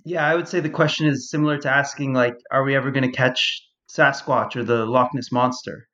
Yeah, 0.03 0.26
I 0.26 0.36
would 0.36 0.47
say 0.47 0.59
the 0.59 0.69
question 0.69 1.07
is 1.07 1.30
similar 1.30 1.57
to 1.59 1.69
asking 1.69 2.13
like, 2.13 2.34
are 2.51 2.63
we 2.63 2.76
ever 2.76 2.91
going 2.91 3.09
to 3.09 3.15
catch 3.15 3.61
Sasquatch 3.89 4.55
or 4.55 4.63
the 4.63 4.86
Loch 4.86 5.11
Ness 5.13 5.32
monster, 5.32 5.88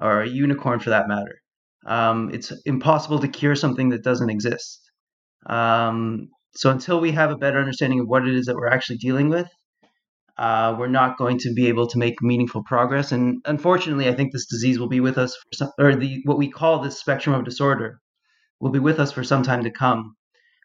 or 0.00 0.22
a 0.22 0.28
unicorn 0.28 0.80
for 0.80 0.90
that 0.90 1.08
matter? 1.08 1.40
Um, 1.86 2.30
it's 2.32 2.52
impossible 2.66 3.20
to 3.20 3.28
cure 3.28 3.54
something 3.54 3.90
that 3.90 4.02
doesn't 4.02 4.30
exist. 4.30 4.80
Um, 5.46 6.28
so 6.56 6.70
until 6.70 7.00
we 7.00 7.12
have 7.12 7.30
a 7.30 7.36
better 7.36 7.58
understanding 7.58 8.00
of 8.00 8.08
what 8.08 8.26
it 8.26 8.34
is 8.34 8.46
that 8.46 8.56
we're 8.56 8.68
actually 8.68 8.98
dealing 8.98 9.28
with, 9.28 9.48
uh, 10.36 10.76
we're 10.78 10.88
not 10.88 11.18
going 11.18 11.38
to 11.38 11.52
be 11.52 11.68
able 11.68 11.86
to 11.88 11.98
make 11.98 12.22
meaningful 12.22 12.62
progress. 12.64 13.12
And 13.12 13.40
unfortunately, 13.44 14.08
I 14.08 14.14
think 14.14 14.32
this 14.32 14.46
disease 14.46 14.78
will 14.78 14.88
be 14.88 15.00
with 15.00 15.18
us, 15.18 15.34
for 15.34 15.56
some, 15.56 15.70
or 15.78 15.96
the 15.96 16.20
what 16.24 16.38
we 16.38 16.50
call 16.50 16.80
this 16.80 16.98
spectrum 16.98 17.34
of 17.34 17.44
disorder, 17.44 18.00
will 18.60 18.70
be 18.70 18.78
with 18.78 19.00
us 19.00 19.12
for 19.12 19.24
some 19.24 19.42
time 19.42 19.64
to 19.64 19.70
come 19.70 20.16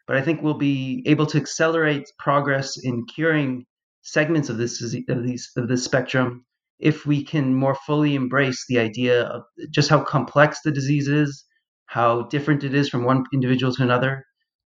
but 0.06 0.16
I 0.16 0.22
think 0.22 0.42
we'll 0.42 0.54
be 0.54 1.02
able 1.06 1.26
to 1.26 1.38
accelerate 1.38 2.10
progress 2.18 2.76
in 2.82 3.06
curing 3.06 3.66
segments 4.02 4.50
of 4.50 4.58
this 4.58 4.82
of 4.82 5.22
these 5.22 5.50
of 5.56 5.68
this 5.68 5.84
spectrum 5.84 6.44
if 6.84 7.06
we 7.06 7.24
can 7.24 7.54
more 7.54 7.74
fully 7.86 8.14
embrace 8.14 8.66
the 8.68 8.78
idea 8.78 9.22
of 9.22 9.42
just 9.70 9.88
how 9.88 10.04
complex 10.04 10.60
the 10.62 10.70
disease 10.70 11.08
is, 11.08 11.44
how 11.86 12.24
different 12.24 12.62
it 12.62 12.74
is 12.74 12.90
from 12.90 13.04
one 13.04 13.24
individual 13.32 13.74
to 13.74 13.82
another. 13.82 14.22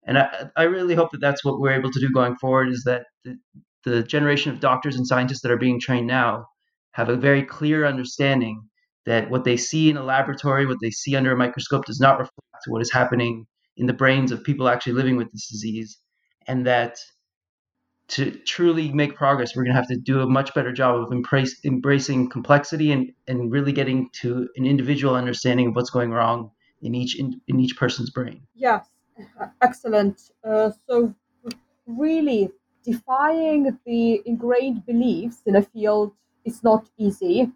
And 0.07 0.19
I, 0.19 0.45
I 0.57 0.63
really 0.63 0.95
hope 0.95 1.11
that 1.11 1.21
that's 1.21 1.45
what 1.45 1.59
we're 1.59 1.73
able 1.73 1.91
to 1.91 2.01
do 2.01 2.09
going 2.15 2.37
forward 2.37 2.69
is 2.69 2.85
that 2.85 3.07
the, 3.25 3.37
the 3.85 4.03
generation 4.05 4.53
of 4.53 4.61
doctors 4.61 4.95
and 4.95 5.05
scientists 5.05 5.41
that 5.43 5.51
are 5.51 5.57
being 5.57 5.81
trained 5.81 6.07
now 6.07 6.47
have 6.93 7.09
a 7.09 7.17
very 7.17 7.43
clear 7.43 7.85
understanding 7.85 8.63
that 9.07 9.29
what 9.29 9.43
they 9.43 9.57
see 9.57 9.91
in 9.91 9.97
a 9.97 10.05
laboratory, 10.05 10.67
what 10.67 10.79
they 10.81 10.91
see 10.91 11.17
under 11.17 11.33
a 11.33 11.37
microscope, 11.37 11.85
does 11.85 12.01
not 12.01 12.19
reflect 12.19 12.65
what 12.69 12.81
is 12.81 12.93
happening 12.93 13.45
in 13.77 13.87
the 13.87 13.93
brains 13.93 14.31
of 14.31 14.45
people 14.45 14.69
actually 14.69 14.93
living 14.93 15.17
with 15.17 15.33
this 15.33 15.49
disease, 15.49 15.99
and 16.47 16.65
that 16.65 16.97
to 18.09 18.31
truly 18.31 18.93
make 18.93 19.17
progress, 19.17 19.57
we're 19.57 19.65
going 19.65 19.75
to 19.75 19.81
have 19.81 19.89
to 19.89 19.97
do 19.97 20.21
a 20.21 20.27
much 20.27 20.55
better 20.55 20.73
job 20.73 21.01
of 21.01 21.13
embrace, 21.13 21.59
embracing 21.65 22.29
complexity 22.29 22.93
and, 22.93 23.13
and 23.27 23.51
really 23.51 23.73
getting 23.73 24.11
to 24.21 24.49
an 24.57 24.67
individual 24.67 25.15
understanding 25.15 25.69
of 25.69 25.77
what's 25.77 25.91
going 25.91 26.11
wrong 26.11 26.51
in 26.83 26.95
each 26.95 27.19
in, 27.19 27.41
in 27.49 27.61
each 27.61 27.77
person's 27.77 28.11
brain. 28.11 28.43
Yes, 28.55 28.87
excellent. 29.63 30.21
Uh, 30.45 30.71
so, 30.87 31.15
really, 31.87 32.51
defying 32.85 33.77
the 33.87 34.23
ingrained 34.27 34.85
beliefs 34.85 35.39
in 35.47 35.57
a 35.57 35.63
field 35.63 36.13
is 36.45 36.63
not 36.63 36.89
easy, 36.99 37.51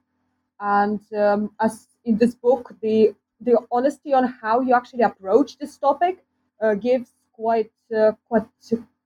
and 0.60 1.00
um, 1.14 1.50
as 1.60 1.88
in 2.04 2.16
this 2.16 2.34
book, 2.34 2.74
the 2.80 3.14
the 3.40 3.58
honesty 3.70 4.14
on 4.14 4.24
how 4.40 4.60
you 4.60 4.74
actually 4.74 5.02
approach 5.02 5.58
this 5.58 5.76
topic 5.76 6.24
uh, 6.62 6.74
gives 6.74 7.10
quite 7.32 7.70
uh, 7.96 8.12
quite 8.26 8.46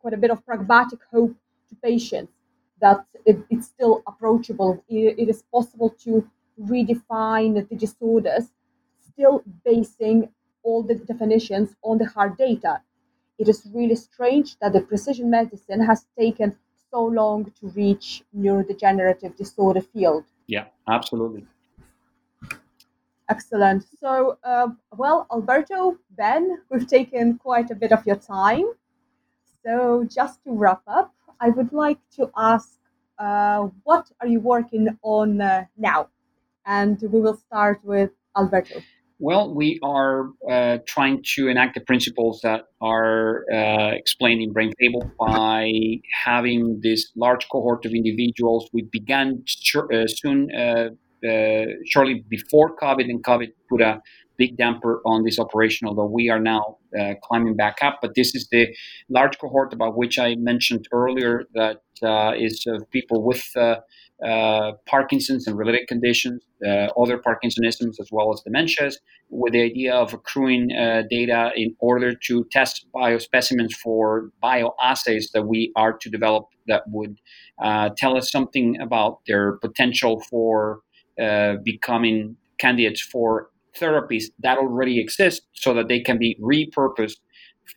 quite 0.03 0.15
a 0.15 0.19
bit 0.19 0.31
of 0.31 0.45
pragmatic 0.45 0.99
hope 1.11 1.35
to 1.69 1.75
patients 1.77 2.33
that 2.81 3.07
it, 3.25 3.39
it's 3.49 3.67
still 3.67 4.03
approachable. 4.07 4.85
It, 4.89 5.19
it 5.19 5.29
is 5.29 5.43
possible 5.51 5.91
to 6.05 6.29
redefine 6.61 7.67
the 7.69 7.77
disorders, 7.77 8.49
still 9.11 9.43
basing 9.65 10.29
all 10.65 10.83
the 10.83 10.97
definitions 10.97 11.75
on 11.83 11.99
the 11.99 12.07
hard 12.07 12.37
data. 12.37 12.83
it 13.39 13.49
is 13.49 13.67
really 13.75 13.97
strange 13.97 14.49
that 14.61 14.73
the 14.73 14.81
precision 14.81 15.29
medicine 15.31 15.81
has 15.91 16.07
taken 16.17 16.55
so 16.91 17.01
long 17.05 17.39
to 17.59 17.69
reach 17.71 18.23
neurodegenerative 18.37 19.35
disorder 19.37 19.81
field. 19.81 20.25
Yeah, 20.47 20.67
absolutely. 20.87 21.45
Excellent. 23.29 23.85
So, 23.99 24.39
uh, 24.45 24.69
well, 24.97 25.27
Alberto, 25.33 25.99
Ben, 26.11 26.59
we've 26.69 26.87
taken 26.87 27.39
quite 27.39 27.71
a 27.71 27.75
bit 27.75 27.93
of 27.93 28.07
your 28.07 28.17
time. 28.17 28.67
So, 29.65 30.07
just 30.09 30.43
to 30.45 30.53
wrap 30.53 30.83
up, 30.87 31.15
I 31.41 31.51
would 31.51 31.73
like 31.73 31.99
to 32.17 32.31
ask 32.37 32.69
uh, 33.19 33.69
what 33.85 34.11
are 34.21 34.27
you 34.27 34.41
working 34.41 34.89
on 35.03 35.41
uh, 35.41 35.65
now? 35.77 36.09
And 36.67 37.01
we 37.01 37.21
will 37.21 37.37
start 37.37 37.81
with 37.85 38.11
Alberto. 38.37 38.81
Well, 39.19 39.55
we 39.55 39.79
are 39.85 40.31
uh, 40.51 40.79
trying 40.87 41.23
to 41.37 41.47
enact 41.47 41.75
the 41.75 41.81
principles 41.81 42.41
that 42.43 42.63
are 42.81 43.45
uh, 43.53 43.93
explained 43.93 44.43
in 44.43 44.53
Brain 44.53 44.73
Fable 44.81 45.13
by 45.17 45.71
having 46.25 46.81
this 46.83 47.13
large 47.15 47.49
cohort 47.49 47.85
of 47.87 47.93
individuals. 47.93 48.69
We 48.73 48.83
began 48.91 49.45
uh, 49.77 50.07
soon, 50.09 50.49
uh, 50.53 50.89
shortly 51.87 52.25
before 52.29 52.77
COVID, 52.77 53.05
and 53.05 53.23
COVID 53.23 53.53
put 53.69 53.81
a 53.81 54.01
big 54.37 54.57
damper 54.57 55.01
on 55.05 55.25
this 55.25 55.39
operation, 55.39 55.89
although 55.89 56.07
we 56.07 56.31
are 56.31 56.41
now 56.41 56.79
uh, 56.99 57.15
climbing 57.23 57.57
back 57.57 57.79
up. 57.83 57.99
But 58.03 58.15
this 58.15 58.35
is 58.35 58.49
the 58.51 58.69
large 59.09 59.39
cohort 59.39 59.73
about 59.73 59.97
which 59.97 60.19
I 60.19 60.35
mentioned 60.37 60.89
earlier 60.93 61.45
that 61.55 61.79
is 62.37 62.67
people 62.91 63.23
with 63.23 63.45
uh, 64.23 64.73
Parkinson's 64.87 65.47
and 65.47 65.57
related 65.57 65.89
conditions, 65.89 66.43
uh, 66.65 66.87
other 66.97 67.19
Parkinsonisms 67.19 67.99
as 68.01 68.09
well 68.13 68.33
as 68.33 68.43
dementias, 68.47 68.95
with 69.31 69.53
the 69.53 69.63
idea 69.63 69.95
of 69.95 70.15
accruing 70.15 70.71
uh, 70.73 71.03
data 71.11 71.51
in 71.57 71.75
order 71.81 72.15
to 72.15 72.47
test 72.53 72.87
biospecimens 72.95 73.73
for 73.73 74.31
bioassays 74.43 75.33
that 75.33 75.47
we 75.47 75.73
are 75.75 75.93
to 75.93 76.09
develop 76.09 76.45
that 76.69 76.85
would 76.87 77.19
uh, 77.61 77.91
tell 77.97 78.17
us 78.17 78.31
something 78.31 78.81
about 78.81 79.21
their 79.27 79.57
potential 79.57 80.21
for 80.31 80.81
uh, 81.21 81.55
becoming 81.65 82.37
candidates 82.59 83.01
for 83.01 83.49
therapies 83.79 84.25
that 84.41 84.59
already 84.59 85.01
exist 85.01 85.43
so 85.53 85.75
that 85.75 85.89
they 85.89 86.01
can 86.01 86.19
be 86.19 86.39
repurposed 86.41 87.19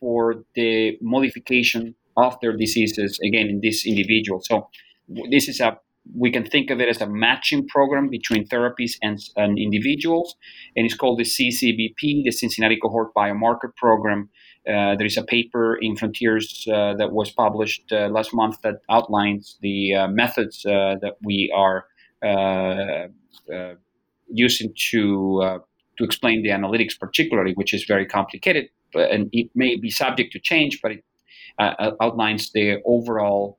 for 0.00 0.44
the 0.54 0.98
modification 1.00 1.94
of 2.16 2.36
their 2.40 2.56
diseases 2.56 3.18
again 3.24 3.48
in 3.48 3.60
this 3.62 3.86
individual. 3.86 4.40
So 4.42 4.68
this 5.30 5.48
is 5.48 5.60
a 5.60 5.78
we 6.14 6.30
can 6.30 6.44
think 6.44 6.70
of 6.70 6.80
it 6.80 6.88
as 6.88 7.00
a 7.00 7.06
matching 7.06 7.66
program 7.66 8.08
between 8.08 8.46
therapies 8.46 8.92
and, 9.02 9.18
and 9.36 9.58
individuals, 9.58 10.36
and 10.76 10.86
it's 10.86 10.94
called 10.94 11.18
the 11.18 11.24
CCBP, 11.24 12.24
the 12.24 12.30
Cincinnati 12.30 12.76
Cohort 12.76 13.12
Biomarker 13.14 13.74
Program. 13.76 14.28
Uh, 14.68 14.94
there 14.96 15.06
is 15.06 15.16
a 15.16 15.24
paper 15.24 15.76
in 15.80 15.96
Frontiers 15.96 16.66
uh, 16.72 16.94
that 16.94 17.12
was 17.12 17.30
published 17.30 17.92
uh, 17.92 18.08
last 18.08 18.34
month 18.34 18.60
that 18.62 18.76
outlines 18.90 19.58
the 19.62 19.94
uh, 19.94 20.08
methods 20.08 20.64
uh, 20.66 20.96
that 21.00 21.14
we 21.22 21.52
are 21.54 21.86
uh, 22.24 23.08
using 24.28 24.72
to 24.90 25.60
to 25.98 26.04
explain 26.04 26.42
the 26.42 26.50
analytics, 26.50 26.98
particularly, 26.98 27.52
which 27.54 27.72
is 27.72 27.84
very 27.84 28.06
complicated, 28.06 28.68
and 28.94 29.28
it 29.32 29.50
may 29.54 29.76
be 29.76 29.90
subject 29.90 30.32
to 30.32 30.40
change, 30.40 30.80
but 30.82 30.92
it 30.92 31.04
outlines 32.00 32.52
the 32.52 32.80
overall 32.84 33.58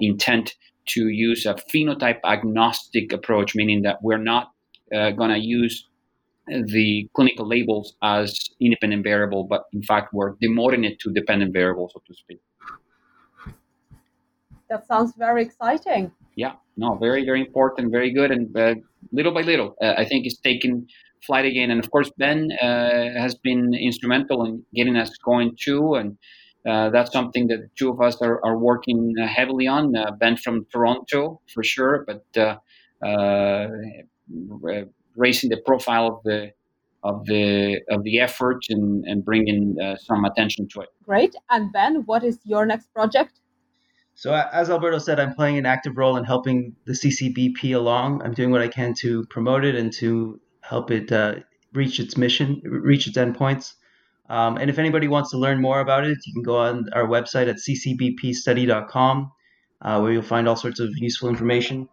intent 0.00 0.54
to 0.86 1.08
use 1.08 1.46
a 1.46 1.54
phenotype 1.54 2.20
agnostic 2.24 3.12
approach, 3.12 3.54
meaning 3.54 3.82
that 3.82 3.98
we're 4.02 4.18
not 4.18 4.50
uh, 4.94 5.10
going 5.10 5.30
to 5.30 5.38
use 5.38 5.88
the 6.48 7.08
clinical 7.14 7.46
labels 7.46 7.94
as 8.02 8.50
independent 8.60 9.04
variable, 9.04 9.44
but 9.44 9.64
in 9.72 9.82
fact 9.82 10.12
we're 10.12 10.34
demoting 10.36 10.84
it 10.84 10.98
to 10.98 11.12
dependent 11.12 11.52
variable, 11.52 11.88
so 11.92 12.02
to 12.06 12.14
speak. 12.14 12.40
That 14.68 14.86
sounds 14.86 15.12
very 15.16 15.42
exciting. 15.42 16.10
Yeah, 16.34 16.54
no, 16.76 16.96
very, 16.96 17.24
very 17.24 17.40
important, 17.40 17.92
very 17.92 18.12
good, 18.12 18.30
and 18.30 18.56
uh, 18.56 18.74
little 19.12 19.32
by 19.32 19.42
little, 19.42 19.76
uh, 19.80 19.94
I 19.96 20.04
think 20.04 20.26
it's 20.26 20.38
taking 20.38 20.88
flight 21.26 21.44
again. 21.44 21.70
And 21.70 21.82
of 21.82 21.90
course, 21.90 22.10
Ben 22.18 22.50
uh, 22.60 23.10
has 23.16 23.34
been 23.34 23.74
instrumental 23.74 24.44
in 24.44 24.64
getting 24.74 24.96
us 24.96 25.16
going 25.18 25.56
too, 25.58 25.94
and 25.94 26.18
uh, 26.66 26.90
that's 26.90 27.12
something 27.12 27.48
that 27.48 27.58
the 27.58 27.70
two 27.76 27.90
of 27.90 28.00
us 28.00 28.20
are, 28.22 28.44
are 28.44 28.58
working 28.58 29.14
uh, 29.20 29.26
heavily 29.26 29.66
on. 29.66 29.96
Uh, 29.96 30.12
ben 30.12 30.36
from 30.36 30.66
Toronto 30.72 31.40
for 31.52 31.64
sure, 31.64 32.04
but 32.06 32.24
uh, 32.36 32.56
uh, 33.04 33.68
raising 35.16 35.50
the 35.50 35.60
profile 35.66 36.06
of 36.06 36.22
the 36.24 36.52
of 37.04 37.26
the 37.26 37.80
of 37.90 38.04
the 38.04 38.20
effort 38.20 38.64
and, 38.68 39.04
and 39.04 39.24
bringing 39.24 39.76
uh, 39.82 39.96
some 39.96 40.24
attention 40.24 40.68
to 40.68 40.82
it. 40.82 40.88
Great. 41.04 41.34
And 41.50 41.72
Ben, 41.72 42.02
what 42.06 42.22
is 42.22 42.38
your 42.44 42.64
next 42.64 42.92
project? 42.94 43.40
So 44.14 44.34
as 44.34 44.70
Alberto 44.70 44.98
said, 44.98 45.18
I'm 45.18 45.34
playing 45.34 45.58
an 45.58 45.66
active 45.66 45.96
role 45.96 46.16
in 46.16 46.24
helping 46.24 46.76
the 46.84 46.92
CCBP 46.92 47.74
along. 47.74 48.22
I'm 48.22 48.34
doing 48.34 48.50
what 48.50 48.60
I 48.60 48.68
can 48.68 48.94
to 49.00 49.24
promote 49.30 49.64
it 49.64 49.74
and 49.74 49.92
to 49.94 50.40
help 50.72 50.90
it 50.90 51.12
reach 51.74 52.00
its 52.00 52.16
mission, 52.16 52.60
reach 52.64 53.06
its 53.06 53.18
endpoints. 53.18 53.74
Um, 54.28 54.56
and 54.56 54.70
if 54.70 54.78
anybody 54.78 55.08
wants 55.08 55.30
to 55.32 55.38
learn 55.38 55.60
more 55.60 55.80
about 55.80 56.04
it, 56.04 56.18
you 56.26 56.32
can 56.32 56.42
go 56.42 56.56
on 56.56 56.88
our 56.92 57.06
website 57.06 57.48
at 57.48 57.56
ccbpstudy.com, 57.56 59.32
uh, 59.82 60.00
where 60.00 60.12
you'll 60.12 60.22
find 60.22 60.48
all 60.48 60.56
sorts 60.56 60.80
of 60.80 60.88
useful 60.96 61.28
information. 61.28 61.88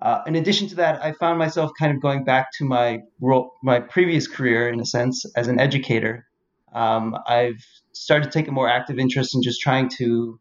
Uh, 0.00 0.20
in 0.26 0.36
addition 0.36 0.68
to 0.68 0.76
that, 0.76 1.02
I 1.04 1.12
found 1.12 1.38
myself 1.38 1.72
kind 1.78 1.92
of 1.94 2.00
going 2.00 2.24
back 2.24 2.46
to 2.58 2.64
my 2.64 3.00
role, 3.20 3.52
my 3.62 3.80
previous 3.80 4.26
career, 4.26 4.68
in 4.68 4.80
a 4.80 4.86
sense, 4.86 5.24
as 5.36 5.48
an 5.48 5.58
educator. 5.58 6.26
Um, 6.72 7.16
I've 7.26 7.62
started 7.92 8.26
to 8.26 8.30
take 8.30 8.48
a 8.48 8.52
more 8.52 8.68
active 8.68 8.98
interest 8.98 9.34
in 9.34 9.42
just 9.42 9.60
trying 9.60 9.88
to 9.98 10.38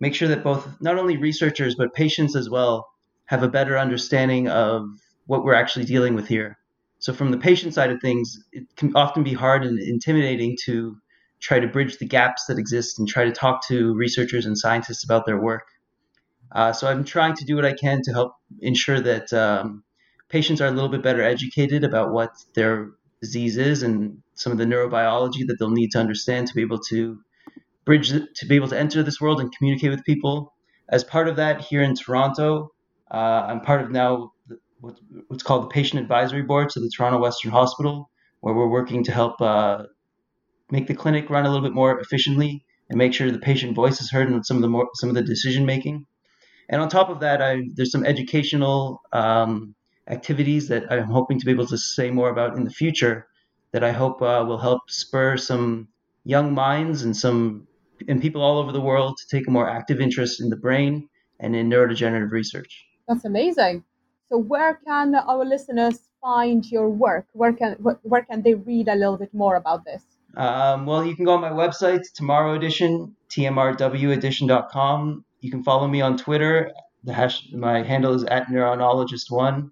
make 0.00 0.14
sure 0.14 0.28
that 0.28 0.44
both 0.44 0.66
not 0.80 0.98
only 0.98 1.16
researchers 1.16 1.74
but 1.74 1.92
patients 1.94 2.36
as 2.36 2.48
well 2.48 2.88
have 3.26 3.42
a 3.42 3.48
better 3.48 3.76
understanding 3.76 4.48
of 4.48 4.86
what 5.26 5.44
we're 5.44 5.54
actually 5.62 5.84
dealing 5.84 6.14
with 6.14 6.28
here. 6.28 6.56
So 7.02 7.12
from 7.12 7.32
the 7.32 7.36
patient 7.36 7.74
side 7.74 7.90
of 7.90 8.00
things, 8.00 8.38
it 8.52 8.76
can 8.76 8.94
often 8.94 9.24
be 9.24 9.32
hard 9.32 9.64
and 9.64 9.76
intimidating 9.76 10.56
to 10.66 10.96
try 11.40 11.58
to 11.58 11.66
bridge 11.66 11.98
the 11.98 12.06
gaps 12.06 12.46
that 12.46 12.60
exist 12.60 13.00
and 13.00 13.08
try 13.08 13.24
to 13.24 13.32
talk 13.32 13.66
to 13.66 13.92
researchers 13.94 14.46
and 14.46 14.56
scientists 14.56 15.02
about 15.02 15.26
their 15.26 15.40
work. 15.40 15.66
Uh, 16.52 16.72
so 16.72 16.86
I'm 16.86 17.02
trying 17.02 17.34
to 17.34 17.44
do 17.44 17.56
what 17.56 17.64
I 17.64 17.72
can 17.72 18.02
to 18.02 18.12
help 18.12 18.34
ensure 18.60 19.00
that 19.00 19.32
um, 19.32 19.82
patients 20.28 20.60
are 20.60 20.68
a 20.68 20.70
little 20.70 20.88
bit 20.88 21.02
better 21.02 21.22
educated 21.22 21.82
about 21.82 22.12
what 22.12 22.30
their 22.54 22.90
disease 23.20 23.56
is 23.56 23.82
and 23.82 24.22
some 24.34 24.52
of 24.52 24.58
the 24.58 24.64
neurobiology 24.64 25.44
that 25.48 25.56
they'll 25.58 25.70
need 25.70 25.90
to 25.90 25.98
understand 25.98 26.46
to 26.46 26.54
be 26.54 26.62
able 26.62 26.78
to 26.90 27.18
bridge 27.84 28.10
to 28.10 28.46
be 28.46 28.54
able 28.54 28.68
to 28.68 28.78
enter 28.78 29.02
this 29.02 29.20
world 29.20 29.40
and 29.40 29.52
communicate 29.56 29.90
with 29.90 30.04
people. 30.04 30.54
As 30.88 31.02
part 31.02 31.26
of 31.26 31.34
that, 31.34 31.62
here 31.62 31.82
in 31.82 31.96
Toronto, 31.96 32.70
uh, 33.10 33.46
I'm 33.48 33.60
part 33.60 33.82
of 33.82 33.90
now 33.90 34.31
what's 35.28 35.42
called 35.42 35.64
the 35.64 35.68
Patient 35.68 36.02
Advisory 36.02 36.42
Board 36.42 36.70
to 36.70 36.80
the 36.80 36.90
Toronto 36.94 37.18
Western 37.18 37.50
Hospital, 37.50 38.10
where 38.40 38.54
we're 38.54 38.68
working 38.68 39.04
to 39.04 39.12
help 39.12 39.40
uh, 39.40 39.84
make 40.70 40.86
the 40.86 40.94
clinic 40.94 41.30
run 41.30 41.44
a 41.44 41.48
little 41.48 41.62
bit 41.62 41.74
more 41.74 42.00
efficiently 42.00 42.64
and 42.88 42.98
make 42.98 43.14
sure 43.14 43.30
the 43.30 43.38
patient 43.38 43.74
voice 43.74 44.00
is 44.00 44.10
heard 44.10 44.28
in 44.28 44.42
some 44.42 44.56
of 44.56 44.62
the 44.62 44.68
more 44.68 44.88
some 44.94 45.08
of 45.08 45.14
the 45.14 45.22
decision 45.22 45.64
making. 45.64 46.06
And 46.68 46.80
on 46.80 46.88
top 46.88 47.10
of 47.10 47.20
that, 47.20 47.40
I, 47.42 47.62
there's 47.74 47.92
some 47.92 48.04
educational 48.04 49.00
um, 49.12 49.74
activities 50.08 50.68
that 50.68 50.90
I'm 50.90 51.04
hoping 51.04 51.38
to 51.38 51.46
be 51.46 51.52
able 51.52 51.66
to 51.66 51.78
say 51.78 52.10
more 52.10 52.30
about 52.30 52.56
in 52.56 52.64
the 52.64 52.70
future 52.70 53.26
that 53.72 53.84
I 53.84 53.92
hope 53.92 54.20
uh, 54.20 54.44
will 54.46 54.58
help 54.58 54.82
spur 54.88 55.36
some 55.36 55.88
young 56.24 56.54
minds 56.54 57.02
and 57.02 57.16
some 57.16 57.66
and 58.08 58.20
people 58.20 58.42
all 58.42 58.58
over 58.58 58.72
the 58.72 58.80
world 58.80 59.16
to 59.16 59.36
take 59.36 59.46
a 59.46 59.50
more 59.50 59.68
active 59.68 60.00
interest 60.00 60.40
in 60.40 60.48
the 60.50 60.56
brain 60.56 61.08
and 61.38 61.54
in 61.54 61.70
neurodegenerative 61.70 62.32
research. 62.32 62.84
That's 63.06 63.24
amazing. 63.24 63.84
So 64.32 64.38
where 64.38 64.80
can 64.86 65.14
our 65.14 65.44
listeners 65.44 66.08
find 66.22 66.64
your 66.64 66.88
work? 66.88 67.26
Where 67.34 67.52
can 67.52 67.74
where 67.74 68.22
can 68.22 68.40
they 68.40 68.54
read 68.54 68.88
a 68.88 68.94
little 68.94 69.18
bit 69.18 69.34
more 69.34 69.56
about 69.56 69.84
this? 69.84 70.02
Um, 70.34 70.86
well, 70.86 71.04
you 71.04 71.14
can 71.14 71.26
go 71.26 71.32
on 71.32 71.42
my 71.42 71.50
website, 71.50 72.10
Tomorrow 72.14 72.54
Edition, 72.54 73.14
tmrwedition.com. 73.28 75.24
You 75.40 75.50
can 75.50 75.62
follow 75.62 75.86
me 75.86 76.00
on 76.00 76.16
Twitter. 76.16 76.72
The 77.04 77.12
hash, 77.12 77.46
my 77.52 77.82
handle 77.82 78.14
is 78.14 78.24
at 78.24 78.46
neuronologist1. 78.46 79.70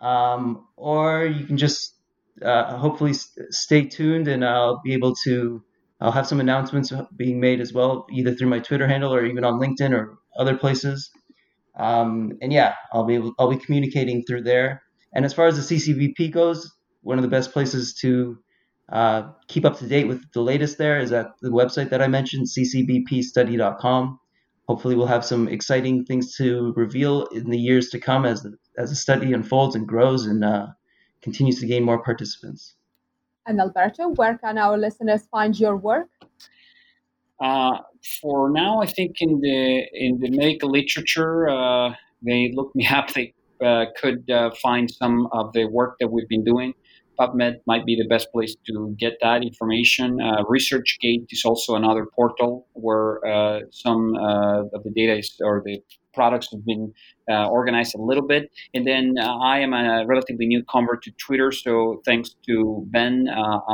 Um, 0.00 0.68
or 0.76 1.26
you 1.26 1.44
can 1.44 1.56
just 1.56 1.94
uh, 2.40 2.76
hopefully 2.76 3.14
stay 3.50 3.86
tuned 3.86 4.28
and 4.28 4.44
I'll 4.44 4.80
be 4.80 4.94
able 4.94 5.16
to, 5.24 5.64
I'll 6.00 6.12
have 6.12 6.28
some 6.28 6.38
announcements 6.38 6.92
being 7.16 7.40
made 7.40 7.60
as 7.60 7.72
well, 7.72 8.06
either 8.12 8.32
through 8.32 8.48
my 8.48 8.60
Twitter 8.60 8.86
handle 8.86 9.12
or 9.12 9.24
even 9.24 9.42
on 9.42 9.58
LinkedIn 9.58 9.90
or 9.90 10.18
other 10.38 10.56
places. 10.56 11.10
Um, 11.78 12.32
and 12.42 12.52
yeah, 12.52 12.74
I'll 12.92 13.04
be 13.04 13.14
able, 13.14 13.32
I'll 13.38 13.50
be 13.50 13.56
communicating 13.56 14.24
through 14.24 14.42
there. 14.42 14.82
And 15.14 15.24
as 15.24 15.32
far 15.32 15.46
as 15.46 15.56
the 15.56 15.76
CCBP 15.76 16.32
goes, 16.32 16.70
one 17.02 17.18
of 17.18 17.22
the 17.22 17.28
best 17.28 17.52
places 17.52 17.94
to 17.94 18.38
uh, 18.90 19.30
keep 19.48 19.64
up 19.64 19.78
to 19.78 19.86
date 19.86 20.08
with 20.08 20.22
the 20.32 20.40
latest 20.40 20.78
there 20.78 20.98
is 20.98 21.12
at 21.12 21.28
the 21.40 21.50
website 21.50 21.90
that 21.90 22.02
I 22.02 22.08
mentioned, 22.08 22.46
ccbpstudy.com. 22.46 24.20
Hopefully, 24.66 24.94
we'll 24.94 25.06
have 25.06 25.24
some 25.24 25.48
exciting 25.48 26.04
things 26.04 26.36
to 26.36 26.74
reveal 26.76 27.26
in 27.26 27.48
the 27.48 27.58
years 27.58 27.88
to 27.90 27.98
come 27.98 28.26
as 28.26 28.42
the, 28.42 28.54
as 28.76 28.90
the 28.90 28.96
study 28.96 29.32
unfolds 29.32 29.74
and 29.74 29.86
grows 29.86 30.26
and 30.26 30.44
uh, 30.44 30.66
continues 31.22 31.60
to 31.60 31.66
gain 31.66 31.84
more 31.84 32.02
participants. 32.02 32.74
And 33.46 33.60
Alberto, 33.60 34.08
where 34.10 34.36
can 34.36 34.58
our 34.58 34.76
listeners 34.76 35.26
find 35.30 35.58
your 35.58 35.76
work? 35.76 36.08
Uh, 37.40 37.78
for 38.20 38.50
now, 38.50 38.80
I 38.80 38.86
think 38.86 39.16
in 39.20 39.40
the 39.40 39.86
in 39.92 40.18
the 40.20 40.30
medical 40.30 40.70
literature, 40.70 41.48
uh, 41.48 41.94
they 42.22 42.52
look 42.54 42.74
me 42.74 42.86
up. 42.90 43.12
They 43.12 43.34
uh, 43.64 43.86
could 43.96 44.28
uh, 44.30 44.50
find 44.62 44.90
some 44.90 45.28
of 45.32 45.52
the 45.52 45.66
work 45.66 45.96
that 46.00 46.08
we've 46.08 46.28
been 46.28 46.44
doing. 46.44 46.74
PubMed 47.18 47.56
might 47.66 47.84
be 47.84 47.96
the 47.96 48.06
best 48.06 48.30
place 48.30 48.54
to 48.68 48.94
get 48.96 49.14
that 49.20 49.42
information. 49.42 50.20
Uh, 50.20 50.44
ResearchGate 50.44 51.26
is 51.30 51.44
also 51.44 51.74
another 51.74 52.06
portal 52.14 52.68
where 52.74 53.24
uh, 53.26 53.60
some 53.72 54.14
of 54.16 54.70
the 54.84 54.90
data 54.94 55.18
is, 55.18 55.34
or 55.40 55.60
the 55.64 55.82
products 56.20 56.48
have 56.52 56.64
been 56.72 56.84
uh, 57.30 57.46
organized 57.58 57.94
a 57.94 58.02
little 58.10 58.26
bit. 58.34 58.44
And 58.74 58.86
then 58.90 59.04
I 59.18 59.60
am 59.66 59.72
a 59.72 60.04
relatively 60.06 60.46
new 60.46 60.62
convert 60.74 61.02
to 61.04 61.12
Twitter, 61.26 61.50
so 61.52 62.02
thanks 62.04 62.28
to 62.46 62.54
Ben, 62.94 63.28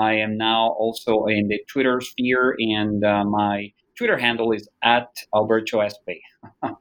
I 0.09 0.11
am 0.27 0.33
now 0.37 0.63
also 0.83 1.13
in 1.27 1.49
the 1.49 1.61
Twitter 1.73 2.01
sphere, 2.01 2.57
and 2.77 3.01
my 3.31 3.73
Twitter 3.97 4.19
handle 4.19 4.53
is 4.53 4.69
at 4.83 5.09
Alberto 5.35 5.79
Espay. 5.81 6.21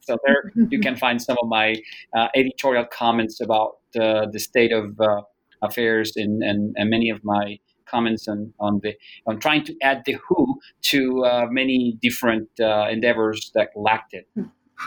so 0.00 0.16
there 0.26 0.52
you 0.70 0.78
can 0.80 0.96
find 0.96 1.20
some 1.20 1.36
of 1.42 1.48
my 1.48 1.76
uh, 2.16 2.28
editorial 2.34 2.86
comments 2.86 3.40
about 3.40 3.78
uh, 3.98 4.26
the 4.30 4.38
state 4.38 4.72
of 4.72 5.00
uh, 5.00 5.22
affairs 5.62 6.12
and, 6.16 6.42
and, 6.42 6.74
and, 6.76 6.90
many 6.90 7.10
of 7.10 7.20
my 7.24 7.58
comments 7.86 8.28
on, 8.28 8.52
on 8.60 8.80
the 8.82 8.94
on 9.26 9.38
trying 9.40 9.64
to 9.64 9.74
add 9.82 10.02
the 10.06 10.16
who 10.28 10.58
to 10.82 11.24
uh, 11.24 11.46
many 11.50 11.98
different 12.00 12.48
uh, 12.60 12.86
endeavors 12.90 13.50
that 13.54 13.68
lacked 13.74 14.14
it. 14.14 14.26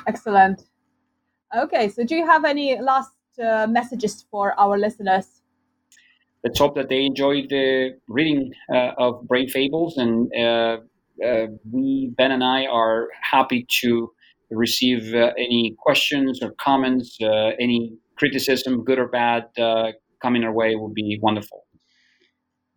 Excellent. 0.07 0.61
Okay, 1.55 1.89
so 1.89 2.03
do 2.03 2.15
you 2.15 2.25
have 2.25 2.45
any 2.45 2.79
last 2.81 3.11
uh, 3.43 3.67
messages 3.67 4.25
for 4.31 4.59
our 4.59 4.77
listeners? 4.77 5.41
Let's 6.43 6.59
hope 6.59 6.75
that 6.75 6.89
they 6.89 7.05
enjoyed 7.05 7.49
the 7.49 7.91
reading 8.07 8.51
of 8.97 9.27
Brain 9.27 9.47
Fables 9.47 9.97
and 9.97 10.29
uh, 11.23 11.47
we, 11.71 12.11
Ben 12.17 12.31
and 12.31 12.43
I, 12.43 12.65
are 12.65 13.07
happy 13.21 13.65
to 13.81 14.11
receive 14.49 15.13
uh, 15.13 15.31
any 15.37 15.75
questions 15.79 16.41
or 16.41 16.53
comments, 16.59 17.17
uh, 17.21 17.51
any 17.59 17.93
criticism, 18.17 18.83
good 18.83 18.99
or 18.99 19.07
bad, 19.07 19.45
coming 20.21 20.43
our 20.43 20.53
way 20.53 20.75
would 20.75 20.93
be 20.93 21.19
wonderful. 21.21 21.65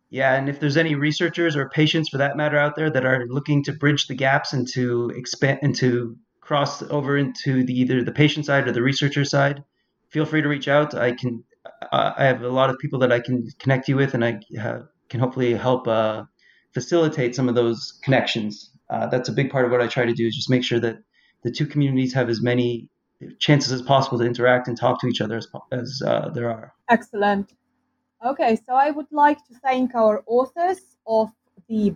Yeah, 0.09 0.35
and 0.35 0.47
if 0.47 0.59
there's 0.59 0.77
any 0.77 0.95
researchers 0.95 1.55
or 1.55 1.69
patients 1.69 2.09
for 2.09 2.17
that 2.17 2.37
matter 2.37 2.57
out 2.57 2.75
there 2.75 2.89
that 2.89 3.05
are 3.05 3.25
looking 3.27 3.63
to 3.65 3.73
bridge 3.73 4.07
the 4.07 4.15
gaps 4.15 4.53
and 4.53 4.67
to 4.73 5.11
expand 5.15 5.59
and 5.61 5.75
to 5.75 6.15
cross 6.47 6.81
over 6.83 7.17
into 7.17 7.63
the 7.65 7.77
either 7.77 8.01
the 8.03 8.11
patient 8.23 8.45
side 8.45 8.67
or 8.67 8.71
the 8.71 8.81
researcher 8.81 9.25
side, 9.25 9.63
feel 10.09 10.25
free 10.25 10.41
to 10.41 10.47
reach 10.47 10.69
out. 10.69 10.95
I 10.95 11.11
can 11.11 11.43
I 11.91 12.23
have 12.25 12.41
a 12.41 12.49
lot 12.49 12.69
of 12.69 12.79
people 12.79 12.99
that 12.99 13.11
I 13.11 13.19
can 13.19 13.45
connect 13.59 13.89
you 13.89 13.97
with, 13.97 14.13
and 14.13 14.23
I 14.23 14.39
uh, 14.59 14.79
can 15.09 15.19
hopefully 15.19 15.53
help 15.53 15.87
uh, 15.87 16.23
facilitate 16.73 17.35
some 17.35 17.49
of 17.49 17.55
those 17.55 17.99
connections. 18.03 18.71
Uh, 18.89 19.07
that's 19.07 19.27
a 19.27 19.33
big 19.33 19.49
part 19.51 19.65
of 19.65 19.71
what 19.71 19.81
I 19.81 19.87
try 19.87 20.05
to 20.05 20.13
do 20.13 20.25
is 20.25 20.35
just 20.35 20.49
make 20.49 20.63
sure 20.63 20.79
that 20.79 20.97
the 21.43 21.51
two 21.51 21.65
communities 21.65 22.13
have 22.13 22.29
as 22.29 22.41
many 22.41 22.87
chances 23.39 23.71
as 23.73 23.81
possible 23.81 24.17
to 24.19 24.25
interact 24.25 24.67
and 24.69 24.77
talk 24.77 25.01
to 25.01 25.07
each 25.07 25.21
other 25.21 25.37
as, 25.37 25.47
as 25.71 26.01
uh, 26.05 26.29
there 26.29 26.49
are. 26.49 26.73
Excellent. 26.89 27.53
Okay, 28.25 28.57
so 28.65 28.73
I 28.73 28.91
would 28.91 29.11
like 29.11 29.39
to 29.47 29.53
thank 29.63 29.93
our 29.95 30.23
authors 30.25 30.79
of 31.05 31.29
the 31.67 31.95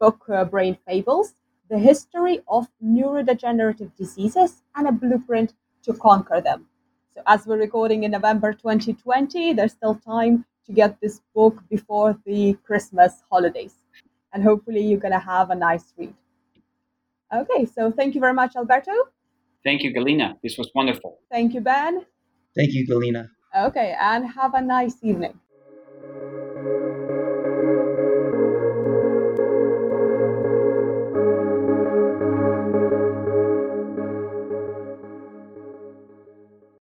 book 0.00 0.24
uh, 0.28 0.44
Brain 0.44 0.76
Fables, 0.86 1.34
The 1.70 1.78
History 1.78 2.40
of 2.48 2.68
Neurodegenerative 2.84 3.96
Diseases 3.96 4.62
and 4.74 4.86
a 4.88 4.92
Blueprint 4.92 5.54
to 5.84 5.94
Conquer 5.94 6.40
Them. 6.40 6.66
So, 7.14 7.22
as 7.26 7.46
we're 7.46 7.58
recording 7.58 8.04
in 8.04 8.10
November 8.10 8.52
2020, 8.52 9.52
there's 9.52 9.72
still 9.72 9.94
time 9.94 10.44
to 10.66 10.72
get 10.72 11.00
this 11.00 11.20
book 11.34 11.62
before 11.68 12.18
the 12.24 12.54
Christmas 12.64 13.22
holidays 13.30 13.74
and 14.32 14.42
hopefully 14.42 14.80
you're 14.80 15.00
going 15.00 15.12
to 15.12 15.18
have 15.18 15.50
a 15.50 15.54
nice 15.54 15.92
read. 15.96 16.14
Okay, 17.34 17.64
so 17.66 17.90
thank 17.90 18.14
you 18.14 18.20
very 18.20 18.34
much, 18.34 18.56
Alberto. 18.56 18.92
Thank 19.64 19.82
you, 19.82 19.94
Galina. 19.94 20.34
This 20.42 20.58
was 20.58 20.70
wonderful. 20.74 21.18
Thank 21.30 21.54
you, 21.54 21.60
Ben. 21.60 22.04
Thank 22.56 22.72
you, 22.72 22.86
Galina. 22.86 23.28
Okay, 23.56 23.94
and 24.00 24.26
have 24.28 24.54
a 24.54 24.60
nice 24.60 24.96
evening. 25.02 25.38